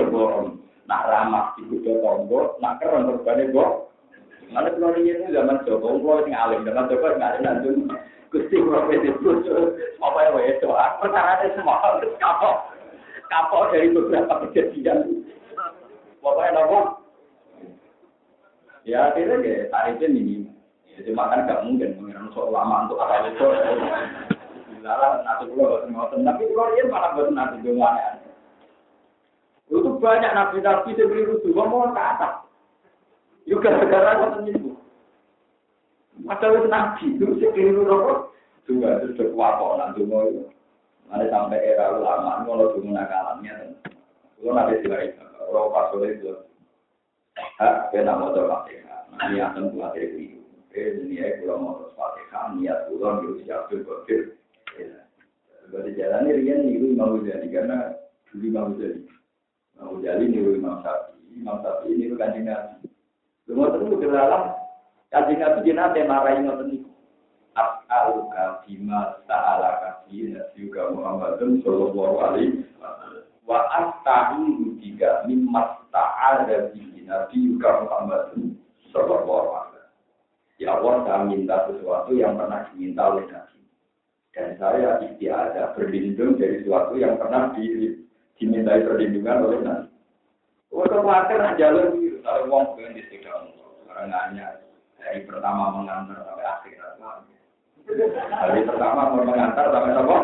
bohong, 0.09 0.61
nak 0.89 1.05
ramah 1.05 1.45
di 1.57 1.69
tujuh 1.69 2.01
tombol, 2.01 2.57
nak 2.61 2.77
keren 2.81 3.09
korbannya 3.09 3.53
bohong. 3.53 3.89
Mana 4.49 4.73
kalau 4.73 4.97
zaman 5.29 5.61
Joko, 5.61 6.01
kalau 6.01 6.25
alim, 6.25 6.65
zaman 6.65 6.89
Joko 6.89 7.05
nggak 7.13 7.37
ada 7.37 7.61
nanti. 7.61 7.69
Gusti 8.29 8.61
kalau 8.61 8.85
pede 8.85 9.09
apa 9.97 10.17
ya 10.21 10.53
itu? 10.53 10.69
Perkara 10.69 11.41
itu 11.41 11.57
semua 11.57 11.81
kapok, 12.21 12.55
kapok 13.25 13.73
dari 13.73 13.89
beberapa 13.89 14.45
kejadian. 14.45 15.25
Pokoknya 16.21 16.61
nopo. 16.61 16.79
Ya 18.85 19.09
akhirnya 19.09 19.41
ya 19.41 19.65
tarifnya 19.73 20.07
ini. 20.13 20.45
Ya, 20.93 21.09
cuma 21.09 21.33
kan 21.33 21.49
nggak 21.49 21.63
mungkin 21.65 21.97
mengira 21.97 22.21
soal 22.29 22.53
lama 22.53 22.85
untuk 22.85 23.01
apa 23.01 23.33
itu. 23.33 23.45
Lalu 24.79 25.07
nanti 25.25 25.43
pulau 25.51 25.83
ngoten, 25.91 26.23
tapi 26.23 26.47
kalau 26.55 26.71
ini 26.71 26.87
malah 26.87 27.11
buat 27.11 27.27
nanti 27.35 27.59
gimana? 27.65 28.23
Itu 29.67 29.99
banyak 29.99 30.31
nabi-nabi 30.31 30.95
yang 30.95 31.11
beri 31.11 31.27
rusuh, 31.27 31.51
ngomong 31.51 31.91
ke 31.91 31.99
atas. 31.99 32.33
Yuk 33.43 33.59
gara-gara 33.59 34.23
ngoten. 34.23 34.68
Padahal 36.27 36.55
wis 36.59 36.67
nabi, 36.67 37.05
itu 37.15 37.25
sing 37.39 37.49
keliru 37.55 37.87
nopo? 37.87 38.35
Dua 38.67 39.01
itu 39.01 39.17
sudah 39.17 39.27
kuwapo 39.33 39.65
nang 39.77 39.95
donga 39.97 40.19
itu. 40.29 40.43
Ada 41.09 41.25
sampai 41.33 41.65
era 41.65 41.97
ulama, 41.97 42.45
kalau 42.45 42.69
dulu 42.77 42.93
nakalannya, 42.93 43.73
kalau 44.37 44.53
nanti 44.53 44.85
diwaris, 44.85 45.17
kalau 45.17 45.73
pas 45.73 45.89
itu, 46.05 46.37
hak 47.57 47.89
kena 47.89 48.13
motor 48.13 48.45
fatihah, 48.45 49.09
nanti 49.17 49.41
akan 49.41 49.73
buat 49.73 49.97
itu. 49.97 50.37
Eh, 50.69 51.01
ini 51.01 51.17
ya 51.17 51.41
kalau 51.41 51.57
motor 51.57 51.89
fatihah, 51.97 52.53
niat 52.53 52.93
pulang 52.93 53.25
itu 53.25 53.41
siap 53.41 53.73
berpikir. 53.73 54.37
Berarti 55.69 55.97
jalannya 55.97 56.33
rian 56.33 56.65
niru 56.65 56.97
Imam 56.97 57.21
Ghazali 57.21 57.47
karena 57.53 57.93
dulu 58.33 58.45
Imam 58.49 58.67
Ghazali, 58.73 59.05
Imam 59.77 59.89
Ghazali 60.01 60.25
niru 60.25 60.51
Imam 60.57 60.81
Syafi'i, 60.81 61.29
Imam 61.37 61.57
Syafi'i 61.61 61.93
niru 61.93 62.15
kanjeng 62.17 62.45
Nabi. 62.49 62.89
Semua 63.45 63.69
itu 63.73 63.97
kelalang, 64.01 64.45
kanjeng 65.09 65.41
Nabi 65.41 65.65
jenazah 65.65 66.05
marahin 66.05 66.45
ngoten 66.45 66.67
niku. 66.69 66.89
As'aluka 67.57 68.63
bima 68.63 69.19
ta'alaka 69.25 70.05
fi 70.05 70.31
nabiyyuka 70.31 70.93
Muhammadun 70.93 71.59
sallallahu 71.65 72.15
alaihi 72.21 72.63
wasallam. 72.77 73.25
Wa 73.43 73.59
asta'iru 73.73 74.77
bika 74.77 75.25
ta'ala 75.89 76.71
bihi 76.71 77.03
nabiyyuka 77.09 77.67
Muhammadun 77.83 78.55
sallallahu 78.93 79.49
alaihi 79.49 79.73
wasallam. 79.73 79.97
Ya 80.59 80.75
Allah, 80.77 80.93
saya 81.07 81.23
minta 81.25 81.57
sesuatu 81.71 82.11
yang 82.13 82.37
pernah 82.37 82.67
diminta 82.69 83.03
oleh 83.09 83.25
Nabi. 83.31 83.59
Dan 84.29 84.59
saya 84.61 85.01
istiadah 85.01 85.73
berlindung 85.73 86.37
dari 86.37 86.61
sesuatu 86.61 86.99
yang 86.99 87.17
pernah 87.17 87.49
di, 87.57 87.97
dimintai 88.37 88.85
perlindungan 88.85 89.41
oleh 89.49 89.59
Nabi. 89.65 89.89
Untuk 90.69 91.01
khawatir 91.01 91.41
jalur 91.57 91.97
biru, 91.97 92.21
kalau 92.21 92.45
uang 92.45 92.77
pengen 92.77 92.93
di 92.93 93.01
sekitar 93.09 93.41
Karena 93.89 94.53
dari 94.99 95.25
pertama 95.25 95.73
mengantar 95.73 96.19
sampai 96.27 96.45
akhir. 96.45 96.75
Hari 98.29 98.61
pertama 98.67 99.15
mau 99.15 99.25
mengantar 99.25 99.65
sampai 99.73 99.97
apa? 99.97 100.17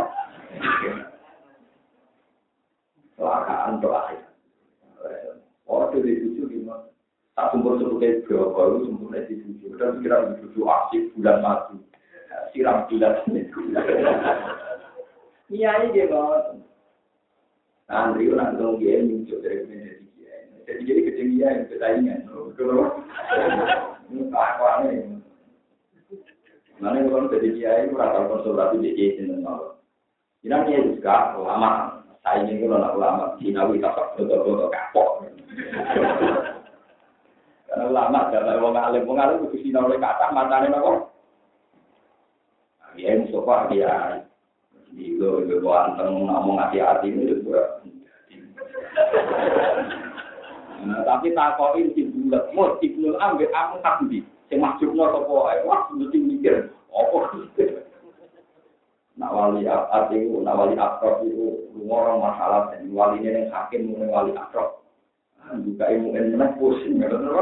Kelakaan 3.15 3.81
terakhir. 3.81 4.21
Itu 5.65 5.97
di 6.03 6.19
tujuh 6.27 6.45
lima. 6.51 6.91
Tak 7.39 7.55
sumber 7.55 7.79
suku 7.79 7.95
kayak 8.03 8.27
berapa 8.27 8.51
baru 8.51 8.83
sumber 8.83 9.23
di 9.31 9.39
tujuh. 9.39 9.79
Kita 9.79 9.95
kira 10.03 10.35
tujuh 10.43 10.63
asik 10.67 11.15
bulan 11.15 11.39
madu. 11.39 11.79
Siram 12.51 12.83
bulan 12.91 13.23
ini. 13.31 13.47
Iya 15.47 15.69
ini 15.87 15.95
dia 15.95 16.11
banget. 16.11 16.59
Andri 17.87 18.27
orang 18.27 18.59
dong 18.59 18.81
dia 18.83 18.99
muncul 18.99 19.39
dari 19.39 19.63
menjadi 19.63 20.03
dia. 20.19 20.35
Jadi 20.67 20.81
jadi 20.83 21.01
kecil 21.07 21.27
dia 21.31 21.47
yang 21.47 21.65
persaingan. 21.71 22.19
Kalau 22.59 22.85
ini 24.09 24.29
kelakuannya. 24.29 25.21
Mana 26.75 27.07
kalau 27.07 27.31
jadi 27.31 27.49
kiai, 27.55 27.87
rata 27.95 28.27
konsultasi 28.27 28.83
di 28.83 28.91
kiai 28.93 29.15
sini 29.15 29.35
nol. 29.39 29.79
Ini 30.43 30.55
kiai 30.67 30.87
juga 30.91 31.39
ulama. 31.39 32.03
Saya 32.19 32.41
ini 32.43 32.59
kalau 32.65 32.81
nak 32.81 32.95
ulama, 32.97 33.23
Cinawi 33.37 33.79
tak 33.79 33.95
betul-betul 34.17 34.73
kapok. 34.73 35.23
Karena 37.65 37.83
ulama 37.91 38.31
dalam 38.31 38.63
wong 38.63 38.75
alim, 38.75 39.03
wong 39.03 39.19
alim 39.19 39.41
kudu 39.45 39.59
sinau 39.59 39.85
oleh 39.85 39.99
kata 39.99 40.31
matane 40.31 40.71
napa? 40.71 41.11
Ya 42.95 43.19
Mustafa 43.19 43.67
dia 43.67 44.23
di 44.95 45.19
lo 45.19 45.43
lo 45.43 45.69
anteng 45.75 46.23
ngomong 46.23 46.55
hati-hati 46.55 47.11
itu 47.11 47.43
juga. 47.43 47.83
Nah, 50.85 51.01
tapi 51.01 51.33
takokin 51.33 51.97
di 51.97 52.05
bulat, 52.13 52.53
mau 52.53 52.77
ibnul 52.77 53.17
ambil 53.17 53.49
aku 53.49 53.75
tak 53.81 54.05
di, 54.05 54.21
sing 54.53 54.61
masukno 54.61 55.09
sapa 55.09 55.33
wae, 55.33 55.57
wah 55.65 55.89
mesti 55.89 56.17
mikir, 56.21 56.69
apa 56.93 57.17
Nak 59.15 59.31
wali 59.31 59.65
arti 59.65 60.15
itu, 60.21 60.43
nak 60.45 60.59
wali 60.59 60.75
akrab 60.77 61.25
itu, 61.25 61.73
orang 61.89 62.21
masalah 62.21 62.69
dan 62.69 62.91
wali 62.93 63.23
ini 63.23 63.47
yang 63.47 63.49
hakim, 63.49 63.89
mulai 63.89 64.11
wali 64.13 64.31
akrab. 64.37 64.83
Juga 65.65 65.89
ilmu 65.89 66.13
ini 66.13 66.33
menang 66.37 66.57
pusing, 66.61 67.01
ya 67.01 67.09
betul 67.09 67.33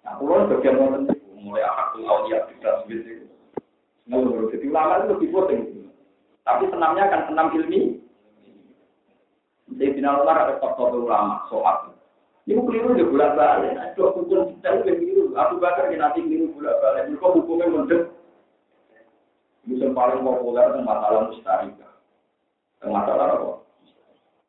Nah, 0.00 0.16
kalau 0.16 0.48
bagian 0.48 0.80
orang 0.80 1.06
mulai 1.38 1.62
akad 1.64 1.86
tuh 1.94 2.02
awliya 2.08 2.38
tidak 2.50 2.74
seperti 2.82 3.10
itu. 3.20 3.26
Nggak 4.10 4.50
jadi 4.54 4.66
ulama 4.70 4.92
itu 4.96 5.06
lebih 5.12 5.28
pusing. 5.32 5.62
Tapi 6.42 6.64
senamnya 6.72 7.02
akan 7.08 7.22
senam 7.30 7.46
ilmi. 7.52 7.80
Jadi 9.70 9.96
final 9.96 10.26
ada 10.26 10.58
top 10.58 10.76
ulama 10.92 11.46
soal. 11.46 11.99
Ini 12.48 12.60
keliru 12.60 12.96
di 12.96 13.04
bulan 13.04 13.36
balik. 13.36 13.76
Dua 13.94 14.16
hukum 14.16 14.56
kita 14.56 14.68
itu 14.80 14.92
keliru. 14.96 15.24
Aku 15.36 15.60
bakar 15.60 15.92
nanti 15.92 16.24
keliru 16.24 16.52
bulan 16.56 16.74
balik. 16.80 17.02
Mereka 17.12 17.26
hukumnya 17.36 17.66
mendek. 17.68 18.02
Ini 19.68 19.92
paling 19.92 20.24
populer 20.24 20.64
tentang 20.72 20.88
masalah 20.88 21.20
mustarika. 21.28 21.88
Masalah 22.80 23.26
apa? 23.36 23.50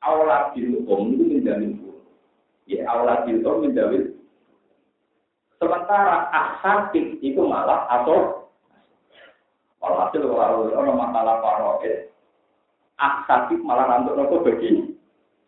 Aulat 0.01 0.55
hukum 0.55 1.13
itu 1.13 1.23
menjamin 1.27 1.77
Ya, 2.65 2.87
aulat 2.87 3.27
hukum 3.27 3.67
menjamin. 3.67 4.15
Sementara 5.59 6.31
aksatik 6.31 7.21
itu 7.21 7.37
malah 7.43 7.85
atau 7.91 8.41
Walhasil 9.81 10.21
kalau 10.21 10.69
ada 10.69 10.93
masalah 10.93 11.35
paroid, 11.41 12.13
aksatik 13.01 13.57
malah 13.65 13.89
rantuk 13.89 14.13
nopo 14.13 14.45
bagi 14.45 14.93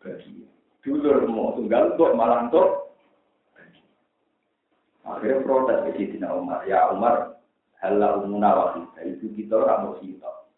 bagi. 0.02 0.42
Dulur 0.84 1.24
mau 1.32 1.56
tunggal 1.56 1.96
untuk 1.96 2.12
malah 2.12 2.44
untuk 2.44 2.84
Akhirnya 5.04 5.44
protes 5.44 5.84
ke 5.84 5.90
Sidina 6.00 6.32
Umar. 6.32 6.64
Ya 6.64 6.88
Umar, 6.88 7.36
halla 7.84 8.24
umuna 8.24 8.50
wahida. 8.56 9.00
Itu 9.04 9.28
kita 9.36 9.60
orang 9.60 9.92
musibah. 9.92 10.48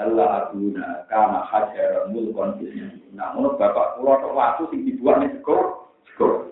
Halla 0.00 0.48
aguna 0.48 1.04
karena 1.12 1.44
hajar 1.44 2.08
mulkon 2.08 2.56
menurut 3.12 3.60
bapak 3.60 4.00
pulau 4.00 4.16
atau 4.16 4.32
waktu 4.32 4.62
sing 4.72 4.88
dibuat 4.88 5.20
nih 5.20 5.36
skor, 5.44 5.92
skor. 6.08 6.48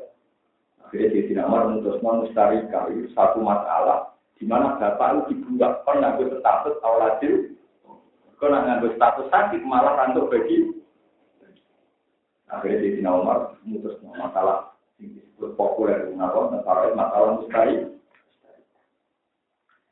Akhirnya 0.84 1.08
Sidina 1.16 1.48
Umar 1.48 1.72
menutus 1.72 2.04
mustarika 2.04 2.92
itu 2.92 3.08
satu 3.16 3.40
masalah 3.40 4.12
di 4.36 4.44
mana 4.44 4.76
bapak 4.76 5.24
itu 5.24 5.40
dibuat 5.40 5.80
pernah 5.88 6.20
status 6.20 6.76
awladil 6.84 7.56
kalau 8.40 8.56
nggak 8.56 8.96
status 8.96 9.28
sakit 9.28 9.60
malah 9.68 10.00
rantuk 10.00 10.32
bagi 10.32 10.72
akhirnya 12.50 12.82
di 12.82 13.00
Umar 13.06 13.56
memutus 13.62 13.96
masalah 14.04 14.74
disebut 14.98 15.56
populer 15.56 16.10
kenapa 16.10 16.50
masalah 16.52 16.92
masalah 16.92 17.28
mustahil 17.40 17.94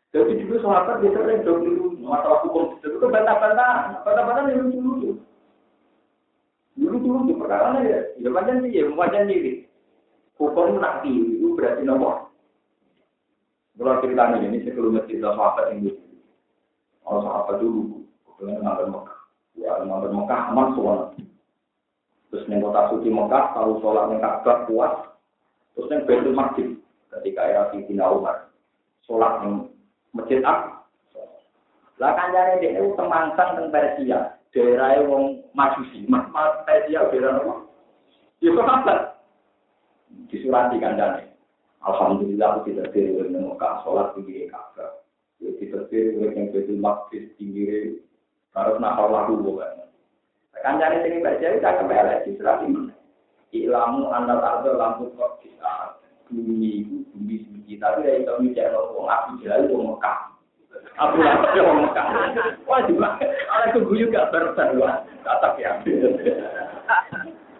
jadi 0.09 0.33
juga 0.43 0.57
sahabat 0.65 1.05
biasa 1.05 1.21
yang 1.31 1.43
dulu 1.47 1.85
masalah 2.03 2.39
hukum 2.45 2.77
itu 2.83 2.97
kan 2.99 3.11
bantah-bantah 3.15 3.73
bantah-bantah 4.05 4.43
yang 4.51 4.61
lucu-lucu 4.69 5.11
dulu-dulu 6.79 7.33
perkara 7.41 7.81
ya 7.87 7.99
ya 8.19 8.29
macam 8.29 8.61
sih 8.67 8.71
ya 8.75 8.85
macam 8.91 9.31
diri 9.31 9.67
hukum 10.37 10.79
nakti 10.83 11.11
itu 11.11 11.55
berarti 11.55 11.83
nomor 11.87 12.29
kalau 13.79 14.03
cerita 14.03 14.35
ini, 14.43 14.59
sebelum 14.67 14.99
cerita 15.07 15.39
sahabat 15.39 15.79
ini. 15.79 15.95
Kalau 17.07 17.23
sahabat 17.23 17.63
dulu, 17.63 18.03
kemudian 18.27 18.67
ngambil 18.67 18.87
Mekah. 18.91 19.19
Ya, 19.55 19.71
ngambil 19.87 20.11
Mekah, 20.19 20.41
aman 20.51 20.67
semua. 20.75 20.95
Terus 22.29 22.45
neng 22.45 22.61
kota 22.61 22.93
suci 22.93 23.09
Mekah, 23.09 23.57
tahu 23.57 23.81
sholat 23.81 24.13
neng 24.13 24.21
Ka'bah 24.21 24.69
kuat. 24.69 24.93
Terus 25.73 25.89
neng 25.89 26.05
Baitul 26.05 26.37
Maqdis, 26.37 26.77
ketika 27.17 27.41
era 27.49 27.63
Sayyidina 27.73 28.05
Umar. 28.13 28.53
Sholat 29.09 29.41
neng 29.41 29.73
masjid 30.13 30.45
apa? 30.45 30.85
Lah 31.99 32.15
kanjane 32.15 32.63
dia 32.63 32.79
itu 32.79 32.95
temangsang 32.95 33.59
teng 33.59 33.69
Persia, 33.75 34.39
daerah 34.55 35.03
wong 35.09 35.43
Majusi, 35.57 36.07
mas 36.07 36.29
Persia 36.69 37.09
daerah 37.11 37.41
apa? 37.41 37.55
Ya 38.45 38.53
sahabat. 38.55 39.01
Disurati 40.29 40.77
kanjane. 40.79 41.33
Alhamdulillah 41.83 42.61
aku 42.61 42.69
tidak 42.69 42.93
diri 42.93 43.17
oleh 43.17 43.33
Mekah 43.33 43.83
sholat 43.83 44.13
tinggi 44.15 44.53
Ka'bah. 44.53 45.01
Ya 45.41 45.51
tidak 45.57 45.89
diri 45.89 46.13
oleh 46.21 46.53
betul 46.53 46.77
maksis 46.77 47.33
tinggi 47.41 47.99
harus 48.53 48.77
nakal 48.83 49.09
laku 49.09 49.41
bukan. 49.41 49.88
Kan 50.63 50.83
cari 50.83 51.03
sini 51.07 51.23
baca 51.23 51.47
itu 51.47 51.63
tak 51.63 51.77
kembali 51.79 52.25
di 52.27 52.31
surat 52.35 52.63
ini. 52.67 52.91
Ilamu 53.55 54.11
anda 54.13 54.43
tak 54.43 54.67
lampu 54.77 55.09
kok 55.15 55.41
bisa 55.41 55.97
bumi 56.29 56.85
bumi 57.15 57.37
suci 57.49 57.81
tapi 57.81 58.05
dari 58.05 58.21
itu 58.21 58.33
bicara 58.45 58.77
orang 58.77 59.09
aku 59.09 59.31
jelas 59.41 59.65
orang 59.73 59.89
Mekah. 59.97 60.19
Aku 61.01 61.17
lagi 61.25 61.59
orang 61.63 61.81
Mekah. 61.89 62.07
Wah 62.69 62.81
juga, 62.85 63.17
ada 63.49 63.67
keguyu 63.73 64.13
gak 64.13 64.29
bersan 64.29 64.77
tak 65.25 65.55
ya. 65.57 65.81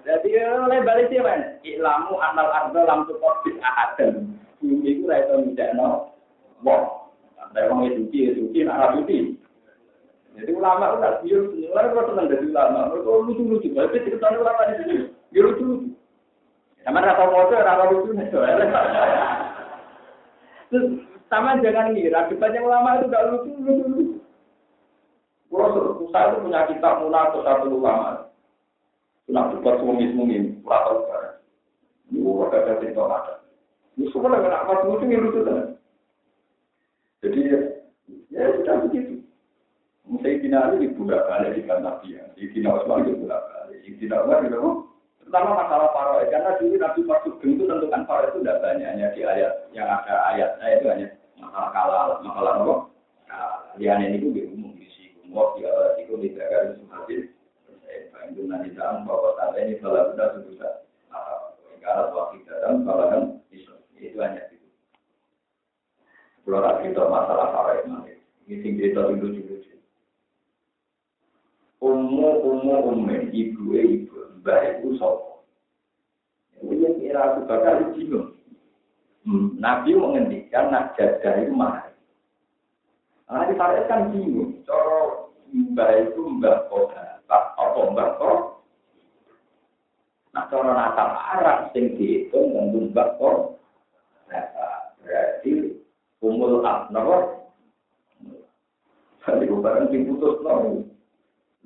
Jadi 0.09 0.29
oleh 0.41 0.81
balik 0.85 1.13
sih 1.13 1.21
kan, 1.21 1.61
ilamu 1.61 2.17
anal 2.21 2.49
ardo 2.49 2.81
lam 2.85 3.05
tukor 3.05 3.45
bis 3.45 3.57
ahadan. 3.61 4.37
Bumi 4.61 5.01
itu 5.01 5.05
rasa 5.05 5.37
tidak 5.53 5.77
no, 5.77 6.13
wah, 6.65 7.09
ada 7.37 7.69
orang 7.69 7.93
itu 7.93 8.09
suci, 8.09 8.19
suci, 8.37 8.59
nak 8.65 8.97
suci. 8.97 9.37
Jadi 10.37 10.51
ulama 10.53 11.01
udah 11.01 11.25
biar 11.25 11.41
mulai 11.49 11.89
kalau 11.91 12.05
senang 12.13 12.27
dari 12.29 12.47
ulama, 12.53 12.81
mereka 12.93 13.11
lucu 13.25 13.43
lucu, 13.43 13.69
tapi 13.75 14.05
cerita 14.05 14.27
ulama 14.37 14.69
di 14.69 14.75
sini, 14.83 14.97
biar 15.33 15.45
lucu 15.51 15.65
lucu. 15.65 15.89
Sama 16.85 17.03
rata 17.03 17.25
motor, 17.27 17.59
rata 17.59 17.85
lucu 17.91 18.11
nih 18.15 18.29
Terus 20.69 20.85
sama 21.33 21.61
jangan 21.65 21.97
ngira, 21.97 22.29
depannya 22.29 22.61
ulama 22.61 23.01
itu 23.01 23.07
gak 23.09 23.27
lucu 23.33 23.51
lucu 23.57 23.85
lucu. 23.89 24.15
Kalau 25.49 26.07
saya 26.13 26.37
itu 26.37 26.45
punya 26.45 26.69
kitab 26.69 27.03
atau 27.03 27.41
satu 27.41 27.67
ulama. 27.73 28.29
Nak 29.29 29.61
debat 29.61 29.77
suami-suami, 29.81 30.57
atau 30.65 31.05
barang. 31.05 31.37
Ini 32.09 32.25
gua 32.25 32.49
ada 32.49 32.81
cerita 32.81 33.05
ada. 33.05 33.35
Ini 34.01 34.09
semua 34.09 34.41
dengan 34.41 34.57
apa 34.57 34.73
semua 34.81 34.97
itu 34.97 35.21
lucu 35.21 35.41
kan. 35.45 35.77
Jadi 37.21 37.41
ya 38.33 38.45
sudah 38.57 38.75
begitu. 38.89 39.18
Saya 40.09 40.41
kira 40.41 40.73
ini 40.73 40.97
budak 40.97 41.29
balik 41.29 41.53
di 41.53 41.63
kantor 41.69 42.01
dia. 42.01 42.25
Saya 42.33 42.47
kira 42.49 42.69
Osman 42.73 43.05
budak 43.13 43.43
balik. 43.53 43.79
Saya 43.85 43.93
kira 44.01 44.17
Osman 44.25 44.49
itu 44.49 44.89
Pertama 45.29 45.61
masalah 45.61 45.93
paroe, 45.93 46.25
karena 46.33 46.57
dulu 46.57 46.81
Nabi 46.81 47.01
masuk 47.05 47.37
itu 47.45 47.69
tentukan 47.69 48.09
paroe 48.09 48.33
itu 48.33 48.41
tidak 48.41 48.65
banyak. 48.65 48.89
Hanya 48.89 49.13
di 49.13 49.21
ayat 49.29 49.69
yang 49.77 49.85
ada 49.85 50.25
ayat, 50.33 50.57
ayat 50.65 50.81
itu 50.81 50.89
hanya 50.89 51.07
masalah 51.37 51.69
kalal, 51.77 52.09
masalah 52.25 52.53
apa? 52.65 52.75
Lian 53.77 54.01
ini 54.09 54.17
itu 54.25 54.33
umum 54.33 54.73
di 54.73 54.89
sini. 54.89 55.21
Umum 55.29 55.53
di 55.61 55.69
awal 55.69 56.01
itu 56.01 56.17
di 56.17 56.33
itu 56.33 56.85
hadir. 56.89 57.21
Saya 57.85 58.25
itu 58.33 58.41
nanti 58.49 58.73
dalam 58.73 59.05
bahwa 59.05 59.37
saat 59.37 59.53
ini 59.61 59.77
kalau 59.85 60.17
sudah 60.17 60.29
sudah 60.41 60.73
karena 61.85 62.03
waktu 62.09 62.37
dalam 62.49 62.89
balahan 62.89 63.23
itu 63.53 64.17
hanya 64.17 64.49
itu. 64.49 64.65
Kalau 66.49 66.73
kita 66.81 67.05
masalah 67.05 67.53
paroe 67.53 67.85
nanti, 67.85 68.17
ini 68.49 68.65
tinggi 68.65 68.97
itu 68.97 68.97
lucu-lucu. 68.97 69.68
Umu 71.79 72.43
umu 72.43 72.75
umen 72.91 73.31
ibu 73.31 73.79
ibu 73.79 74.19
mbak 74.43 74.83
ibu 74.83 74.99
sopo. 74.99 75.47
Ini 76.59 76.99
kira 76.99 77.23
aku 77.23 77.47
bakal 77.47 77.95
bingung. 77.95 78.35
Hmm, 79.23 79.55
Nabi 79.63 79.95
menghentikan 79.95 80.75
nak 80.75 80.99
jaga 80.99 81.39
itu 81.39 81.55
mahal. 81.55 81.95
Nah, 83.31 83.47
di 83.47 83.55
sana 83.55 83.87
kan 83.87 84.11
bingung. 84.11 84.59
Coro 84.67 85.31
mbak 85.55 86.11
itu 86.11 86.21
mbak 86.27 86.67
kota, 86.67 87.23
apa 87.31 87.81
mbak 87.95 88.11
kota. 88.19 88.59
Nah, 90.35 90.45
cara 90.51 90.71
nasab 90.75 91.11
Arab 91.15 91.59
sing 91.71 91.95
dihitung 91.95 92.59
tentu 92.59 92.91
mbak 92.91 93.15
kota. 93.23 93.55
Berarti 95.07 95.79
umul 96.19 96.67
abnor. 96.67 97.39
Jadi 99.23 99.45
bukan 99.47 99.93
sing 99.93 100.09
putus 100.09 100.41
nol. 100.41 100.89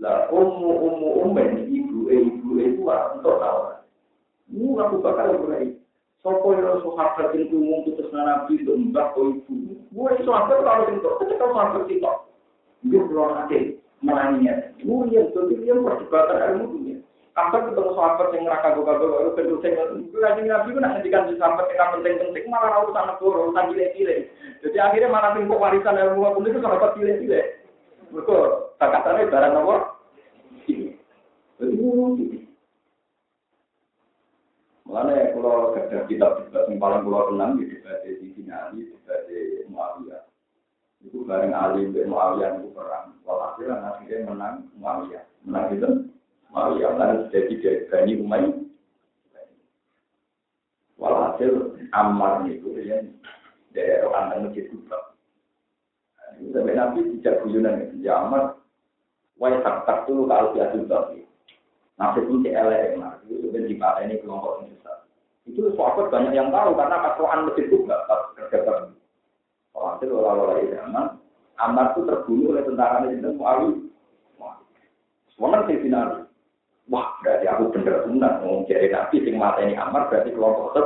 Lah 0.00 0.30
ummu 0.32 0.70
ummu 0.88 1.08
ummen 1.28 1.68
ibu 1.68 2.08
e 2.08 2.16
ibu 2.16 2.48
e 2.56 2.64
itu 2.72 2.82
untuk 2.86 3.36
tahu. 3.36 3.58
Ini 4.52 4.76
aku 4.80 5.04
bakal 5.04 5.36
mulai. 5.36 5.76
Sopo 6.22 6.54
yang 6.54 6.78
sahabat 6.86 7.34
itu 7.34 7.58
umum 7.58 7.82
putus 7.82 8.06
nabi 8.14 8.62
untuk 8.62 8.78
mbak 8.78 9.10
atau 9.10 9.34
ibu. 9.34 9.74
Gue 9.90 10.14
sahabat 10.22 10.62
kalau 10.62 10.86
itu 10.86 11.10
ketika 11.26 11.46
sahabat 11.50 11.82
itu 11.90 12.10
dia 12.86 13.00
belum 13.02 13.34
ada 13.34 13.58
menangnya. 14.06 14.54
Gue 14.86 15.10
yang 15.10 15.34
itu 15.34 15.40
dia 15.58 15.74
perdebatan 15.74 16.38
ilmu 16.54 16.64
dunia. 16.78 16.96
Kapan 17.32 17.72
ketemu 17.72 17.90
sahabat 17.96 18.28
yang 18.36 18.42
neraka 18.44 18.76
gue 18.76 18.84
kagak 18.86 19.08
baru 19.08 19.30
kedua 19.34 19.58
saya 19.64 19.82
lagi 20.20 20.42
nabi 20.46 20.68
gue 20.70 20.82
nanti 20.84 21.08
kan 21.10 21.26
sahabat 21.32 21.66
yang 21.74 21.90
penting-penting 21.98 22.44
malah 22.46 22.86
urusan 22.86 23.06
negara 23.08 23.38
urusan 23.42 23.68
gile-gile. 23.74 24.16
Jadi 24.62 24.78
akhirnya 24.78 25.10
malah 25.10 25.30
tinggal 25.34 25.58
warisan 25.58 25.98
ilmu 25.98 26.22
aku 26.22 26.38
itu 26.46 26.62
sahabat 26.62 26.94
gile-gile. 26.94 27.61
Mereka 28.12 28.36
bakatannya 28.76 29.32
barang 29.32 29.56
apa? 29.56 29.76
Mulanya 34.84 35.32
kalau 35.32 35.72
kerja 35.72 36.04
kitab 36.04 36.44
debat 36.44 36.68
yang 36.68 37.00
pulau 37.00 37.32
tenang 37.32 37.56
di 37.56 37.64
debat 37.64 38.04
di 38.04 38.28
sini 38.36 38.52
Ali, 38.52 38.92
debat 38.92 39.24
Muawiyah. 39.72 40.28
Itu 41.00 41.24
bareng 41.24 41.56
Ali 41.56 41.88
dan 41.96 42.12
Muawiyah 42.12 42.60
itu 42.60 42.68
perang. 42.76 43.16
Walhasil 43.24 43.72
akhirnya 43.72 44.28
menang 44.28 44.68
Muawiyah. 44.76 45.24
Menang 45.48 45.66
itu 45.72 45.88
Muawiyah 46.52 46.92
dan 47.00 47.32
jadi 47.32 47.54
dari 47.64 47.80
Bani 47.88 48.12
Umayyah. 48.20 48.56
Walhasil 51.00 51.80
Ammar 51.96 52.44
itu 52.52 52.68
dari 53.72 54.04
orang 54.04 54.44
masjid 54.44 54.68
Kubra. 54.68 55.11
Sampai 56.40 56.76
Nabi 56.76 56.98
tidak 57.20 57.42
guyonan 57.44 57.90
ya 58.00 58.22
amat. 58.28 58.56
Wai 59.40 59.58
tak 59.64 59.84
tak 59.88 60.06
dulu 60.06 60.28
kalau 60.30 60.54
dia 60.54 60.70
sudah 60.72 61.12
Nabi 62.00 62.20
pun 62.24 62.42
CLE 62.42 62.78
itu 62.96 63.34
sebenarnya 63.42 63.68
di 63.68 63.76
mana 63.76 64.00
ini 64.04 64.14
kelompok 64.22 64.64
yang 64.64 64.74
besar. 64.74 64.96
Itu 65.44 65.60
sahabat 65.74 66.10
banyak 66.10 66.32
yang 66.34 66.48
tahu 66.50 66.74
karena 66.78 66.96
kasuan 67.04 67.46
masjid 67.46 67.66
juga 67.68 67.96
pas 68.08 68.20
kerja 68.34 68.58
kerja. 68.62 68.74
Hasil 69.72 70.08
orang-orang 70.14 70.70
zaman 70.70 71.06
Ammar 71.62 71.94
itu 71.94 72.00
terbunuh 72.08 72.54
oleh 72.54 72.64
tentara 72.66 73.06
itu 73.06 73.30
Muawi. 73.38 73.70
Semuanya 75.32 75.66
sih 75.68 75.78
final. 75.80 76.26
Wah, 76.90 77.14
berarti 77.22 77.46
aku 77.46 77.70
bener 77.72 78.04
benar 78.04 78.42
mau 78.42 78.66
jadi 78.66 78.90
nabi 78.90 79.22
sing 79.22 79.38
mata 79.38 79.62
ini 79.62 79.78
Ammar 79.78 80.10
berarti 80.10 80.34
kelompok 80.34 80.74
ter. 80.74 80.84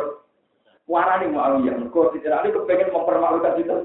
Warani 0.87 1.35
Muawiyah, 1.35 1.83
kok 1.91 2.15
tidak 2.15 2.47
ada 2.47 2.49
kepengen 2.55 2.95
mempermalukan 2.95 3.59
itu. 3.59 3.77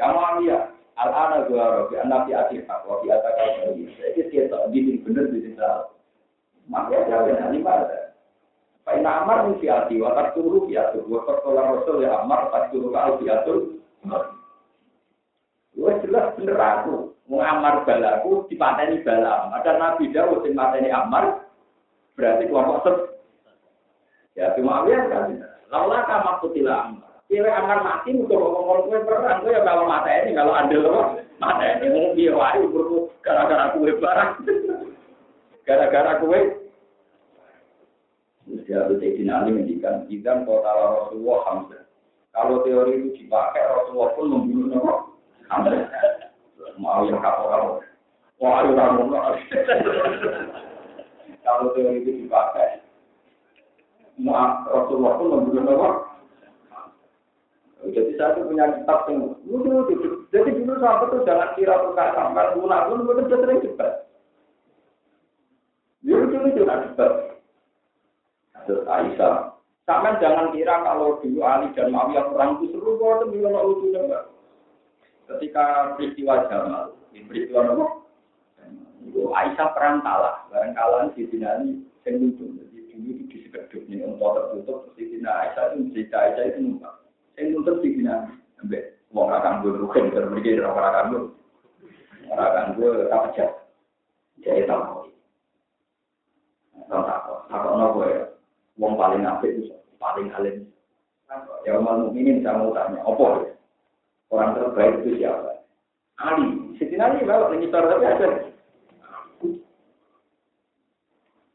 Ya 0.00 0.16
Muawiyah, 0.16 0.62
al-ana 0.96 1.44
dua 1.44 1.64
robi, 1.76 2.00
anak 2.00 2.24
di 2.24 2.32
akhir 2.32 2.64
hak, 2.64 2.88
wabi 2.88 3.12
atakal 3.12 3.68
bayi. 3.68 3.84
Saya 4.00 4.16
kita 4.16 4.56
gini 4.72 4.96
bener 5.04 5.28
di 5.28 5.44
desa. 5.44 5.92
Makanya 6.72 7.20
saya 7.20 7.32
nanti 7.36 7.60
ada. 7.60 8.16
Pak 8.80 8.96
Amar 9.04 9.44
mesti 9.44 9.68
hati, 9.68 10.00
wakat 10.00 10.32
turu 10.32 10.64
ya 10.72 10.88
tuh, 10.96 11.04
wakat 11.04 11.44
tolak 11.44 11.68
rasul 11.68 12.00
ya 12.00 12.24
Amar, 12.24 12.48
tak 12.48 12.72
turu 12.72 12.88
kau 12.88 13.20
ya 13.20 13.44
tuh. 13.44 13.76
Gue 15.76 15.92
jelas 16.00 16.32
bener 16.40 16.56
aku, 16.56 17.12
mau 17.28 17.44
Amar 17.44 17.84
balaku, 17.84 18.48
dipateni 18.48 19.04
balam. 19.04 19.52
Ada 19.52 19.76
Nabi 19.76 20.08
Dawud 20.16 20.48
yang 20.48 20.56
pateni 20.56 20.88
Amar, 20.88 21.44
berarti 22.16 22.48
kelompok 22.48 22.78
sep. 22.88 22.96
Ya 24.32 24.56
cuma 24.56 24.80
Muawiyah 24.80 25.12
kan, 25.12 25.28
laulah 25.68 26.08
kamak 26.08 26.40
kutilah 26.40 26.88
Amar. 26.88 27.09
Kira 27.30 27.46
akan 27.46 27.86
mati 27.86 28.10
untuk 28.10 28.42
ngomong 28.42 28.90
kue 28.90 28.98
perang, 29.06 29.46
kue 29.46 29.54
ya 29.54 29.62
kalau 29.62 29.86
mata 29.86 30.10
kalau 30.34 30.50
andel 30.50 30.82
apa, 30.82 31.22
mata 31.38 31.78
ini 31.78 31.86
mau 31.94 32.10
biar 32.18 32.34
wae 32.34 32.58
gara-gara 33.22 33.70
kue 33.70 33.94
barang, 34.02 34.30
gara-gara 35.70 36.18
kue. 36.18 36.58
Dia 38.66 38.82
itu 38.82 38.98
Sayyidina 38.98 39.46
Ali 39.46 39.54
mendikan, 39.54 40.10
kota 40.42 40.74
Rasulullah. 40.74 41.70
Kalau 42.34 42.66
teori 42.66 42.98
itu 42.98 43.22
dipakai, 43.22 43.62
Rasulullah 43.62 44.10
pun 44.18 44.26
membunuh 44.26 44.66
nama 44.74 44.94
Hamzah. 45.54 45.86
Mau 46.82 47.06
yang 47.06 47.22
kapal 47.22 47.78
Wah, 48.42 48.66
ayo 48.66 48.74
kamu 48.74 49.06
Kalau 51.46 51.70
teori 51.78 52.02
itu 52.02 52.26
dipakai, 52.26 52.82
Rasulullah 54.18 55.14
pun 55.14 55.26
membunuh 55.30 56.09
jadi 57.88 58.12
saya 58.20 58.36
tuh 58.36 58.44
punya 58.44 58.68
kitab 58.76 59.08
yang 59.08 59.32
lucu 59.48 59.96
Jadi 60.28 60.50
dulu 60.60 60.76
sahabat 60.76 61.08
tuh 61.16 61.24
jangan 61.24 61.56
kira 61.56 61.74
perkara 61.80 62.12
sampai 62.12 62.52
guna 62.52 62.76
pun 62.92 63.08
betul 63.08 63.24
betul 63.24 63.38
sering 63.40 63.60
debat. 63.64 63.92
Ya 66.04 66.14
lucu 66.20 66.36
lucu 66.36 66.62
nak 66.68 66.92
debat. 66.92 67.12
Terus 68.68 68.84
Aisyah, 68.84 69.56
Sampai 69.88 70.20
jangan 70.20 70.52
kira 70.52 70.86
kalau 70.86 71.18
dulu 71.24 71.40
Ali 71.40 71.72
dan 71.72 71.90
Muawiyah 71.90 72.30
perang 72.30 72.60
itu 72.60 72.76
seru 72.76 73.00
kok 73.00 73.26
itu 73.26 73.26
bilang 73.34 73.58
lucu 73.64 73.90
mbak. 73.90 74.22
Ketika 75.26 75.96
peristiwa 75.96 76.46
Jamal, 76.46 76.94
di 77.10 77.24
peristiwa 77.24 77.64
apa? 77.64 77.86
Itu 79.08 79.32
Aisyah 79.32 79.68
perang 79.72 80.04
kalah, 80.04 80.46
barang 80.52 80.72
kalah 80.76 81.10
di 81.16 81.24
sini 81.32 81.42
yang 81.42 81.64
lucu. 82.06 82.44
Jadi 82.54 82.92
dulu 82.92 83.10
itu 83.24 83.24
di 83.34 83.88
nih 83.88 84.04
untuk 84.04 84.30
tertutup, 84.36 84.78
di 84.94 85.10
sini 85.10 85.26
Aisyah 85.26 85.74
itu 85.74 85.90
cerita 85.96 86.16
Aisyah 86.28 86.44
itu 86.52 86.58
numpang. 86.60 86.99
Sing 87.40 87.56
nuntut 87.56 87.80
di 87.80 87.96
bina, 87.96 88.28
ambek 88.60 89.00
wong 89.16 89.32
akan 89.32 89.64
gue 89.64 89.72
rugen 89.80 90.12
terus 90.12 90.28
begini 90.28 90.60
orang 90.60 90.92
akan 90.92 91.04
gue, 91.08 91.22
orang 92.28 92.48
akan 92.52 92.66
gue 92.76 92.90
apa 93.08 93.32
aja, 93.32 93.46
jadi 94.44 94.68
tahu. 94.68 95.08
Tahu 96.84 97.00
tak 97.00 97.18
tak 97.48 97.58
kok 97.64 97.76
nopo 97.80 98.04
ya, 98.04 98.28
wong 98.76 98.92
paling 99.00 99.24
apik 99.24 99.56
itu 99.56 99.72
paling 99.96 100.28
alim. 100.36 100.68
Ya 101.64 101.80
umat 101.80 102.12
mukminin 102.12 102.44
saya 102.44 102.60
mau 102.60 102.76
tanya, 102.76 103.00
apa 103.08 103.24
ya? 103.24 103.56
Orang 104.28 104.60
terbaik 104.60 105.00
itu 105.00 105.24
siapa? 105.24 105.64
Ali. 106.20 106.76
Siti 106.76 107.00
Ali 107.00 107.24
bawa 107.24 107.56
nyitar 107.56 107.88
tapi 107.88 108.04
ada. 108.04 108.28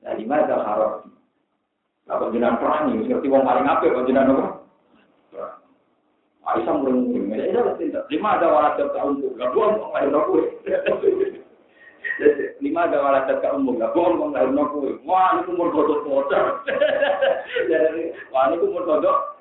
Nah, 0.02 0.14
di 0.18 0.26
mana 0.26 0.50
harap? 0.50 1.06
Apa 2.10 2.34
jenengan 2.34 2.58
perang 2.58 2.90
ini? 2.90 3.06
Seperti 3.06 3.30
wong 3.30 3.46
paling 3.46 3.70
apik, 3.70 3.94
kok 3.94 4.10
jenengan 4.10 4.34
apa? 4.34 4.55
Aisyah 6.56 6.76
merengkuh, 6.80 7.24
ya 7.36 7.44
itu 7.52 7.72
tidak. 7.80 8.04
Lima 8.08 8.40
ada 8.40 8.48
waladat 8.48 8.88
ke 8.92 9.00
umum, 9.04 9.36
gak 9.36 9.52
bohong 9.52 9.76
kok 9.80 9.92
lahir 9.92 10.12
aku. 10.16 10.36
Lima 12.64 12.80
ada 12.88 12.98
waladat 13.04 13.38
ke 13.44 13.48
umum, 13.52 13.76
gak 13.76 13.92
bohong 13.92 14.16
kok 14.16 14.32
lahir 14.32 14.52
aku. 14.56 14.80
Wah, 15.04 15.36
ini 15.36 15.42
umur 15.52 15.68
kodok 15.76 16.00
bocor. 16.08 16.46
Wah, 18.32 18.44
ini 18.50 18.56
umur 18.64 18.84
kodok 18.88 19.36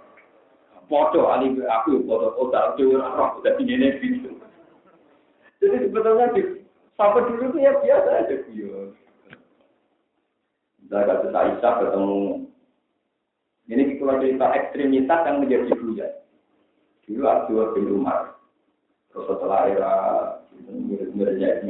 foto 0.84 1.32
ali 1.32 1.48
aku 1.64 2.04
foto 2.04 2.36
foto 2.36 2.76
dewe 2.76 3.00
roh 3.00 3.40
dadi 3.40 3.62
ngene 3.64 3.88
gitu. 4.04 4.30
Jadi 5.64 5.88
sebetulnya 5.88 6.28
di 6.36 6.42
Sampai 6.94 7.26
dulu 7.26 7.50
tuh 7.50 7.58
ya 7.58 7.74
biasa 7.82 8.10
aja 8.22 8.36
guyon. 8.46 8.94
Misalnya 10.78 11.10
kasus 11.10 11.34
Aisyah 11.34 11.72
ketemu 11.82 12.46
ini 13.66 13.98
kalau 13.98 14.20
cerita 14.22 14.46
ekstremitas 14.54 15.20
yang 15.26 15.36
menjadi 15.42 15.74
bujan. 15.74 16.12
Dulu 17.04 17.24
Abdul 17.28 17.76
bin 17.76 18.00
Umar, 18.00 18.40
terus 19.12 19.28
setelah 19.28 19.68
era 19.68 19.94
murid-muridnya 20.64 21.60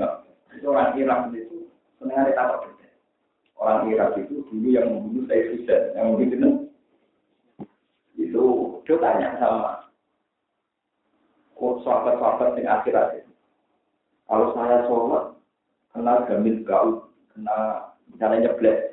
itu 0.55 0.67
orang 0.71 0.95
Irak 0.95 1.35
itu 1.35 1.67
senang 1.99 2.23
ada 2.23 2.33
tapak 2.39 2.71
Orang 3.59 3.91
Irak 3.91 4.19
itu 4.19 4.47
dulu 4.51 4.69
yang 4.71 4.91
membunuh 4.91 5.27
Said 5.27 5.55
Hussein, 5.55 5.95
yang 5.95 6.15
membunuh 6.15 6.71
itu 8.15 8.45
dia 8.87 8.95
tanya 8.99 9.29
sama 9.43 9.73
kok 11.55 11.81
sahabat-sahabat 11.87 12.59
yang 12.61 12.69
akhirat 12.79 13.07
itu. 13.23 13.33
Kalau 14.27 14.53
saya 14.53 14.85
sholat, 14.91 15.25
kena 15.95 16.27
gamil 16.27 16.57
gaul, 16.67 16.91
kena 17.33 17.89
misalnya 18.11 18.51
nyeblek, 18.51 18.93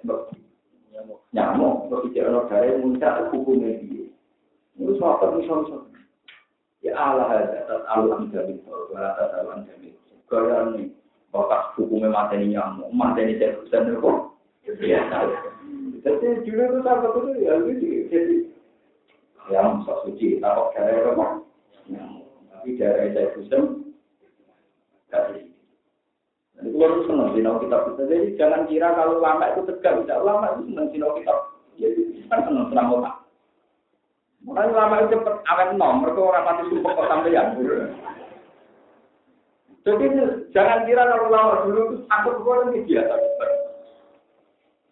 nyamuk, 1.33 1.89
berbicara 1.89 2.47
dari 2.47 2.79
muncrat 2.79 3.27
hukumnya 3.33 3.81
dia. 3.81 4.07
Itu 4.77 4.93
sahabat 5.01 5.41
misal-misal. 5.41 5.90
Ya 6.81 6.97
Allah 6.97 7.45
atas 7.45 7.85
alam 7.85 8.33
jamin, 8.33 8.57
atas 8.97 9.29
alam 9.37 9.69
jamin. 9.69 9.93
Gaya 10.25 10.73
ini, 10.73 10.89
bakas 11.29 11.77
hukumnya 11.77 12.09
mateni 12.09 12.57
nyamuk, 12.57 12.89
mateni 12.89 13.37
saya 13.37 13.53
bisa 13.61 13.85
kok. 14.01 14.17
Biasa. 14.65 15.17
Jadi 16.01 16.27
dulu 16.45 16.61
itu 16.65 16.79
sahabat 16.81 17.13
itu 17.13 17.31
ya 17.45 17.53
gitu. 17.69 17.85
Jadi 18.09 18.35
yang 19.53 19.85
sok 19.85 20.09
suci, 20.09 20.41
takut 20.41 20.73
dari 20.73 21.05
apa? 21.05 21.25
Tapi 22.49 22.69
dari 22.77 23.13
saya 23.13 23.29
bisa, 23.37 23.57
kasih. 25.13 25.45
Itu 26.61 26.77
harus 26.77 27.05
senang 27.09 27.33
sinau 27.33 27.57
kitab 27.57 27.89
kita. 27.89 28.03
Jadi 28.05 28.27
jangan 28.37 28.69
kira 28.69 28.93
kalau 28.93 29.17
lama 29.17 29.49
itu 29.53 29.61
tegak, 29.65 30.05
tidak 30.05 30.21
lama 30.21 30.57
itu 30.57 30.61
senang 30.73 30.87
sinau 30.93 31.11
kitab. 31.17 31.37
Jadi 31.77 32.01
kan 32.29 32.39
senang 32.45 32.69
senang 32.69 32.87
otak. 32.93 33.10
Mulai 34.41 34.73
lama 34.73 35.05
itu 35.05 35.21
cepat 35.21 35.45
awet 35.45 35.69
nom, 35.77 36.01
mereka 36.01 36.21
orang 36.25 36.45
pasti 36.49 36.63
sumpah 36.73 36.91
kok 36.97 37.09
sampeyan. 37.13 37.47
Jadi 39.81 40.05
jangan 40.49 40.85
kira 40.85 41.03
kalau 41.05 41.29
lama 41.29 41.53
dulu 41.65 41.81
itu 41.81 41.95
takut 42.09 42.35
gue 42.41 42.53
kan 42.57 42.69
biasa. 42.73 43.13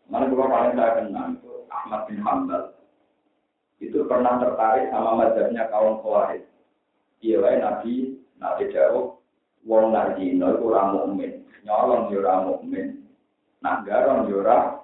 Mana 0.10 0.26
gue 0.30 0.42
paling 0.42 0.74
saya 0.74 0.98
kenal 1.02 1.26
itu 1.38 1.54
Ahmad 1.70 2.02
bin 2.10 2.22
Hambal. 2.22 2.74
Itu 3.82 4.06
pernah 4.06 4.42
tertarik 4.42 4.90
sama 4.94 5.18
mazhabnya 5.18 5.70
kaum 5.70 6.02
Khawarij. 6.02 6.46
Iya, 7.20 7.60
Nabi, 7.60 8.16
Nabi 8.40 8.72
jawab, 8.72 9.20
wong 9.68 9.92
nardino 9.92 10.56
iku 10.56 10.72
ora 10.72 10.96
mukmin, 10.96 11.44
nyolong 11.68 12.08
yo 12.12 12.24
ora 12.24 12.48
mukmin. 12.48 13.04
Nak 13.60 13.84
garong 13.84 14.32
yo 14.32 14.40
ora 14.40 14.80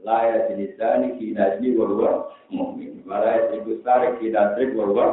la 0.00 0.16
jenisani 0.48 1.20
kinajni 1.20 1.76
wa 1.76 2.24
mukmin. 2.48 2.95
Wala 3.06 3.54
iku 3.54 3.78
sare 3.86 4.18
kinajni 4.18 4.74
wa 4.74 4.84
huwa 4.90 5.06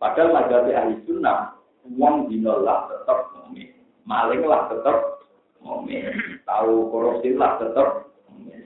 Padahal 0.00 0.32
mazhab 0.32 0.64
ahli 0.64 0.96
sunnah, 1.04 1.60
wong 1.84 2.32
dino 2.32 2.64
lah 2.64 2.88
tetap 2.88 3.36
mukmin, 3.36 3.68
maling 4.08 4.40
lah 4.48 4.64
tetap 4.72 5.20
mukmin, 5.60 6.08
tahu 6.48 6.88
korupsi 6.88 7.36
lah 7.36 7.60
tetap 7.60 8.08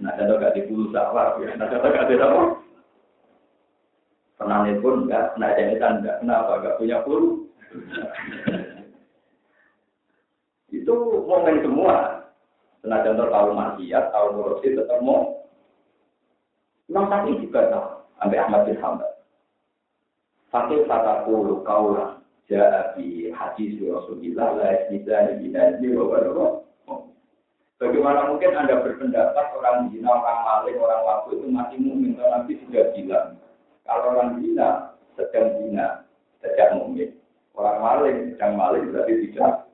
Nah, 0.05 0.13
contoh 0.21 0.37
gak 0.37 0.53
dibulu 0.53 0.93
sawah, 0.93 1.41
ya. 1.41 1.57
Nah, 1.57 1.65
contoh 1.65 1.89
gak 1.89 2.13
ada 2.13 2.29
apa? 2.29 2.45
Pernah 4.37 4.69
pun 4.85 5.09
enggak, 5.09 5.33
nah 5.41 5.57
jadi 5.57 5.81
tanda, 5.81 6.21
kenapa? 6.21 6.61
Gak 6.61 6.77
punya 6.77 7.01
bulu. 7.09 7.49
itu 10.69 10.95
momen 11.25 11.65
semua. 11.65 12.21
Contoh 12.85 13.27
tahu 13.33 13.49
maksiat, 13.57 14.05
tahu 14.13 14.27
korupsi, 14.37 14.77
tetap 14.77 15.01
mau. 15.01 15.44
Imam 16.93 17.09
Syafi'i 17.09 17.41
juga 17.41 17.73
tahu, 17.73 17.89
sampai 18.21 18.41
Ahmad 18.45 18.61
bin 18.69 18.77
Hanbal. 18.77 19.13
Fakir 20.53 20.85
fatakulu 20.85 21.65
kaulah 21.65 22.21
ja'i 22.47 23.33
hadis 23.33 23.81
Rasulullah 23.81 24.55
la 24.61 24.69
isnida 24.85 25.33
ibinadi 25.35 25.89
wa 25.97 26.63
Bagaimana 27.75 28.31
mungkin 28.31 28.55
Anda 28.55 28.81
berpendapat 28.81 29.61
orang 29.61 29.91
zina, 29.91 30.09
orang 30.09 30.41
maling, 30.47 30.79
orang 30.79 31.03
waktu 31.05 31.37
itu 31.37 31.47
masih 31.51 31.79
mukmin? 31.83 32.15
Karena 32.17 32.41
Nabi 32.41 32.53
sudah 32.65 32.85
bilang, 32.95 33.29
kalau 33.83 34.05
orang 34.15 34.31
zina 34.41 34.69
sedang 35.19 35.49
zina, 35.59 35.87
sejak 36.39 36.79
mukmin. 36.79 37.13
Orang 37.59 37.83
maling, 37.83 38.19
sedang 38.33 38.55
maling 38.55 38.89
berarti 38.95 39.15
tidak. 39.27 39.69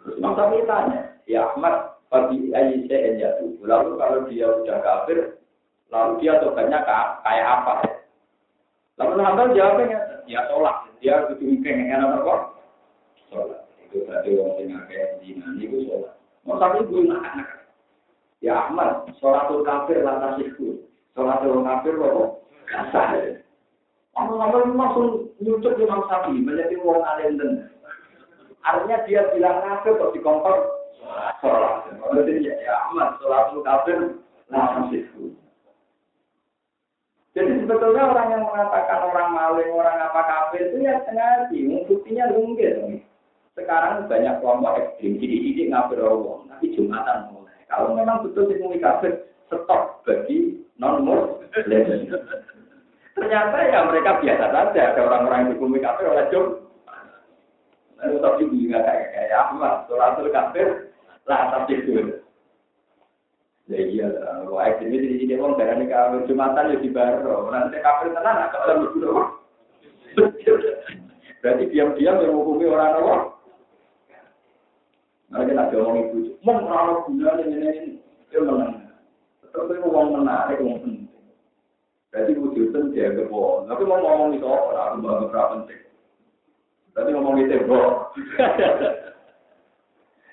Terus 0.00 0.16
Imam 0.22 0.38
Syafi'i 0.38 0.64
tanya, 0.70 1.00
ya 1.26 1.50
Ahmad, 1.50 1.98
bagi 2.08 2.54
ayi 2.54 2.86
saya. 2.86 3.42
Lalu 3.42 3.90
kalau 3.98 4.20
dia 4.30 4.46
sudah 4.62 4.78
kafir, 4.86 5.41
lalu 5.92 6.24
dia 6.24 6.40
tobatnya 6.40 6.80
kayak 7.20 7.48
apa? 7.60 7.74
Lalu 8.96 9.20
Hambal 9.20 9.52
jawabnya, 9.52 10.24
ya 10.24 10.40
sholat. 10.48 10.88
Dia 11.04 11.28
kudu 11.28 11.44
mikir 11.44 11.76
yang 11.76 12.00
enak 12.00 12.24
apa? 12.24 12.34
Sholat. 13.28 13.60
Itu 13.88 14.08
tadi 14.08 14.40
orang 14.40 14.56
tengah 14.56 14.82
kayak 14.88 15.08
zina, 15.20 15.46
itu 15.60 15.76
sholat. 15.84 16.16
Mau 16.48 16.58
tapi 16.58 16.82
gue 16.88 17.06
anak 17.06 17.62
Ya 18.42 18.66
Ahmad, 18.66 19.06
sholatul 19.22 19.62
kafir 19.62 20.02
itu. 20.42 20.82
Sholatul 21.14 21.62
kafir 21.62 21.94
kok 21.94 22.42
kasar. 22.66 23.38
Ngomong-ngomong 24.18 24.74
langsung 24.74 25.08
nyucuk 25.38 25.78
Imam 25.78 26.02
Syafi'i 26.10 26.42
menjadi 26.42 26.74
wong 26.82 27.00
alim 27.06 27.38
artinya 28.62 28.98
dia 29.06 29.26
bilang 29.30 29.62
kafir 29.62 29.94
kok 29.94 30.10
dikompor 30.10 30.56
sholat. 31.38 31.86
Jadi 32.18 32.50
ya, 32.50 32.54
ya 32.66 32.74
aman 32.90 33.14
sholat 33.22 33.54
lu 33.54 33.62
kafir 33.62 34.18
itu. 34.90 35.38
Jadi 37.32 37.64
sebetulnya 37.64 38.12
orang 38.12 38.28
yang 38.28 38.42
mengatakan 38.44 39.08
orang 39.08 39.32
maling, 39.32 39.72
orang 39.72 39.96
apa 40.04 40.20
kafir 40.20 40.68
itu 40.68 40.84
ya 40.84 41.00
sengaja, 41.08 41.48
buktinya 41.88 42.28
mungkin. 42.28 43.00
Sekarang 43.56 44.04
banyak 44.04 44.40
kelompok 44.40 44.76
ekstrim, 44.76 45.16
jadi 45.16 45.36
ini 45.40 45.62
ngafir 45.72 46.00
orang, 46.04 46.44
tapi 46.52 46.76
jumatan 46.76 47.32
mulai. 47.32 47.56
Kalau 47.72 47.96
memang 47.96 48.28
betul 48.28 48.52
sih 48.52 48.80
kafir, 48.80 49.32
stop 49.48 50.04
bagi 50.04 50.60
non 50.76 51.08
muslim. 51.08 51.40
Ternyata 53.12 53.56
ya 53.68 53.80
mereka 53.84 54.20
biasa 54.20 54.44
saja. 54.52 54.82
Ada 54.92 55.00
orang-orang 55.04 55.38
yang 55.44 55.48
dihukumi 55.56 55.78
kafir 55.84 56.08
oleh 56.08 56.24
Jum. 56.32 56.46
Lalu 58.00 58.16
tapi 58.18 58.42
juga 58.50 58.78
kayak 58.82 59.08
kayak 59.14 59.40
Ahmad, 59.46 59.86
suratul 59.86 60.28
kafir, 60.32 60.68
lah 61.28 61.54
tapi 61.54 61.80
itu. 61.80 62.18
Ya 63.72 63.80
iya, 63.88 64.06
wah 64.52 64.68
ini 64.84 65.00
di 65.00 65.16
sini 65.24 65.40
orang 65.40 65.56
darah 65.56 65.80
ini 65.80 65.88
kafir 65.88 66.28
jumatan 66.28 66.76
ya 66.76 66.76
di 66.76 66.92
baru. 66.92 67.48
Nanti 67.48 67.80
kafir 67.80 68.12
tenan, 68.12 68.44
agak 68.44 68.60
dalam 68.68 68.84
berdua. 68.84 69.24
Berarti 71.40 71.64
diam-diam 71.72 72.20
yang 72.20 72.36
menghukumi 72.36 72.68
orang. 72.68 73.32
Nah, 75.32 75.48
kita 75.48 75.64
ada 75.64 75.76
ngomong 75.80 75.96
ibu, 76.12 76.18
mau 76.44 76.60
orang 76.60 77.08
guna 77.08 77.30
ini 77.40 77.56
ini, 77.56 77.96
dia 78.28 78.44
menang. 78.44 78.84
Terus 79.48 79.72
itu 79.72 79.88
uang 79.88 80.20
menarik, 80.20 80.60
uang 80.60 80.76
penting. 80.84 81.08
Jadi 82.12 82.36
wujudnya 82.36 82.92
dia 82.92 83.24
bohong. 83.32 83.64
Tapi 83.72 83.88
mau 83.88 83.96
ngomong 84.04 84.36
itu 84.36 84.44
apa? 84.44 84.92
Aku 84.92 85.00
berapa 85.00 85.52
penting. 85.56 85.80
Berarti 86.92 87.10
ngomong 87.16 87.34
itu 87.40 87.64
bohong. 87.64 87.96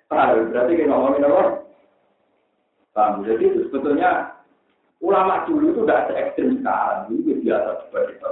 Ah, 0.09 0.33
berarti 0.33 0.73
kita 0.73 0.89
ngomongin 0.89 1.29
apa? 1.29 1.58
Paham? 2.99 3.23
Jadi 3.23 3.43
itu 3.47 3.59
sebetulnya 3.71 4.35
ulama 4.99 5.47
dulu 5.47 5.71
itu 5.71 5.87
tidak 5.87 6.11
se 6.11 6.13
ekstrim 6.19 6.59
sekarang. 6.59 7.07
Dulu 7.07 7.31
biasa 7.39 7.69
seperti 7.87 8.11
itu. 8.19 8.31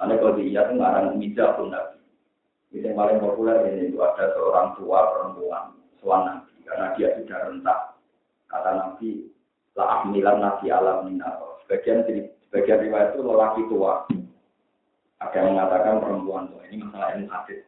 Nanti 0.00 0.14
kalau 0.16 0.32
dia 0.40 0.60
itu 0.64 0.72
ngarang 0.80 1.06
mijah 1.20 1.48
pun 1.60 1.68
nabi. 1.68 2.00
Yang 2.72 2.96
paling 2.96 3.18
populer 3.20 3.56
ini 3.68 3.92
itu 3.92 4.00
ada 4.00 4.32
seorang 4.32 4.72
tua 4.80 4.98
perempuan, 5.12 5.64
suan 6.00 6.20
nabi. 6.24 6.52
Karena 6.64 6.96
dia 6.96 7.12
sudah 7.20 7.38
rentak. 7.52 7.80
Kata 8.48 8.70
nabi, 8.72 9.28
la 9.76 9.84
ahmilan 10.00 10.40
nabi 10.40 10.66
alam 10.72 11.12
minal 11.12 11.60
Sebagian 11.68 12.08
sebagian 12.48 12.88
riwayat 12.88 13.12
itu 13.12 13.20
lelaki 13.20 13.62
tua. 13.68 14.08
Ada 15.20 15.36
yang 15.36 15.60
mengatakan 15.60 16.00
perempuan 16.00 16.48
tua. 16.48 16.64
Ini 16.72 16.88
masalah 16.88 17.20
ini 17.20 17.28
hadis. 17.28 17.60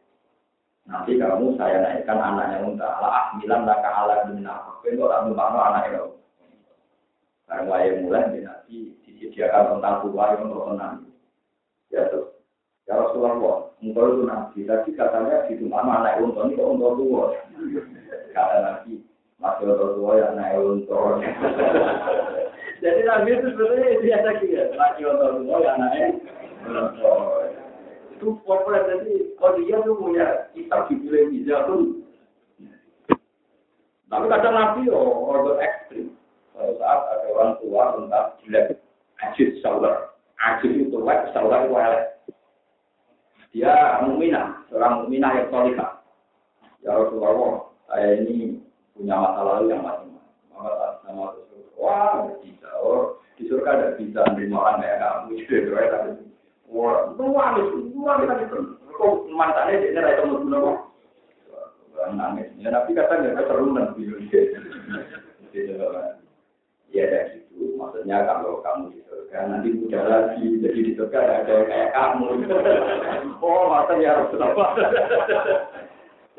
Nanti 0.85 1.17
kamu 1.17 1.57
saya 1.57 1.81
naikkan 1.81 2.21
anaknya 2.21 2.61
unta. 2.61 2.89
Lah 3.01 3.11
ahmilan 3.33 3.65
laka 3.65 3.89
ala 3.89 4.15
bina. 4.29 4.55
Itu 4.85 5.01
orang 5.01 5.33
numpang 5.33 5.57
anaknya. 5.57 6.13
Karena 7.45 7.65
mulai 7.65 7.89
mulai 8.01 8.29
di 8.33 8.39
nanti 8.41 8.77
disediakan 9.05 9.77
tentang 9.77 10.05
tua 10.05 10.33
yang 10.33 10.49
tenang. 10.49 10.95
Ya 11.89 12.01
tuh. 12.09 12.37
Ya 12.85 13.01
Rasulullah, 13.01 13.73
engkau 13.81 14.13
itu 14.13 14.21
nabi. 14.29 14.59
Tadi 14.65 14.89
katanya 14.93 15.49
di 15.49 15.57
rumah 15.57 15.85
anak 15.89 16.21
unta 16.21 16.45
ini 16.45 16.57
kok 16.57 16.69
unta 16.69 16.87
tua. 16.97 17.25
Kata 18.33 18.57
nabi, 18.61 19.01
masih 19.41 19.65
unta 19.73 19.87
tua 19.97 20.11
ya 20.21 20.27
naik 20.37 20.61
unta. 20.61 20.97
Jadi 22.83 23.01
Nabi 23.07 23.29
itu 23.33 23.47
sebenarnya 23.55 23.97
biasa 24.03 24.29
gitu. 24.43 24.73
Lagi 24.75 25.01
untuk 25.07 25.29
semua 25.39 25.63
ya 25.63 25.71
anaknya. 25.73 26.07
Itu 28.15 28.39
populer 28.47 28.87
jadi 28.87 29.35
kalau 29.35 29.59
dia 29.59 29.77
tuh 29.83 29.95
punya 29.99 30.47
kitab 30.55 30.87
judulnya 30.87 31.67
pun. 31.67 31.99
Tapi 34.07 34.25
kadang 34.31 34.55
nabi 34.55 34.87
yo 34.87 34.95
order 35.27 35.59
ekstrim. 35.59 36.15
Pada 36.55 36.71
saat 36.79 36.99
ada 37.11 37.27
orang 37.35 37.51
tua 37.59 37.83
tentang 37.99 38.27
jelek, 38.39 38.79
ajis 39.19 39.59
saular, 39.59 40.15
ajis 40.39 40.87
itu 40.87 40.95
wet, 41.03 41.27
saular 41.35 41.67
itu 41.67 41.75
elek. 41.75 42.05
Dia 43.51 43.99
mukminah, 44.07 44.63
seorang 44.71 45.03
mukminah 45.03 45.31
yang 45.35 45.47
solihah. 45.51 45.91
Ya 46.79 46.95
Rasulullah, 46.95 47.67
saya 47.91 48.23
ini 48.23 48.63
punya 48.95 49.19
masa 49.19 49.41
lalu 49.43 49.75
yang 49.75 49.83
macam-macam. 49.83 50.31
Maka 50.55 50.71
saat 50.79 50.93
sama 51.03 51.23
Rasulullah, 51.35 51.71
wah 51.75 52.11
bisa, 52.39 52.69
oh 52.79 53.19
di 53.35 53.51
surga 53.51 53.69
ada 53.75 53.87
bisa 53.99 54.23
menerima 54.31 54.55
orang 54.55 54.79
kayak 54.79 54.99
kamu, 55.03 55.27
ya, 55.43 55.83
tapi 55.91 56.09
wah, 56.69 57.13
luar 57.17 57.61
itu, 57.61 57.93
kok 58.95 59.13
mantannya. 59.33 59.91
Ya 62.59 62.69
Nabi 62.69 62.91
kata 62.95 63.13
nggak. 63.17 63.39
Ya 66.93 67.03
ada 67.11 67.19
gitu. 67.35 67.75
Maksudnya 67.75 68.23
kalau 68.23 68.63
kamu 68.63 68.95
di 68.95 68.99
surga 69.09 69.51
nanti 69.51 69.67
muda 69.75 69.99
lagi. 70.05 70.47
Jadi 70.63 70.79
di 70.79 70.91
surga 70.95 71.17
ada 71.19 71.65
kayak 71.67 71.91
kamu. 71.91 72.45
Oh, 73.43 73.67
masa 73.67 73.99
ya 73.99 74.15
Rasulullah. 74.15 74.71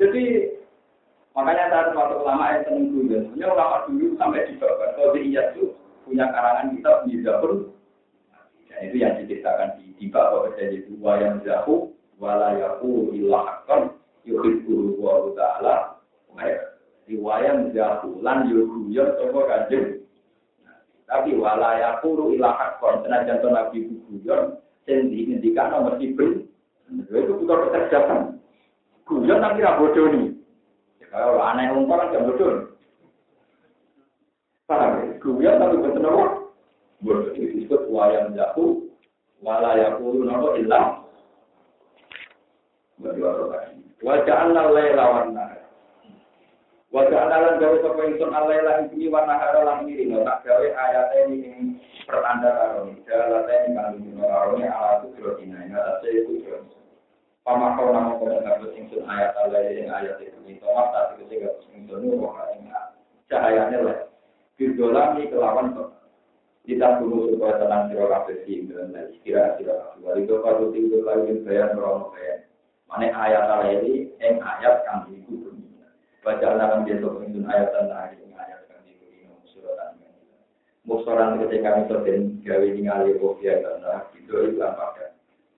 Jadi 0.01 0.23
makanya 1.37 1.69
saat 1.69 1.87
waktu 1.93 2.15
ulama 2.21 2.53
yang 2.53 2.63
seneng 2.65 2.85
dulu, 2.89 3.17
sebenarnya 3.29 3.53
ulama 3.53 3.77
dulu 3.85 4.07
sampai 4.17 4.49
di. 4.49 4.53
Kalau 4.97 5.13
di 5.13 5.29
itu 5.29 5.63
punya 6.05 6.25
karangan 6.33 6.73
kitab 6.73 7.05
bisa 7.05 7.31
pun. 7.41 7.69
Dan 8.77 8.93
itu 8.93 9.01
yang 9.01 9.17
diceritakan 9.17 9.81
di 9.81 9.89
di 9.97 10.05
bawah 10.13 10.53
jadi 10.53 10.85
dua 10.85 11.17
yang 11.17 11.41
jauh 11.41 11.89
walayaku 12.21 13.09
ilahkan 13.17 13.89
yuhibbu 14.21 15.01
wa 15.01 15.33
ta'ala. 15.33 15.97
Riwayat 17.09 17.73
jauh 17.73 18.21
lan 18.21 18.45
yuhuyur 18.45 19.17
toko 19.17 19.49
kanjeng. 19.49 20.05
Tapi 21.09 21.33
walayakuru 21.39 22.37
ilahakon 22.37 23.01
senajan 23.01 23.41
to 23.41 23.49
nabi 23.49 23.87
guyon 23.87 24.59
sing 24.83 25.07
diindikan 25.07 25.71
nomor 25.71 25.95
ibn 26.03 26.45
itu 26.91 27.31
bukan 27.31 27.71
kecerdasan. 27.71 28.37
Guyon 29.07 29.39
tapi 29.39 29.63
ra 29.63 29.79
bodoh 29.79 30.11
nih 30.11 30.35
kalau 31.07 31.39
aneh 31.39 31.71
umpan 31.71 32.11
kan 32.11 32.13
gak 32.13 32.25
bodoh. 32.27 32.51
Paham 34.69 34.91
ya? 34.99 35.03
Guyon 35.23 35.55
tapi 35.57 35.75
nopo 35.79 36.51
bodoh 36.99 37.31
itu 37.33 37.76
wayang 37.89 38.35
jauh 38.35 38.87
walayakuru 39.41 40.25
nopo 40.25 40.57
ilah 40.59 41.07
Wajah 42.97 44.37
Allah 44.49 44.65
laila 44.73 45.03
wan 45.05 45.27
nahar. 45.37 45.61
Wajah 46.89 47.17
Allah 47.29 47.39
lan 47.45 47.55
gawe 47.61 47.77
sapa 47.85 48.01
ingsun 48.09 48.33
alaila 48.33 48.89
ing 48.89 49.05
wan 49.13 49.29
nahar 49.29 49.53
lan 49.61 49.85
iri 49.85 50.09
tak 50.09 50.41
gawe 50.41 50.65
ayat 50.65 51.07
ini 51.29 51.77
pertanda 52.09 52.49
karo 52.57 52.89
jalan 53.05 53.45
ini 53.45 53.69
kang 53.77 54.01
dino 54.01 54.23
karo 54.25 54.57
ini 54.57 54.65
ala 54.65 55.05
tu 55.05 55.13
kiro 55.13 55.37
dina. 55.37 55.61
Ing 55.61 55.77
atas 55.77 56.01
itu 56.09 56.41
kiro. 56.41 56.65
Pamakau 57.45 57.93
nama 57.93 58.17
kau 58.17 58.25
ngabut 58.25 58.73
ingsun 58.73 59.05
ayat 59.05 59.33
Allah 59.45 59.61
ing 59.69 59.89
ayat 59.93 60.17
itu. 60.17 60.37
Ini 60.49 60.57
tomat 60.57 60.89
tak 60.89 61.21
itu 61.21 61.29
sehingga 61.29 61.53
ingsun 61.77 62.01
nuh 62.01 62.33
ing 62.57 62.65
cahayanya 63.29 63.77
lah. 63.85 63.97
Firdolam 64.57 65.21
ini 65.21 65.29
kelawan 65.29 65.77
kita 66.67 66.99
dulu 66.99 67.31
supaya 67.31 67.63
tenang 67.63 67.87
siro 67.87 68.11
kabeh 68.11 68.43
sing 68.43 68.67
dan 68.67 68.91
istirahat 69.15 69.55
siro 69.55 69.71
kabeh. 69.71 70.03
Wali 70.03 70.21
itu 70.27 70.35
kalau 70.43 70.67
tinggal 70.75 71.01
lagi 71.07 71.39
bayar 71.47 71.71
merono 71.71 72.11
bayar. 72.11 72.43
Mana 72.91 73.07
ayat 73.15 73.83
ini, 73.87 74.11
yang 74.19 74.43
ayat 74.43 74.83
kang 74.83 75.07
iku 75.07 75.47
dunia. 75.47 75.87
Baca 76.27 76.43
dalam 76.43 76.83
dia 76.83 76.99
itu 76.99 77.07
ayat 77.47 77.71
dan 77.71 77.87
ayat 77.87 78.19
ini 78.19 78.35
ayat 78.35 78.67
kang 78.67 78.83
suratan 79.47 79.95
ini. 79.95 80.19
Muksoran 80.83 81.39
ketika 81.47 81.87
itu 81.87 81.95
dan 82.03 82.19
gawe 82.43 82.67
ningali 82.67 83.15
kopiah 83.15 83.63
karena 83.63 84.03
itu 84.11 84.35
itu 84.51 84.59
apa 84.59 84.85
kan? 84.99 85.11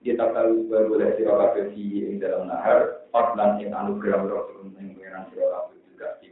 Kita 0.06 0.30
tahu 0.30 0.70
bahwa 0.70 0.94
boleh 0.94 1.10
sirakabe 1.18 1.74
di 1.74 2.06
ing 2.06 2.22
dalam 2.22 2.46
nahar, 2.46 3.02
Fadlan 3.10 3.58
yang 3.58 3.74
anugerah 3.74 4.30
Rasul 4.30 4.70
yang 4.78 4.94
pengiran 4.94 5.26
sirakabe 5.34 5.74
juga 5.90 6.08
di. 6.22 6.30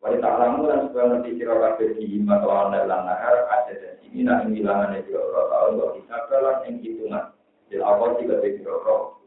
Wali 0.00 0.16
ta'lamu 0.16 0.64
dan 0.64 0.88
supaya 0.88 1.12
nanti 1.12 1.36
sirakabe 1.36 1.92
di 2.00 2.24
mata 2.24 2.72
dalam 2.72 3.04
nahar, 3.04 3.36
ada 3.52 3.72
dan 3.76 4.00
sini 4.00 4.24
nah 4.24 4.40
ing 4.40 4.56
bilangan 4.56 4.96
itu 4.96 5.12
Rasul, 5.12 5.76
untuk 5.76 6.00
bisa 6.00 6.16
kalan 6.32 6.64
yang 6.64 6.80
hitungan. 6.80 7.24
Jadi 7.68 7.84
awal 7.84 8.16
tiga 8.16 8.40
tiga 8.40 8.80
Rasul. 8.80 9.20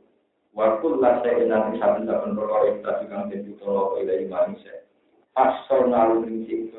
Waktu 0.57 0.87
lah 0.97 1.21
saya 1.21 1.45
nanti 1.45 1.77
satu 1.77 2.05
dapat 2.09 2.33
perkara 2.33 2.73
kita 2.77 2.91
juga 3.05 3.17
tentu 3.29 3.53
tolong 3.61 4.01
ilai 4.01 4.25
manusia. 4.25 4.85
Asal 5.37 5.89
nalu 5.93 6.25
rinci 6.25 6.69
itu 6.69 6.77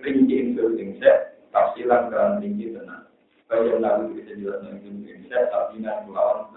rinci, 0.00 0.36
itu 0.52 0.64
rinci, 0.76 1.04
tafsiran 1.52 2.08
dan 2.12 2.40
rinci 2.40 2.72
tenang. 2.72 3.04
Bayan 3.48 3.84
nalu 3.84 4.16
bisa 4.16 4.32
jelas 4.36 4.64
rinci 4.64 5.12
rinci, 5.12 5.28
tapi 5.28 5.80
nanti 5.80 6.08
lawan 6.12 6.52